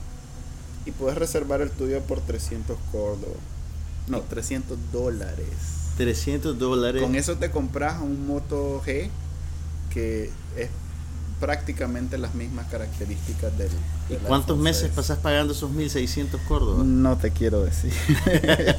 y 0.84 0.90
puedes 0.90 1.16
reservar 1.16 1.60
el 1.60 1.70
tuyo 1.70 2.00
por 2.02 2.20
300 2.20 2.76
Córdoba 2.90 3.36
no 4.08 4.20
300 4.20 4.78
dólares 4.92 5.82
300 5.96 6.58
dólares. 6.58 7.02
Con 7.02 7.14
eso 7.14 7.36
te 7.36 7.50
compras 7.50 8.00
un 8.00 8.26
Moto 8.26 8.82
G 8.84 9.08
que 9.92 10.30
es 10.56 10.68
prácticamente 11.38 12.18
las 12.18 12.34
mismas 12.34 12.66
características 12.70 13.56
del... 13.58 13.70
¿Y 14.08 14.14
del 14.14 14.22
cuántos 14.22 14.56
meses 14.56 14.82
6. 14.82 14.92
pasas 14.94 15.18
pagando 15.18 15.52
esos 15.52 15.70
1600 15.70 16.40
córdobas? 16.42 16.86
No 16.86 17.16
te 17.16 17.30
quiero 17.30 17.64
decir. 17.64 17.92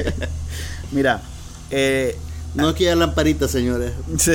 Mira, 0.92 1.22
eh, 1.70 2.18
No 2.56 2.76
queda 2.76 2.96
lamparita, 2.96 3.48
señores. 3.48 3.94
Sí, 4.18 4.34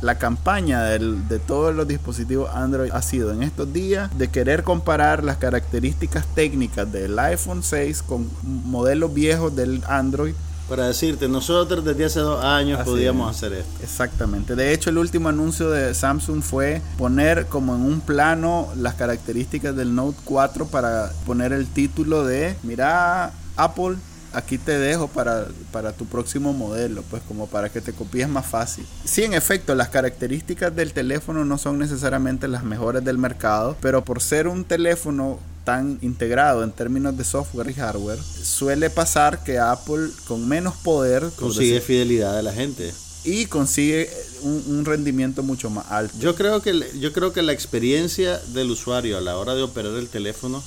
la 0.00 0.18
campaña 0.18 0.82
del- 0.84 1.28
de 1.28 1.38
todos 1.38 1.74
los 1.74 1.86
dispositivos 1.86 2.50
Android 2.54 2.90
ha 2.92 3.02
sido 3.02 3.32
en 3.32 3.42
estos 3.42 3.72
días 3.72 4.10
de 4.18 4.28
querer 4.28 4.62
comparar 4.64 5.22
las 5.22 5.36
características 5.36 6.26
técnicas 6.34 6.90
del 6.90 7.18
iPhone 7.18 7.62
6 7.62 8.02
con 8.02 8.28
modelos 8.42 9.14
viejos 9.14 9.54
del 9.54 9.82
Android. 9.86 10.34
Para 10.68 10.86
decirte, 10.86 11.28
nosotros 11.28 11.84
desde 11.84 12.04
hace 12.06 12.20
dos 12.20 12.42
años 12.42 12.80
Así 12.80 12.88
podíamos 12.90 13.30
es. 13.30 13.36
hacer 13.36 13.52
esto. 13.58 13.82
Exactamente. 13.82 14.56
De 14.56 14.72
hecho, 14.72 14.90
el 14.90 14.98
último 14.98 15.28
anuncio 15.28 15.68
de 15.70 15.92
Samsung 15.94 16.42
fue 16.42 16.80
poner 16.96 17.46
como 17.46 17.74
en 17.74 17.82
un 17.82 18.00
plano 18.00 18.68
las 18.76 18.94
características 18.94 19.76
del 19.76 19.94
Note 19.94 20.16
4 20.24 20.66
para 20.66 21.12
poner 21.26 21.52
el 21.52 21.66
título 21.66 22.24
de, 22.24 22.56
mira, 22.62 23.32
Apple, 23.56 23.96
aquí 24.32 24.58
te 24.58 24.78
dejo 24.78 25.08
para, 25.08 25.46
para 25.70 25.92
tu 25.92 26.06
próximo 26.06 26.52
modelo, 26.52 27.02
pues 27.10 27.22
como 27.28 27.46
para 27.46 27.68
que 27.68 27.80
te 27.80 27.92
copies 27.92 28.28
más 28.28 28.46
fácil. 28.46 28.86
Sí, 29.04 29.22
en 29.24 29.34
efecto, 29.34 29.74
las 29.74 29.88
características 29.88 30.74
del 30.74 30.92
teléfono 30.92 31.44
no 31.44 31.58
son 31.58 31.78
necesariamente 31.78 32.48
las 32.48 32.64
mejores 32.64 33.04
del 33.04 33.18
mercado, 33.18 33.76
pero 33.80 34.04
por 34.04 34.20
ser 34.22 34.48
un 34.48 34.64
teléfono 34.64 35.38
tan 35.64 35.98
integrado 36.02 36.64
en 36.64 36.72
términos 36.72 37.16
de 37.16 37.22
software 37.24 37.70
y 37.70 37.74
hardware, 37.74 38.18
suele 38.20 38.90
pasar 38.90 39.44
que 39.44 39.58
Apple 39.60 40.08
con 40.26 40.48
menos 40.48 40.74
poder 40.76 41.28
Consigue 41.36 41.74
decir- 41.76 41.82
fidelidad 41.82 42.34
de 42.36 42.42
la 42.42 42.52
gente. 42.52 42.92
y 43.24 43.46
consigue 43.46 44.10
un, 44.42 44.64
un 44.66 44.84
rendimiento 44.84 45.44
mucho 45.44 45.70
más 45.70 45.86
alto. 45.88 46.16
Yo 46.18 46.34
creo 46.34 46.60
que 46.62 46.84
yo 46.98 47.12
creo 47.12 47.32
que 47.32 47.42
la 47.42 47.52
experiencia 47.52 48.38
del 48.52 48.72
usuario 48.72 49.16
a 49.16 49.20
la 49.20 49.36
hora 49.36 49.54
de 49.54 49.62
operar 49.62 49.92
el 49.94 50.08
teléfono 50.08 50.60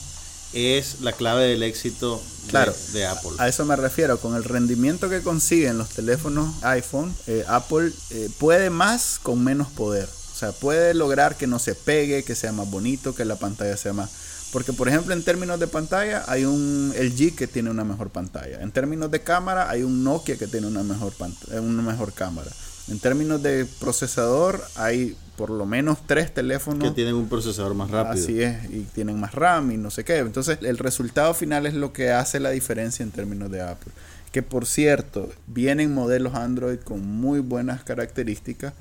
es 0.56 1.01
la 1.01 1.12
clave 1.14 1.43
del 1.45 1.64
éxito 1.64 2.22
de- 2.45 2.49
Claro. 2.49 2.74
de, 2.93 3.06
Apple. 3.06 3.32
A 3.38 3.47
eso 3.47 3.66
me 3.66 3.76
refiero, 3.76 4.20
con 4.20 4.36
el 4.36 4.43
rendimiento 4.43 5.10
que 5.10 5.22
consiguen 5.22 5.78
los 5.78 5.89
teléfonos 5.89 6.53
iPhone, 6.64 7.14
eh, 7.28 7.43
Apple 7.47 7.91
eh, 8.12 8.30
puede 8.39 8.70
más 8.70 9.20
con 9.22 9.43
menos 9.43 9.68
poder. 9.70 10.08
O 10.34 10.38
sea, 10.38 10.51
puede 10.51 10.93
lograr 10.93 11.38
que 11.38 11.47
no 11.47 11.60
se 11.60 11.76
pegue, 11.76 12.24
que 12.24 12.36
sea 12.36 12.51
más 12.51 12.70
bonito, 12.70 13.16
que 13.16 13.26
la 13.26 13.38
pantalla 13.38 13.78
sea 13.78 13.93
más... 13.93 14.10
Porque, 14.51 14.72
por 14.74 14.88
ejemplo, 14.88 15.14
en 15.14 15.24
términos 15.24 15.60
de 15.60 15.68
pantalla, 15.68 16.24
hay 16.28 16.45
un 16.45 16.93
LG 16.97 17.36
que 17.36 17.47
tiene 17.47 17.70
una 17.70 17.84
mejor 17.84 18.10
pantalla. 18.10 18.62
En 18.62 18.72
términos 18.72 19.12
de 19.12 19.22
cámara, 19.22 19.70
hay 19.70 19.84
un 19.84 20.03
Nokia 20.03 20.38
que 20.38 20.47
tiene 20.47 20.68
una 20.68 20.84
mejor, 20.84 21.14
eh, 21.51 21.60
una 21.60 21.82
mejor 21.82 22.14
cámara. 22.14 22.51
En 22.88 22.99
términos 22.99 23.41
de 23.41 23.66
procesador, 23.80 24.64
hay 24.76 25.18
por 25.38 25.50
lo 25.50 25.66
menos 25.66 26.00
tres 26.06 26.34
teléfonos 26.34 26.84
que 26.90 26.96
tienen 26.96 27.16
un 27.16 27.28
procesador 27.28 27.74
más 27.76 27.92
rápido. 27.92 28.24
Así 28.24 28.42
es, 28.42 28.66
y 28.72 28.82
tienen 28.94 29.20
más 29.20 29.34
RAM 29.34 29.72
y 29.72 29.78
no 29.78 29.92
sé 29.92 30.04
qué. 30.04 30.18
Entonces, 30.18 30.60
el 30.62 30.78
resultado 30.78 31.34
final 31.34 31.66
es 31.66 31.74
lo 31.74 31.92
que 31.94 32.12
hace 32.12 32.40
la 32.40 32.52
diferencia 32.52 33.04
en 33.04 33.12
términos 33.12 33.52
de 33.52 33.62
Apple. 33.62 33.92
Que 34.32 34.42
por 34.44 34.66
cierto, 34.66 35.30
vienen 35.48 35.94
modelos 35.94 36.36
Android 36.36 36.80
con 36.80 37.06
muy 37.06 37.40
buenas 37.40 37.84
características. 37.84 38.74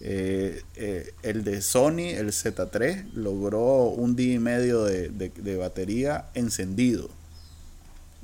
Eh, 0.00 0.62
eh, 0.76 1.12
el 1.22 1.42
de 1.42 1.60
Sony, 1.62 2.10
el 2.16 2.28
Z3, 2.32 3.12
logró 3.14 3.84
un 3.88 4.14
día 4.14 4.34
y 4.34 4.38
medio 4.38 4.84
de, 4.84 5.08
de- 5.08 5.30
de 5.36 5.56
batería 5.56 6.26
encendido. 6.34 7.10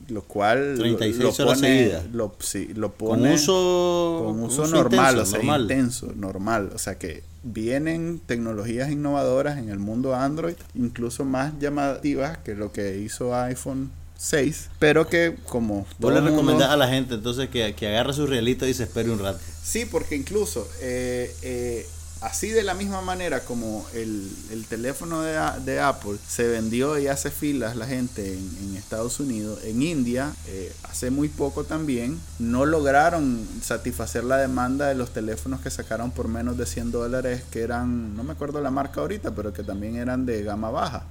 Lo 0.08 0.22
cual 0.22 0.74
36 0.78 1.16
lo 1.22 1.28
horas 1.30 1.58
pone, 1.60 1.78
seguidas. 1.78 2.04
lo, 2.12 2.34
sí, 2.40 2.68
lo 2.74 2.92
con 2.92 3.08
pone 3.20 3.34
uso, 3.34 4.22
con 4.26 4.42
uso, 4.42 4.62
uso 4.64 4.74
normal, 4.74 5.14
intenso, 5.14 5.22
o 5.22 5.24
sea, 5.26 5.38
normal. 5.38 5.62
intenso, 5.62 6.12
normal. 6.16 6.70
O 6.74 6.78
sea 6.78 6.98
que 6.98 7.22
vienen 7.44 8.20
tecnologías 8.24 8.90
innovadoras 8.90 9.58
en 9.58 9.68
el 9.68 9.78
mundo 9.78 10.14
Android, 10.14 10.54
incluso 10.74 11.24
más 11.24 11.52
llamativas 11.60 12.38
que 12.38 12.54
lo 12.54 12.72
que 12.72 12.98
hizo 12.98 13.34
iPhone 13.36 13.90
6, 14.16 14.70
pero 14.78 15.06
que 15.06 15.36
como 15.48 15.80
Vos 15.80 15.86
todo 16.00 16.10
le 16.12 16.20
recomendás 16.20 16.70
a 16.70 16.76
la 16.76 16.88
gente 16.88 17.14
entonces 17.14 17.48
que, 17.50 17.74
que 17.74 17.88
agarre 17.88 18.12
su 18.14 18.26
realito 18.26 18.66
y 18.66 18.72
se 18.74 18.84
espere 18.84 19.10
un 19.10 19.18
rato. 19.18 19.40
Sí, 19.62 19.84
porque 19.84 20.16
incluso 20.16 20.66
eh, 20.80 21.34
eh, 21.42 21.86
así 22.24 22.48
de 22.50 22.62
la 22.62 22.74
misma 22.74 23.00
manera 23.02 23.40
como 23.44 23.86
el, 23.94 24.30
el 24.50 24.64
teléfono 24.66 25.20
de, 25.22 25.78
Apple 25.80 26.16
se 26.26 26.48
vendió 26.48 26.98
y 26.98 27.06
hace 27.06 27.30
filas 27.30 27.76
la 27.76 27.86
gente 27.86 28.32
en, 28.34 28.50
en 28.62 28.76
Estados 28.76 29.20
Unidos, 29.20 29.60
en 29.64 29.82
India, 29.82 30.32
eh, 30.46 30.72
hace 30.84 31.10
muy 31.10 31.28
poco 31.28 31.64
también, 31.64 32.18
no 32.38 32.64
lograron 32.66 33.46
satisfacer 33.62 34.24
la 34.24 34.38
demanda 34.38 34.86
de 34.88 34.94
los 34.94 35.12
teléfonos 35.12 35.60
que 35.60 35.70
sacaron 35.70 36.10
por 36.10 36.28
menos 36.28 36.56
de 36.56 36.66
100 36.66 36.90
dólares, 36.92 37.42
que 37.50 37.62
eran, 37.62 38.16
no 38.16 38.24
me 38.24 38.32
acuerdo 38.32 38.60
la 38.60 38.70
marca 38.70 39.00
ahorita, 39.00 39.34
pero 39.34 39.52
que 39.52 39.62
también 39.62 39.96
eran 39.96 40.24
de 40.26 40.42
gama 40.42 40.70
baja. 40.70 41.04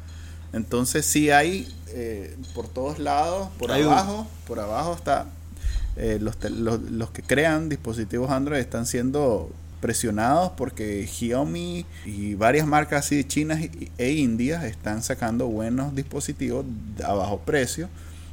Entonces 0.52 1.06
sí 1.06 1.32
hay 1.32 1.68
eh, 1.90 2.36
por 2.54 2.68
todos 2.68 3.00
lados, 3.00 3.50
por 3.58 3.72
Hay 3.72 3.84
un- 3.84 3.92
abajo, 3.94 4.28
por 4.48 4.60
abajo 4.60 4.94
está 4.96 5.26
eh, 5.96 6.18
los, 6.22 6.38
tel- 6.38 6.64
los, 6.64 6.82
los 6.82 7.12
que 7.12 7.22
crean 7.22 7.70
dispositivos 7.70 8.30
Android 8.32 8.60
están 8.60 8.86
siendo 8.86 9.52
presionados 9.88 10.52
porque 10.56 11.06
Xiaomi 11.06 11.86
y 12.06 12.36
varias 12.36 12.66
marcas 12.66 13.06
así 13.06 13.26
chinas 13.26 13.60
y- 13.60 13.92
e 13.98 14.14
indias 14.14 14.64
están 14.64 15.04
sacando 15.04 15.48
buenos 15.48 15.94
dispositivos 15.94 16.66
a 17.04 17.12
bajo 17.14 17.40
precio 17.42 17.90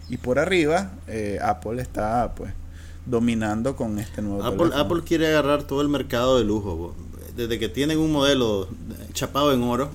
y 0.08 0.16
por 0.16 0.38
arriba 0.38 0.92
eh, 1.08 1.40
Apple 1.42 1.82
está 1.82 2.36
pues 2.36 2.52
dominando 3.04 3.74
con 3.74 3.98
este 3.98 4.22
nuevo 4.22 4.44
Apple, 4.44 4.58
teléfono. 4.58 4.80
Apple 4.80 5.02
quiere 5.04 5.26
agarrar 5.26 5.64
todo 5.64 5.80
el 5.82 5.88
mercado 5.88 6.38
de 6.38 6.44
lujo. 6.44 6.76
bo. 6.76 6.94
Desde 7.36 7.58
que 7.58 7.68
tienen 7.68 7.98
un 7.98 8.12
modelo 8.12 8.68
chapado 9.12 9.52
en 9.52 9.62
oro, 9.64 9.90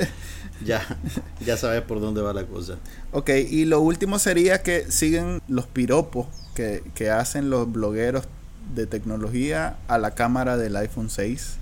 ya, 0.64 0.82
ya 1.44 1.56
sabes 1.56 1.82
por 1.82 2.00
dónde 2.00 2.22
va 2.22 2.32
la 2.32 2.44
cosa. 2.44 2.74
Ok, 3.12 3.30
y 3.50 3.66
lo 3.66 3.80
último 3.80 4.18
sería 4.18 4.62
que 4.64 4.90
siguen 4.90 5.42
los 5.46 5.66
piropos 5.66 6.26
que, 6.54 6.82
que 6.96 7.10
hacen 7.10 7.50
los 7.50 7.70
blogueros 7.70 8.24
de 8.74 8.86
tecnología 8.86 9.76
a 9.88 9.98
la 9.98 10.12
cámara 10.12 10.56
del 10.56 10.76
iPhone 10.76 11.10
6. 11.10 11.56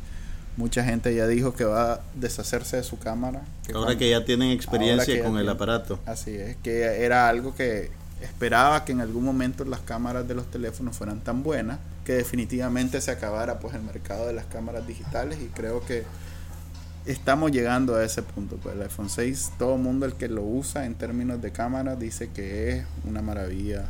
Mucha 0.57 0.85
gente 0.85 1.15
ya 1.15 1.27
dijo 1.27 1.55
que 1.55 1.65
va 1.65 1.93
a 1.95 2.01
deshacerse 2.15 2.77
de 2.79 2.83
su 2.83 2.99
cámara. 2.99 3.43
que 3.67 3.73
Ahora 3.73 3.87
cuando- 3.87 3.99
que 3.99 4.11
ya 4.11 4.25
tienen 4.25 4.51
experiencia 4.53 5.15
con 5.23 5.33
el 5.33 5.43
tienen- 5.43 5.49
aparato. 5.51 5.99
Así 6.07 6.31
es, 6.35 6.57
que 6.63 7.05
era 7.05 7.29
algo 7.29 7.55
que 7.55 7.91
esperaba 8.23 8.85
que 8.85 8.93
en 8.93 9.01
algún 9.03 9.25
momento 9.25 9.65
las 9.65 9.81
cámaras 9.81 10.27
de 10.27 10.35
los 10.35 10.51
teléfonos 10.51 10.97
fueran 10.97 11.21
tan 11.21 11.43
buenas 11.43 11.79
que 12.05 12.15
definitivamente 12.15 13.01
se 13.03 13.11
acabara 13.11 13.59
pues 13.59 13.75
el 13.75 13.83
mercado 13.83 14.27
de 14.27 14.33
las 14.33 14.47
cámaras 14.47 14.87
digitales 14.87 15.39
y 15.43 15.47
creo 15.49 15.85
que 15.85 16.05
estamos 17.05 17.51
llegando 17.53 17.95
a 17.97 18.05
ese 18.05 18.23
punto. 18.23 18.57
Pues 18.57 18.75
el 18.77 18.83
iPhone 18.83 19.11
6, 19.11 19.53
todo 19.59 19.75
el 19.77 19.83
mundo 19.83 20.07
el 20.07 20.15
que 20.15 20.29
lo 20.29 20.43
usa 20.43 20.87
en 20.87 20.95
términos 20.95 21.43
de 21.43 21.53
cámara 21.53 21.97
dice 21.97 22.31
que 22.31 22.71
es 22.79 22.85
una 23.05 23.21
maravilla. 23.23 23.85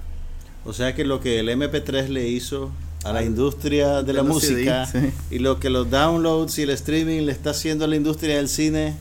O 0.65 0.73
sea 0.73 0.95
que 0.95 1.05
lo 1.05 1.21
que 1.21 1.39
el 1.41 1.49
MP3 1.49 2.09
le 2.09 2.27
hizo 2.29 2.73
a 3.09 3.13
la 3.13 3.23
industria 3.23 4.03
de 4.03 4.13
la 4.13 4.23
música 4.23 4.87
CD, 4.87 5.13
y 5.31 5.39
lo 5.39 5.59
que 5.61 5.71
los 5.71 5.91
downloads 5.91 6.59
y 6.59 6.63
el 6.63 6.71
streaming 6.71 7.23
le 7.23 7.33
está 7.33 7.51
haciendo 7.51 7.85
a 7.85 7.89
la 7.89 7.97
industria 7.97 8.37
del 8.37 8.49
cine, 8.49 8.97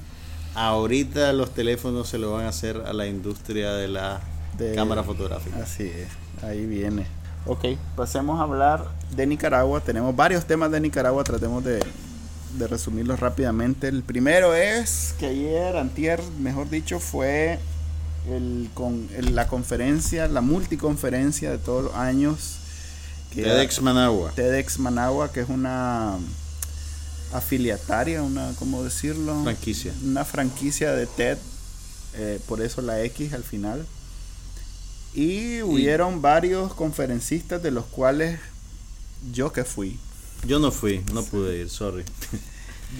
ahorita 0.53 1.33
los 1.33 1.53
teléfonos 1.53 2.07
se 2.09 2.17
lo 2.17 2.31
van 2.33 2.45
a 2.45 2.49
hacer 2.49 2.81
a 2.85 2.93
la 2.93 3.07
industria 3.07 3.73
de 3.73 3.87
la 3.87 4.21
De- 4.57 4.73
cámara 4.75 5.03
fotográfica. 5.03 5.57
Así 5.63 5.83
es, 5.83 6.07
ahí 6.43 6.65
viene. 6.65 7.05
Ok, 7.45 7.65
pasemos 7.95 8.39
a 8.39 8.43
hablar 8.43 8.85
de 9.15 9.27
Nicaragua. 9.27 9.79
Tenemos 9.81 10.15
varios 10.15 10.45
temas 10.45 10.71
de 10.71 10.79
Nicaragua, 10.79 11.23
tratemos 11.23 11.63
de, 11.63 11.79
de 12.57 12.67
resumirlos 12.67 13.19
rápidamente. 13.19 13.87
El 13.87 14.01
primero 14.01 14.55
es 14.55 15.13
que 15.19 15.27
ayer, 15.27 15.77
antier, 15.77 16.21
mejor 16.39 16.69
dicho, 16.69 16.99
fue 16.99 17.59
el, 18.31 18.69
con, 18.73 19.07
el- 19.15 19.35
la 19.35 19.47
conferencia, 19.47 20.27
la 20.27 20.41
multiconferencia 20.41 21.51
de 21.51 21.57
todos 21.59 21.83
los 21.83 21.93
años. 21.95 22.57
TEDx 23.43 23.81
Managua. 23.81 24.31
TEDx 24.35 24.79
Managua, 24.79 25.31
que 25.31 25.41
es 25.41 25.49
una 25.49 26.17
afiliataria, 27.33 28.21
una, 28.21 28.53
¿cómo 28.57 28.83
decirlo? 28.83 29.43
Franquicia. 29.43 29.93
Una 30.03 30.25
franquicia 30.25 30.93
de 30.93 31.05
TED, 31.05 31.37
eh, 32.15 32.39
por 32.47 32.61
eso 32.61 32.81
la 32.81 33.01
X 33.03 33.33
al 33.33 33.43
final. 33.43 33.85
Y 35.13 35.61
hubieron 35.61 36.21
varios 36.21 36.73
conferencistas 36.73 37.63
de 37.63 37.71
los 37.71 37.85
cuales 37.85 38.39
yo 39.31 39.53
que 39.53 39.63
fui. 39.63 39.97
Yo 40.45 40.59
no 40.59 40.71
fui, 40.71 41.03
no 41.13 41.23
pude 41.23 41.57
ir, 41.57 41.69
sorry. 41.69 42.03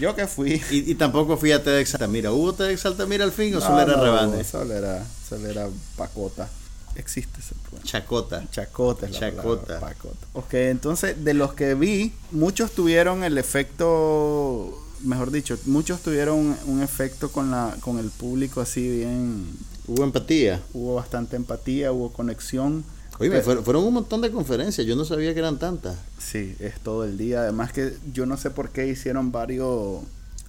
Yo 0.00 0.14
que 0.14 0.26
fui. 0.26 0.60
Y, 0.70 0.90
y 0.90 0.94
tampoco 0.96 1.36
fui 1.36 1.52
a 1.52 1.62
TEDx 1.62 1.94
Altamira. 1.94 2.32
¿Hubo 2.32 2.52
TEDx 2.52 2.84
Altamira 2.84 3.24
al 3.24 3.32
fin 3.32 3.54
o 3.54 3.60
solo 3.60 3.80
era 3.80 3.96
no? 3.96 4.44
Solo 4.44 4.74
era, 4.74 5.06
solo 5.26 5.48
era 5.48 5.68
pacota. 5.96 6.50
Existe 6.96 7.40
ese 7.40 7.54
problema. 7.62 7.84
Chacota. 7.84 8.44
Chacota 8.50 9.06
es 9.06 9.12
la 9.12 9.18
Chacota. 9.30 9.80
palabra. 9.80 9.96
Ok, 10.34 10.54
entonces 10.54 11.22
de 11.24 11.34
los 11.34 11.54
que 11.54 11.74
vi, 11.74 12.12
muchos 12.30 12.72
tuvieron 12.72 13.22
el 13.24 13.38
efecto, 13.38 14.82
mejor 15.02 15.30
dicho, 15.30 15.58
muchos 15.66 16.00
tuvieron 16.00 16.56
un 16.66 16.82
efecto 16.82 17.30
con 17.30 17.50
la 17.50 17.76
con 17.80 17.98
el 17.98 18.10
público 18.10 18.60
así 18.60 18.88
bien, 18.98 19.46
Hubo 19.86 20.02
empatía. 20.04 20.60
hubo 20.72 20.94
bastante 20.96 21.36
empatía, 21.36 21.92
hubo 21.92 22.12
conexión. 22.12 22.84
Oye, 23.18 23.40
fueron 23.40 23.84
un 23.84 23.94
montón 23.94 24.20
de 24.20 24.30
conferencias, 24.30 24.86
yo 24.86 24.94
no 24.94 25.04
sabía 25.06 25.32
que 25.32 25.38
eran 25.38 25.58
tantas. 25.58 25.96
Sí, 26.18 26.54
es 26.60 26.78
todo 26.80 27.04
el 27.04 27.16
día. 27.16 27.40
Además 27.42 27.72
que 27.72 27.94
yo 28.12 28.26
no 28.26 28.36
sé 28.36 28.50
por 28.50 28.70
qué 28.70 28.88
hicieron 28.88 29.32
varios 29.32 30.02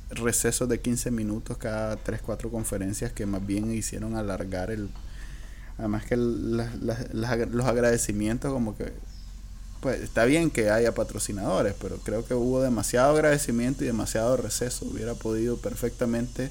recesos 0.09 0.67
de 0.67 0.79
15 0.81 1.11
minutos 1.11 1.57
cada 1.57 1.95
3, 1.97 2.21
4 2.21 2.49
conferencias 2.49 3.11
que 3.13 3.25
más 3.25 3.45
bien 3.45 3.71
hicieron 3.73 4.15
alargar 4.15 4.71
el... 4.71 4.89
Además 5.77 6.05
que 6.05 6.17
los 6.17 7.65
agradecimientos 7.65 8.51
como 8.51 8.75
que... 8.77 8.93
Pues 9.79 10.01
está 10.01 10.25
bien 10.25 10.49
que 10.49 10.71
haya 10.71 10.95
patrocinadores, 10.95 11.75
pero 11.79 11.97
creo 11.97 12.25
que 12.25 12.33
hubo 12.33 12.61
demasiado 12.61 13.13
agradecimiento 13.13 13.83
y 13.83 13.87
demasiado 13.87 14.35
receso. 14.35 14.85
Hubiera 14.85 15.13
podido 15.13 15.57
perfectamente 15.57 16.49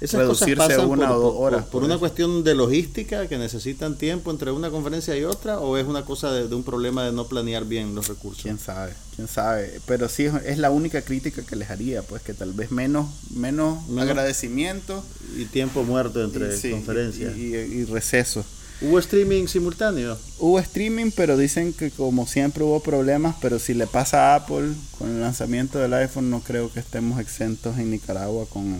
esas 0.00 0.20
reducirse 0.20 0.56
pasan 0.56 0.88
una 0.88 1.08
por, 1.08 1.16
o 1.16 1.20
dos 1.20 1.34
horas. 1.36 1.64
Por, 1.66 1.84
una 1.84 1.98
cuestión 1.98 2.42
de 2.42 2.54
logística 2.54 3.28
que 3.28 3.38
necesitan 3.38 3.96
tiempo 3.96 4.30
entre 4.30 4.50
una 4.50 4.70
conferencia 4.70 5.16
y 5.16 5.24
otra 5.24 5.60
o 5.60 5.76
es 5.76 5.86
una 5.86 6.04
cosa 6.04 6.32
de, 6.32 6.52
un 6.54 6.64
problema 6.64 7.04
de 7.04 7.12
no 7.12 7.26
planear 7.26 7.64
bien 7.64 7.94
los 7.94 8.08
recursos. 8.08 8.42
Quién 8.42 8.58
sabe, 8.58 8.92
quién 9.14 9.28
sabe. 9.28 9.80
Pero 9.86 10.08
sí 10.08 10.28
es 10.44 10.58
la 10.58 10.70
única 10.70 11.02
crítica 11.02 11.42
que 11.42 11.56
les 11.56 11.70
haría, 11.70 12.02
pues 12.02 12.22
que 12.22 12.34
tal 12.34 12.52
vez 12.52 12.70
menos, 12.70 13.08
menos, 13.30 13.78
agradecimiento 13.98 15.04
y 15.36 15.44
tiempo 15.44 15.84
muerto 15.84 16.22
entre 16.22 16.48
conferencias 16.70 17.36
y, 17.36 17.54
y, 17.54 17.84
receso. 17.84 18.44
¿Hubo 18.80 18.98
streaming 18.98 19.46
simultáneo? 19.46 20.18
Hubo 20.38 20.58
streaming, 20.58 21.10
pero 21.14 21.36
dicen 21.36 21.72
que 21.72 21.90
como 21.90 22.26
siempre 22.26 22.64
hubo 22.64 22.80
problemas, 22.80 23.36
pero 23.40 23.58
si 23.58 23.74
le 23.74 23.86
pasa 23.86 24.32
a 24.32 24.36
Apple 24.36 24.72
con 24.98 25.10
el 25.10 25.20
lanzamiento 25.20 25.78
del 25.78 25.94
iPhone, 25.94 26.30
no 26.30 26.40
creo 26.40 26.72
que 26.72 26.80
estemos 26.80 27.20
exentos 27.20 27.78
en 27.78 27.90
Nicaragua 27.90 28.46
con, 28.50 28.78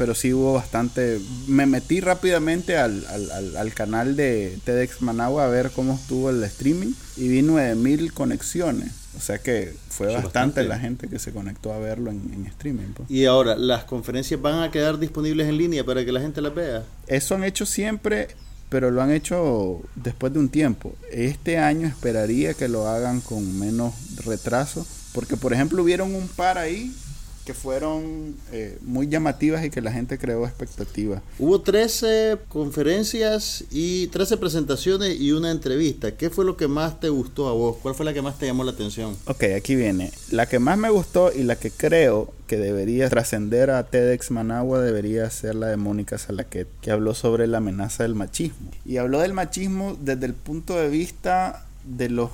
pero 0.00 0.14
sí 0.14 0.32
hubo 0.32 0.54
bastante. 0.54 1.20
Me 1.46 1.66
metí 1.66 2.00
rápidamente 2.00 2.78
al, 2.78 3.04
al, 3.06 3.56
al, 3.56 3.74
canal 3.74 4.16
de 4.16 4.58
TEDx 4.64 5.02
Managua 5.02 5.44
a 5.44 5.48
ver 5.48 5.70
cómo 5.70 5.94
estuvo 5.94 6.30
el 6.30 6.42
streaming 6.44 6.92
y 7.18 7.28
vi 7.28 7.42
9000 7.42 8.12
conexiones. 8.14 8.92
O 9.16 9.20
sea 9.20 9.38
que 9.38 9.74
fue 9.90 10.14
bastante, 10.14 10.64
la 10.64 10.78
gente 10.78 11.08
que 11.08 11.18
se 11.18 11.32
conectó 11.32 11.74
a 11.74 11.78
verlo 11.78 12.10
en, 12.10 12.46
streaming. 12.46 12.94
Pues. 12.94 13.10
Y 13.10 13.26
ahora, 13.26 13.56
¿las 13.56 13.84
conferencias 13.84 14.40
van 14.40 14.62
a 14.62 14.70
quedar 14.70 14.98
disponibles 14.98 15.48
en 15.48 15.58
línea 15.58 15.84
para 15.84 16.02
que 16.04 16.12
la 16.12 16.20
gente 16.20 16.40
las 16.40 16.54
vea? 16.54 16.84
Eso 17.06 17.34
han 17.34 17.44
hecho 17.44 17.66
siempre, 17.66 18.28
pero 18.70 18.90
lo 18.90 19.02
han 19.02 19.10
hecho 19.10 19.82
después 19.96 20.32
de 20.32 20.38
un 20.38 20.48
tiempo. 20.48 20.94
Este 21.10 21.58
año 21.58 21.86
esperaría 21.86 22.54
que 22.54 22.68
lo 22.68 22.88
hagan 22.88 23.20
con 23.20 23.58
menos 23.58 23.92
retraso, 24.24 24.86
porque 25.12 25.36
por 25.36 25.52
ejemplo 25.52 25.82
hubieron 25.82 26.14
un 26.14 26.28
par 26.28 26.56
ahí 26.56 26.94
que 27.50 27.54
fueron 27.54 28.36
eh, 28.52 28.78
muy 28.82 29.08
llamativas 29.08 29.64
y 29.64 29.70
que 29.70 29.80
la 29.80 29.90
gente 29.90 30.18
creó 30.18 30.46
expectativas. 30.46 31.20
Hubo 31.36 31.60
13 31.60 32.38
conferencias 32.48 33.64
y 33.72 34.06
13 34.06 34.36
presentaciones 34.36 35.20
y 35.20 35.32
una 35.32 35.50
entrevista. 35.50 36.12
¿Qué 36.12 36.30
fue 36.30 36.44
lo 36.44 36.56
que 36.56 36.68
más 36.68 37.00
te 37.00 37.08
gustó 37.08 37.48
a 37.48 37.52
vos? 37.52 37.78
¿Cuál 37.82 37.96
fue 37.96 38.06
la 38.06 38.14
que 38.14 38.22
más 38.22 38.38
te 38.38 38.46
llamó 38.46 38.62
la 38.62 38.70
atención? 38.70 39.16
Ok, 39.24 39.42
aquí 39.56 39.74
viene. 39.74 40.12
La 40.30 40.46
que 40.46 40.60
más 40.60 40.78
me 40.78 40.90
gustó 40.90 41.32
y 41.32 41.42
la 41.42 41.56
que 41.56 41.72
creo 41.72 42.32
que 42.46 42.56
debería 42.56 43.08
trascender 43.08 43.70
a 43.70 43.82
TEDx 43.82 44.30
Managua 44.30 44.80
debería 44.80 45.28
ser 45.30 45.56
la 45.56 45.66
de 45.66 45.76
Mónica 45.76 46.18
Salaquet, 46.18 46.68
que 46.80 46.92
habló 46.92 47.14
sobre 47.14 47.48
la 47.48 47.58
amenaza 47.58 48.04
del 48.04 48.14
machismo. 48.14 48.70
Y 48.84 48.98
habló 48.98 49.18
del 49.18 49.32
machismo 49.32 49.98
desde 50.00 50.26
el 50.26 50.34
punto 50.34 50.76
de 50.76 50.88
vista 50.88 51.66
de 51.84 52.10
los 52.10 52.30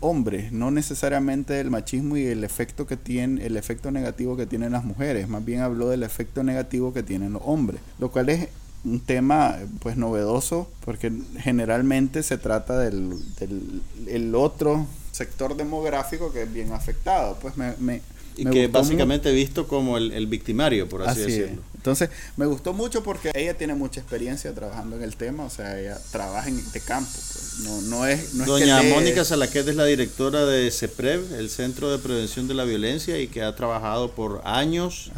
hombres, 0.00 0.52
no 0.52 0.70
necesariamente 0.70 1.60
el 1.60 1.70
machismo 1.70 2.16
y 2.16 2.26
el 2.26 2.44
efecto 2.44 2.86
que 2.86 2.96
tiene, 2.96 3.44
el 3.46 3.56
efecto 3.56 3.90
negativo 3.90 4.36
que 4.36 4.46
tienen 4.46 4.72
las 4.72 4.84
mujeres, 4.84 5.28
más 5.28 5.44
bien 5.44 5.60
habló 5.60 5.88
del 5.88 6.02
efecto 6.02 6.42
negativo 6.42 6.92
que 6.92 7.02
tienen 7.02 7.34
los 7.34 7.42
hombres, 7.44 7.80
lo 7.98 8.10
cual 8.10 8.28
es 8.30 8.48
un 8.84 9.00
tema 9.00 9.58
pues 9.80 9.96
novedoso 9.96 10.70
porque 10.84 11.12
generalmente 11.38 12.22
se 12.22 12.38
trata 12.38 12.78
del, 12.78 13.10
del 13.38 13.82
el 14.06 14.34
otro 14.34 14.86
sector 15.12 15.54
demográfico 15.54 16.32
que 16.32 16.44
es 16.44 16.52
bien 16.52 16.72
afectado, 16.72 17.36
pues 17.42 17.56
me, 17.58 17.74
me 17.78 18.00
y 18.36 18.44
que 18.46 18.68
básicamente 18.68 19.32
visto 19.32 19.68
como 19.68 19.98
el, 19.98 20.26
victimario, 20.26 20.88
por 20.88 21.02
así, 21.02 21.20
decirlo. 21.20 21.62
Entonces, 21.80 22.10
me 22.36 22.44
gustó 22.44 22.74
mucho 22.74 23.02
porque 23.02 23.30
ella 23.34 23.54
tiene 23.54 23.74
mucha 23.74 24.00
experiencia 24.00 24.54
trabajando 24.54 24.96
en 24.96 25.02
el 25.02 25.16
tema, 25.16 25.44
o 25.44 25.50
sea, 25.50 25.80
ella 25.80 25.98
trabaja 26.12 26.50
en 26.50 26.58
este 26.58 26.80
campo. 26.80 27.10
Pues. 27.10 27.60
No, 27.60 27.80
no 27.80 28.06
es, 28.06 28.34
no 28.34 28.44
Doña 28.44 28.82
Mónica 28.82 29.24
Salaquet 29.24 29.66
es 29.66 29.76
la 29.76 29.86
directora 29.86 30.44
de 30.44 30.70
CEPREV, 30.70 31.36
el 31.38 31.48
Centro 31.48 31.90
de 31.90 31.96
Prevención 31.96 32.48
de 32.48 32.52
la 32.52 32.64
Violencia, 32.64 33.18
y 33.18 33.28
que 33.28 33.42
ha 33.42 33.56
trabajado 33.56 34.10
por 34.10 34.42
años 34.44 35.10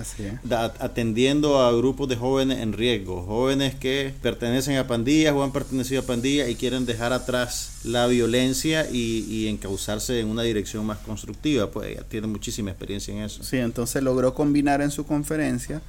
atendiendo 0.79 1.61
a 1.61 1.73
grupos 1.73 2.09
de 2.09 2.15
jóvenes 2.15 2.61
en 2.61 2.75
riesgo, 2.75 3.25
jóvenes 3.25 3.75
que 3.75 4.15
pertenecen 4.23 4.77
a 4.77 4.87
pandillas 4.87 5.35
o 5.35 5.43
han 5.43 5.51
pertenecido 5.51 6.03
a 6.03 6.05
pandillas 6.05 6.49
y 6.49 6.55
quieren 6.55 6.87
dejar 6.87 7.13
atrás 7.13 7.73
la 7.83 8.07
violencia 8.07 8.89
y, 8.89 9.27
y 9.29 9.49
encauzarse 9.49 10.21
en 10.21 10.29
una 10.29 10.43
dirección 10.43 10.87
más 10.87 10.99
constructiva. 10.99 11.73
Pues 11.73 11.91
ella 11.91 12.05
tiene 12.09 12.29
muchísima 12.29 12.71
experiencia 12.71 13.13
en 13.13 13.23
eso. 13.23 13.43
Sí, 13.43 13.57
entonces 13.57 14.01
logró 14.01 14.33
combinar 14.33 14.81
en 14.81 14.93
su 14.93 15.05
conferencia 15.05 15.83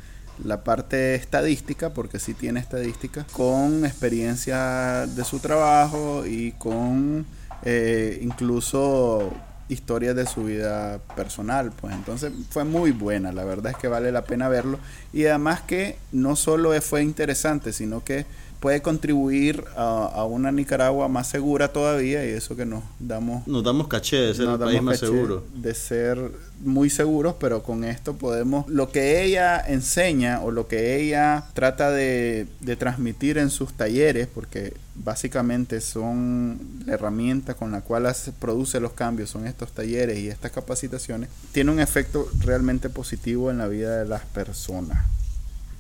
la 0.44 0.64
parte 0.64 1.16
estadística, 1.16 1.94
porque 1.94 2.20
sí 2.20 2.34
tiene 2.34 2.60
estadística, 2.60 3.26
con 3.32 3.86
experiencia 3.86 5.06
de 5.08 5.24
su 5.24 5.40
trabajo 5.40 6.26
y 6.26 6.54
con 6.54 7.26
eh, 7.64 8.20
incluso 8.22 9.32
historias 9.70 10.16
de 10.16 10.26
su 10.26 10.46
vida 10.46 11.00
personal, 11.16 11.72
pues. 11.80 11.94
Entonces 11.94 12.32
fue 12.50 12.64
muy 12.64 12.92
buena, 12.92 13.32
la 13.32 13.44
verdad 13.44 13.72
es 13.72 13.78
que 13.78 13.88
vale 13.88 14.12
la 14.12 14.26
pena 14.26 14.50
verlo. 14.50 14.80
Y 15.12 15.26
además 15.26 15.62
que 15.62 15.98
no 16.12 16.36
solo 16.36 16.80
fue 16.82 17.04
interesante, 17.04 17.74
sino 17.74 18.04
que 18.04 18.26
puede 18.64 18.82
contribuir 18.82 19.66
a, 19.76 20.24
una 20.24 20.50
Nicaragua 20.50 21.10
más 21.10 21.28
segura 21.28 21.74
todavía 21.74 22.26
y 22.26 22.30
eso 22.30 22.56
que 22.56 22.66
nos 22.66 22.82
damos 22.98 23.46
nos 23.46 23.62
damos 23.62 23.90
caché 23.90 24.16
de 24.16 24.34
ser 24.34 24.48
un 24.48 24.58
país 24.58 24.82
más 24.82 25.00
seguro. 25.00 25.44
de 25.54 25.76
ser 25.76 26.32
muy 26.62 26.90
seguros 26.90 27.36
pero 27.42 27.62
con 27.62 27.84
esto 27.84 28.14
podemos 28.14 28.66
lo 28.70 28.90
que 28.90 29.22
ella 29.22 29.60
enseña 29.60 30.40
o 30.40 30.50
lo 30.50 30.70
que 30.70 30.96
ella 30.96 31.44
trata 31.54 31.92
de, 31.92 32.48
de 32.62 32.76
transmitir 32.78 33.38
en 33.38 33.50
sus 33.50 33.74
talleres 33.74 34.30
porque 34.34 34.74
básicamente 34.96 35.82
son 35.82 36.58
la 36.86 36.94
herramienta 36.94 37.56
con 37.56 37.74
la 37.74 37.82
cual 37.82 38.16
se 38.16 38.32
produce 38.32 38.80
los 38.80 38.94
cambios 38.94 39.30
son 39.30 39.46
estos 39.46 39.74
talleres 39.74 40.20
y 40.20 40.30
estas 40.30 40.54
capacitaciones 40.54 41.28
tiene 41.52 41.70
un 41.70 41.82
efecto 41.82 42.30
realmente 42.40 42.90
positivo 42.90 43.52
en 43.52 43.58
la 43.58 43.68
vida 43.68 44.00
de 44.00 44.06
las 44.06 44.24
personas 44.24 45.06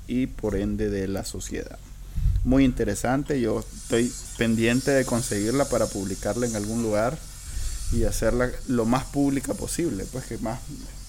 y 0.05 0.27
por 0.27 0.57
ende 0.57 0.89
de 0.89 1.07
la 1.07 1.23
sociedad 1.23 1.79
muy 2.43 2.65
interesante. 2.65 3.39
Yo 3.39 3.59
estoy 3.59 4.11
pendiente 4.37 4.91
de 4.91 5.05
conseguirla 5.05 5.65
para 5.65 5.87
publicarla 5.87 6.47
en 6.47 6.55
algún 6.55 6.83
lugar 6.83 7.17
y 7.91 8.03
hacerla 8.05 8.49
lo 8.67 8.85
más 8.85 9.05
pública 9.05 9.53
posible, 9.53 10.05
pues 10.11 10.25
que 10.25 10.37
más 10.39 10.59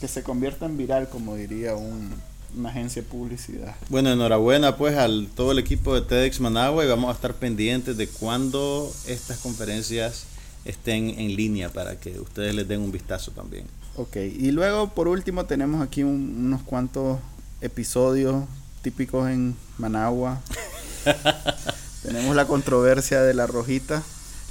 que 0.00 0.08
se 0.08 0.22
convierta 0.22 0.66
en 0.66 0.76
viral, 0.76 1.08
como 1.08 1.34
diría 1.34 1.74
una 1.74 2.68
agencia 2.68 3.02
de 3.02 3.08
publicidad. 3.08 3.74
Bueno, 3.88 4.12
enhorabuena 4.12 4.76
pues 4.76 4.96
al 4.96 5.28
todo 5.34 5.52
el 5.52 5.58
equipo 5.58 5.94
de 5.94 6.02
TEDx 6.02 6.40
Managua 6.40 6.84
y 6.84 6.88
vamos 6.88 7.10
a 7.10 7.14
estar 7.14 7.34
pendientes 7.34 7.96
de 7.96 8.06
cuando 8.06 8.92
estas 9.06 9.38
conferencias 9.38 10.26
estén 10.64 11.10
en 11.18 11.36
línea 11.36 11.70
para 11.70 11.98
que 11.98 12.18
ustedes 12.20 12.54
les 12.54 12.68
den 12.68 12.80
un 12.80 12.92
vistazo 12.92 13.32
también. 13.32 13.66
Ok, 13.96 14.16
y 14.16 14.50
luego 14.50 14.88
por 14.88 15.08
último 15.08 15.46
tenemos 15.46 15.82
aquí 15.82 16.02
unos 16.02 16.62
cuantos 16.62 17.18
episodios 17.60 18.44
típicos 18.82 19.30
en 19.30 19.56
Managua 19.78 20.40
Tenemos 22.02 22.36
la 22.36 22.46
controversia 22.46 23.22
de 23.22 23.34
la 23.34 23.46
rojita. 23.46 24.02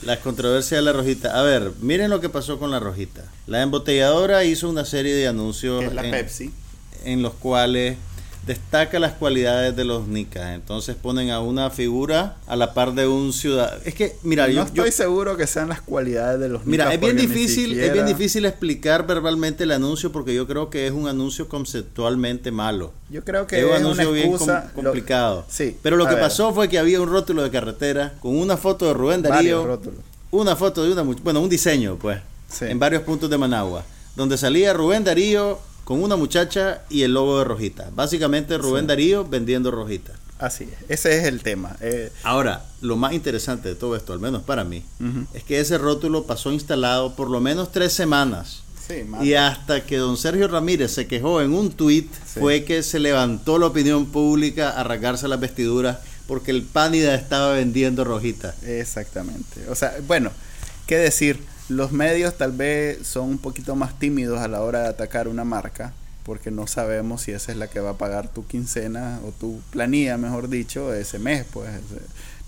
La 0.04 0.20
controversia 0.20 0.78
de 0.78 0.84
la 0.84 0.91
rojita. 0.91 1.39
A 1.39 1.43
ver, 1.43 1.72
miren 1.82 2.10
lo 2.10 2.20
que 2.20 2.30
pasó 2.30 2.60
con 2.60 2.72
la 2.72 2.80
rojita. 2.80 3.24
La 3.47 3.62
embotelladora 3.62 4.43
hizo 4.43 4.70
una 4.70 4.86
serie 4.86 5.16
de 5.16 5.28
anuncios. 5.28 5.93
la 5.93 6.01
Pepsi. 6.01 6.51
En 7.06 7.22
los 7.22 7.34
cuales 7.34 7.97
destaca 8.46 9.00
las 9.00 9.14
cualidades 9.14 9.76
de 9.76 9.86
los 9.86 10.08
nicas. 10.08 10.54
Entonces 10.54 10.96
ponen 10.96 11.32
a 11.32 11.39
una 11.39 11.70
figura 11.70 12.36
a 12.48 12.56
la 12.56 12.74
par 12.74 12.94
de 12.94 13.08
un 13.08 13.32
ciudadano. 13.34 13.82
Es 13.86 13.94
que, 13.94 14.16
mira, 14.24 14.48
no 14.48 14.54
yo 14.54 14.64
estoy 14.64 14.91
seguro 14.91 15.38
que 15.38 15.48
sean 15.48 15.70
las 15.70 15.82
cualidades 15.82 16.39
de 16.39 16.50
los 16.50 16.66
Mira, 16.66 16.94
es 16.94 17.00
bien 17.00 17.16
difícil, 17.16 17.80
es 17.80 17.94
bien 17.94 18.06
difícil 18.06 18.46
explicar 18.46 19.08
verbalmente 19.08 19.64
el 19.64 19.72
anuncio 19.72 20.12
porque 20.12 20.34
yo 20.34 20.48
creo 20.48 20.70
que 20.70 20.88
es 20.88 20.91
un 20.91 21.08
anuncio 21.08 21.48
conceptualmente 21.48 22.52
malo. 22.52 22.94
Yo 23.10 23.24
creo 23.24 23.48
que 23.48 23.60
es, 23.60 23.66
un 23.66 23.74
anuncio 23.74 24.12
bien 24.12 24.36
complicado. 24.76 25.46
sí. 25.50 25.78
Pero 25.82 25.96
lo 25.96 26.08
que 26.08 26.16
pasó 26.16 26.54
fue 26.54 26.68
que 26.68 26.80
había 26.80 27.00
un 27.02 27.10
rótulo 27.10 27.44
de 27.44 27.50
carretera 27.50 28.14
con 28.20 28.38
una 28.38 28.58
foto 28.58 28.88
de 28.88 28.94
Rubén 28.94 29.22
Darío, 29.22 29.80
una 30.32 30.56
foto 30.56 30.84
de 30.84 30.91
una, 30.91 31.04
bueno, 31.04 31.41
un 31.41 31.50
diseño, 31.50 31.98
pues, 31.98 32.20
en 32.62 32.80
varios 32.80 33.04
puntos 33.04 33.30
de 33.30 33.38
Managua, 33.38 33.84
donde 34.16 34.38
salía 34.38 34.74
Rubén 34.74 35.04
Darío 35.04 35.60
con 35.84 36.01
una 36.01 36.15
muchacha 36.15 36.81
y 36.89 37.03
el 37.03 37.13
logo 37.13 37.39
de 37.39 37.45
Rojita. 37.45 37.89
Básicamente 37.93 38.57
Rubén 38.57 38.88
Darío 38.88 39.25
vendiendo 39.25 39.71
Rojita. 39.71 40.13
Así 40.39 40.65
es, 40.65 40.89
ese 40.89 41.19
es 41.19 41.25
el 41.25 41.41
tema. 41.41 41.75
Eh, 41.79 42.11
Ahora, 42.23 42.65
lo 42.81 42.97
más 42.97 43.13
interesante 43.13 43.69
de 43.69 43.75
todo 43.75 43.95
esto, 43.95 44.11
al 44.13 44.19
menos 44.19 44.43
para 44.43 44.63
mí, 44.63 44.84
es 45.34 45.43
que 45.43 45.59
ese 45.59 45.77
rótulo 45.77 46.23
pasó 46.25 46.51
instalado 46.51 47.15
por 47.15 47.29
lo 47.29 47.39
menos 47.39 47.71
tres 47.71 47.93
semanas. 47.93 48.63
y 49.21 49.36
hasta 49.36 49.86
que 49.86 49.95
don 49.97 50.17
Sergio 50.17 50.47
Ramírez 50.49 50.91
se 50.91 51.07
quejó 51.07 51.41
en 51.41 51.53
un 51.53 51.71
tuit, 51.71 52.11
fue 52.25 52.65
que 52.65 52.84
se 52.84 52.99
levantó 52.99 53.57
la 53.57 53.67
opinión 53.67 54.07
pública 54.07 54.71
a 54.71 54.84
rasgarse 54.84 55.27
las 55.29 55.39
vestiduras 55.39 55.99
porque 56.27 56.51
el 56.51 56.63
Pánida 56.63 57.15
estaba 57.15 57.53
vendiendo 57.53 58.03
rojita. 58.03 58.53
Exactamente. 58.65 59.67
O 59.69 59.75
sea, 59.75 59.93
bueno, 60.07 60.31
qué 60.88 60.97
decir, 60.97 61.39
los 61.74 61.91
medios 61.91 62.38
tal 62.38 62.51
vez 62.51 63.05
son 63.05 63.30
un 63.30 63.38
poquito 63.38 63.76
más 63.76 63.99
tímidos 63.99 64.39
a 64.39 64.47
la 64.47 64.61
hora 64.61 64.84
de 64.84 64.88
atacar 64.89 65.28
una 65.28 65.43
marca, 65.43 65.93
porque 66.24 66.51
no 66.51 66.67
sabemos 66.67 67.24
si 67.24 67.32
esa 67.32 67.51
es 67.51 67.57
la 67.57 67.67
que 67.67 67.80
va 67.80 67.91
a 67.91 67.97
pagar 67.97 68.30
tu 68.30 68.45
quincena 68.47 69.19
o 69.28 69.32
tu 69.32 69.59
planilla, 69.71 70.17
mejor 70.17 70.49
dicho, 70.49 70.93
ese 70.93 71.19
mes, 71.19 71.45
pues 71.51 71.69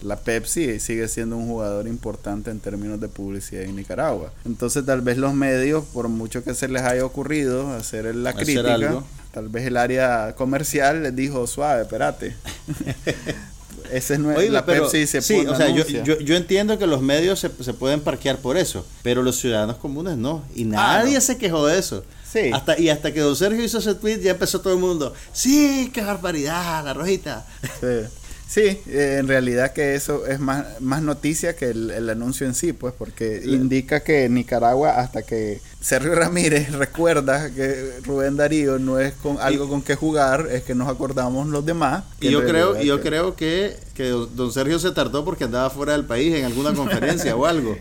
la 0.01 0.17
Pepsi 0.17 0.80
sigue 0.80 1.07
siendo 1.07 1.38
un 1.38 1.47
jugador 1.47 1.88
importante 1.88 2.51
en 2.51 2.59
términos 2.59 2.99
de 2.99 3.07
publicidad 3.07 3.63
en 3.63 3.76
Nicaragua. 3.76 4.32
Entonces 4.45 4.86
tal 4.86 5.01
vez 5.01 5.17
los 5.17 5.34
medios, 5.34 5.84
por 5.86 6.07
mucho 6.07 6.43
que 6.43 6.53
se 6.53 6.67
les 6.67 6.84
haya 6.84 7.05
ocurrido 7.05 7.73
hacer 7.73 8.13
la 8.15 8.34
crítica, 8.34 9.03
tal 9.34 9.49
vez 9.49 9.65
el 9.65 9.78
área 9.78 10.36
comercial 10.36 11.03
les 11.03 11.15
dijo, 11.15 11.47
suave, 11.47 11.84
espérate. 11.84 12.36
Ese 13.91 14.15
es 14.15 14.49
la 14.51 14.65
Pepsi 14.65 15.07
se 15.07 15.21
Sí, 15.21 15.45
o 15.45 15.55
sea, 15.55 15.69
yo, 15.69 15.86
yo, 15.86 16.36
entiendo 16.36 16.78
que 16.78 16.88
los 16.88 17.01
medios 17.01 17.39
se, 17.39 17.49
se, 17.61 17.73
pueden 17.73 18.01
parquear 18.01 18.38
por 18.38 18.57
eso, 18.57 18.86
pero 19.03 19.21
los 19.21 19.38
ciudadanos 19.38 19.78
comunes 19.78 20.17
no. 20.17 20.43
Y 20.55 20.63
ah, 20.65 21.01
nadie 21.01 21.19
se 21.21 21.38
quejó 21.38 21.65
de 21.67 21.80
eso. 21.80 22.03
Sí. 22.32 22.51
Hasta, 22.53 22.80
y 22.80 22.89
hasta 22.89 23.13
que 23.13 23.21
don 23.21 23.36
Sergio 23.36 23.63
hizo 23.63 23.78
ese 23.78 23.95
tweet 23.95 24.19
ya 24.19 24.32
empezó 24.32 24.59
todo 24.61 24.73
el 24.73 24.80
mundo. 24.80 25.13
Sí, 25.32 25.89
qué 25.93 26.01
barbaridad, 26.01 26.84
la 26.84 26.93
rojita. 26.93 27.45
Sí. 27.80 28.09
Sí, 28.47 28.80
eh, 28.88 29.17
en 29.19 29.28
realidad 29.28 29.73
que 29.73 29.95
eso 29.95 30.28
es 30.28 30.39
más, 30.39 30.80
más 30.80 31.01
noticia 31.01 31.55
que 31.55 31.65
el, 31.69 32.09
anuncio 32.09 32.45
en 32.45 32.53
sí, 32.53 32.73
pues, 32.73 32.93
porque 32.95 33.41
indica 33.43 34.01
que 34.01 34.30
Nicaragua, 34.30 34.99
hasta 34.99 35.23
que 35.23 35.61
Sergio 35.86 36.15
Ramírez 36.15 36.71
recuerda 36.71 37.51
que 37.51 37.99
Rubén 38.03 38.36
Darío 38.36 38.79
no 38.79 38.99
es 38.99 39.13
con 39.13 39.38
algo 39.39 39.69
con 39.69 39.83
que 39.83 39.93
jugar, 39.93 40.47
es 40.51 40.63
que 40.63 40.73
nos 40.73 40.89
acordamos 40.89 41.45
los 41.45 41.63
demás. 41.63 42.05
Y 42.19 42.31
yo 42.31 42.43
creo, 42.43 42.81
yo 42.81 43.01
creo 43.01 43.36
que, 43.36 43.77
que 43.96 44.10
don 44.10 44.52
Sergio 44.52 44.78
se 44.78 44.91
tardó 44.91 45.26
porque 45.26 45.46
andaba 45.46 45.70
fuera 45.70 45.93
del 45.93 46.06
país 46.06 46.36
en 46.36 46.46
alguna 46.46 46.74
conferencia 46.76 47.36
o 47.36 47.46
algo. 47.46 47.78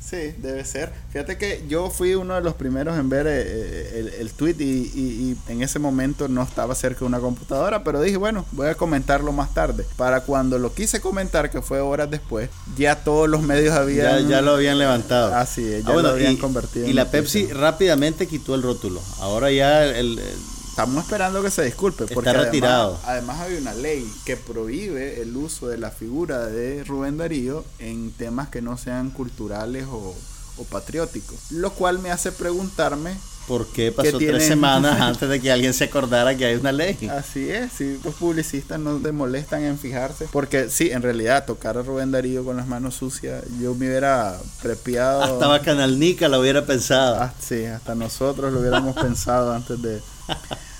sí, 0.00 0.34
debe 0.38 0.64
ser. 0.64 0.92
Fíjate 1.10 1.38
que 1.38 1.64
yo 1.68 1.90
fui 1.90 2.14
uno 2.14 2.34
de 2.34 2.40
los 2.40 2.54
primeros 2.54 2.98
en 2.98 3.08
ver 3.08 3.26
eh, 3.26 3.42
eh, 3.46 3.90
el, 4.00 4.08
el, 4.20 4.32
tweet 4.32 4.56
y, 4.58 4.64
y, 4.64 5.36
en 5.48 5.62
ese 5.62 5.78
momento 5.78 6.28
no 6.28 6.42
estaba 6.42 6.74
cerca 6.74 7.00
de 7.00 7.06
una 7.06 7.20
computadora, 7.20 7.84
pero 7.84 8.02
dije, 8.02 8.16
bueno, 8.16 8.44
voy 8.52 8.66
a 8.66 8.74
comentarlo 8.74 9.32
más 9.32 9.54
tarde. 9.54 9.86
Para 9.96 10.20
cuando 10.22 10.58
lo 10.58 10.74
quise 10.74 11.00
comentar, 11.00 11.50
que 11.50 11.62
fue 11.62 11.80
horas 11.80 12.10
después, 12.10 12.50
ya 12.76 12.96
todos 12.96 13.28
los 13.28 13.42
medios 13.42 13.74
habían... 13.74 14.28
Ya, 14.28 14.40
lo 14.40 14.52
habían 14.52 14.78
levantado. 14.78 15.34
Así 15.34 15.82
ya 15.86 15.92
ah, 15.92 16.02
lo 16.02 16.08
habían 16.08 16.36
convertido. 16.36 16.86
Y 16.86 16.92
la 16.92 17.10
Pepsi 17.10 17.46
rápidamente 17.46 18.26
quitó 18.26 18.54
el 18.54 18.62
rótulo. 18.62 19.00
Ahora 19.20 19.50
ya 19.52 19.84
el, 19.84 20.20
Estamos 20.74 21.04
esperando 21.04 21.40
que 21.40 21.50
se 21.50 21.62
disculpe. 21.62 22.06
Porque 22.12 22.30
está 22.30 22.42
retirado. 22.42 22.98
Además, 23.04 23.40
hay 23.42 23.54
una 23.58 23.72
ley 23.74 24.12
que 24.24 24.36
prohíbe 24.36 25.22
el 25.22 25.36
uso 25.36 25.68
de 25.68 25.78
la 25.78 25.92
figura 25.92 26.46
de 26.46 26.82
Rubén 26.82 27.16
Darío 27.16 27.64
en 27.78 28.10
temas 28.10 28.48
que 28.48 28.60
no 28.60 28.76
sean 28.76 29.10
culturales 29.10 29.86
o, 29.88 30.16
o 30.56 30.64
patrióticos. 30.64 31.52
Lo 31.52 31.70
cual 31.74 32.00
me 32.00 32.10
hace 32.10 32.32
preguntarme 32.32 33.16
¿Por 33.46 33.66
qué 33.66 33.92
pasó 33.92 34.16
tres 34.16 34.46
semanas 34.46 35.00
antes 35.00 35.28
de 35.28 35.40
que 35.40 35.52
alguien 35.52 35.74
se 35.74 35.84
acordara 35.84 36.34
que 36.34 36.46
hay 36.46 36.56
una 36.56 36.72
ley? 36.72 36.96
Así 37.10 37.50
es, 37.50 37.72
si 37.72 37.98
los 38.02 38.14
publicistas 38.14 38.80
no 38.80 38.96
te 38.96 39.12
molestan 39.12 39.62
en 39.62 39.78
fijarse. 39.78 40.28
Porque 40.32 40.70
sí, 40.70 40.90
en 40.90 41.02
realidad, 41.02 41.44
tocar 41.44 41.76
a 41.76 41.82
Rubén 41.82 42.10
Darío 42.10 42.44
con 42.44 42.56
las 42.56 42.66
manos 42.66 42.94
sucias, 42.94 43.44
yo 43.60 43.74
me 43.74 43.88
hubiera 43.88 44.38
prepiado. 44.62 45.22
Hasta 45.22 45.60
Canal 45.62 45.98
Nica 45.98 46.28
lo 46.28 46.40
hubiera 46.40 46.64
pensado. 46.64 47.16
Ah, 47.20 47.32
sí, 47.38 47.64
hasta 47.66 47.94
nosotros 47.94 48.52
lo 48.52 48.60
hubiéramos 48.60 48.96
pensado 49.00 49.52
antes 49.52 49.80
de. 49.80 50.00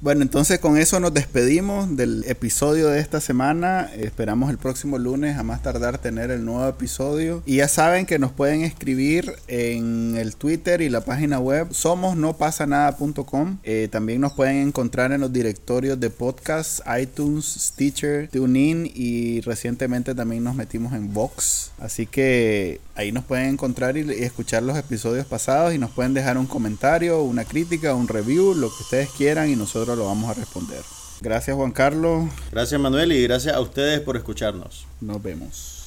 Bueno, 0.00 0.22
entonces 0.22 0.60
con 0.60 0.78
eso 0.78 1.00
nos 1.00 1.12
despedimos 1.12 1.96
del 1.96 2.24
episodio 2.28 2.86
de 2.86 3.00
esta 3.00 3.20
semana. 3.20 3.90
Esperamos 3.96 4.48
el 4.48 4.56
próximo 4.56 4.96
lunes 4.96 5.36
a 5.36 5.42
más 5.42 5.60
tardar 5.60 5.98
tener 5.98 6.30
el 6.30 6.44
nuevo 6.44 6.68
episodio. 6.68 7.42
Y 7.46 7.56
ya 7.56 7.66
saben 7.66 8.06
que 8.06 8.20
nos 8.20 8.30
pueden 8.30 8.62
escribir 8.62 9.34
en 9.48 10.14
el 10.16 10.36
Twitter 10.36 10.82
y 10.82 10.88
la 10.88 11.00
página 11.00 11.40
web 11.40 11.66
somosnopasanada.com. 11.72 13.58
Eh, 13.64 13.88
también 13.90 14.20
nos 14.20 14.34
pueden 14.34 14.68
encontrar 14.68 15.10
en 15.10 15.20
los 15.20 15.32
directorios 15.32 15.98
de 15.98 16.10
podcast, 16.10 16.78
iTunes, 16.96 17.44
Stitcher, 17.44 18.28
TuneIn 18.28 18.88
y 18.94 19.40
recientemente 19.40 20.14
también 20.14 20.44
nos 20.44 20.54
metimos 20.54 20.92
en 20.92 21.12
Vox. 21.12 21.72
Así 21.80 22.06
que 22.06 22.80
ahí 22.98 23.12
nos 23.12 23.24
pueden 23.24 23.50
encontrar 23.50 23.96
y, 23.96 24.00
y 24.00 24.24
escuchar 24.24 24.64
los 24.64 24.76
episodios 24.76 25.24
pasados 25.24 25.72
y 25.72 25.78
nos 25.78 25.90
pueden 25.92 26.14
dejar 26.14 26.36
un 26.36 26.46
comentario, 26.46 27.22
una 27.22 27.44
crítica, 27.44 27.94
un 27.94 28.08
review, 28.08 28.54
lo 28.54 28.68
que 28.68 28.82
ustedes 28.82 29.08
quieran 29.10 29.48
y 29.48 29.54
nosotros 29.54 29.96
lo 29.96 30.06
vamos 30.06 30.28
a 30.28 30.34
responder. 30.34 30.82
Gracias 31.20 31.56
Juan 31.56 31.70
Carlos. 31.70 32.28
Gracias 32.50 32.80
Manuel 32.80 33.12
y 33.12 33.22
gracias 33.22 33.54
a 33.54 33.60
ustedes 33.60 34.00
por 34.00 34.16
escucharnos. 34.16 34.84
Nos 35.00 35.22
vemos. 35.22 35.77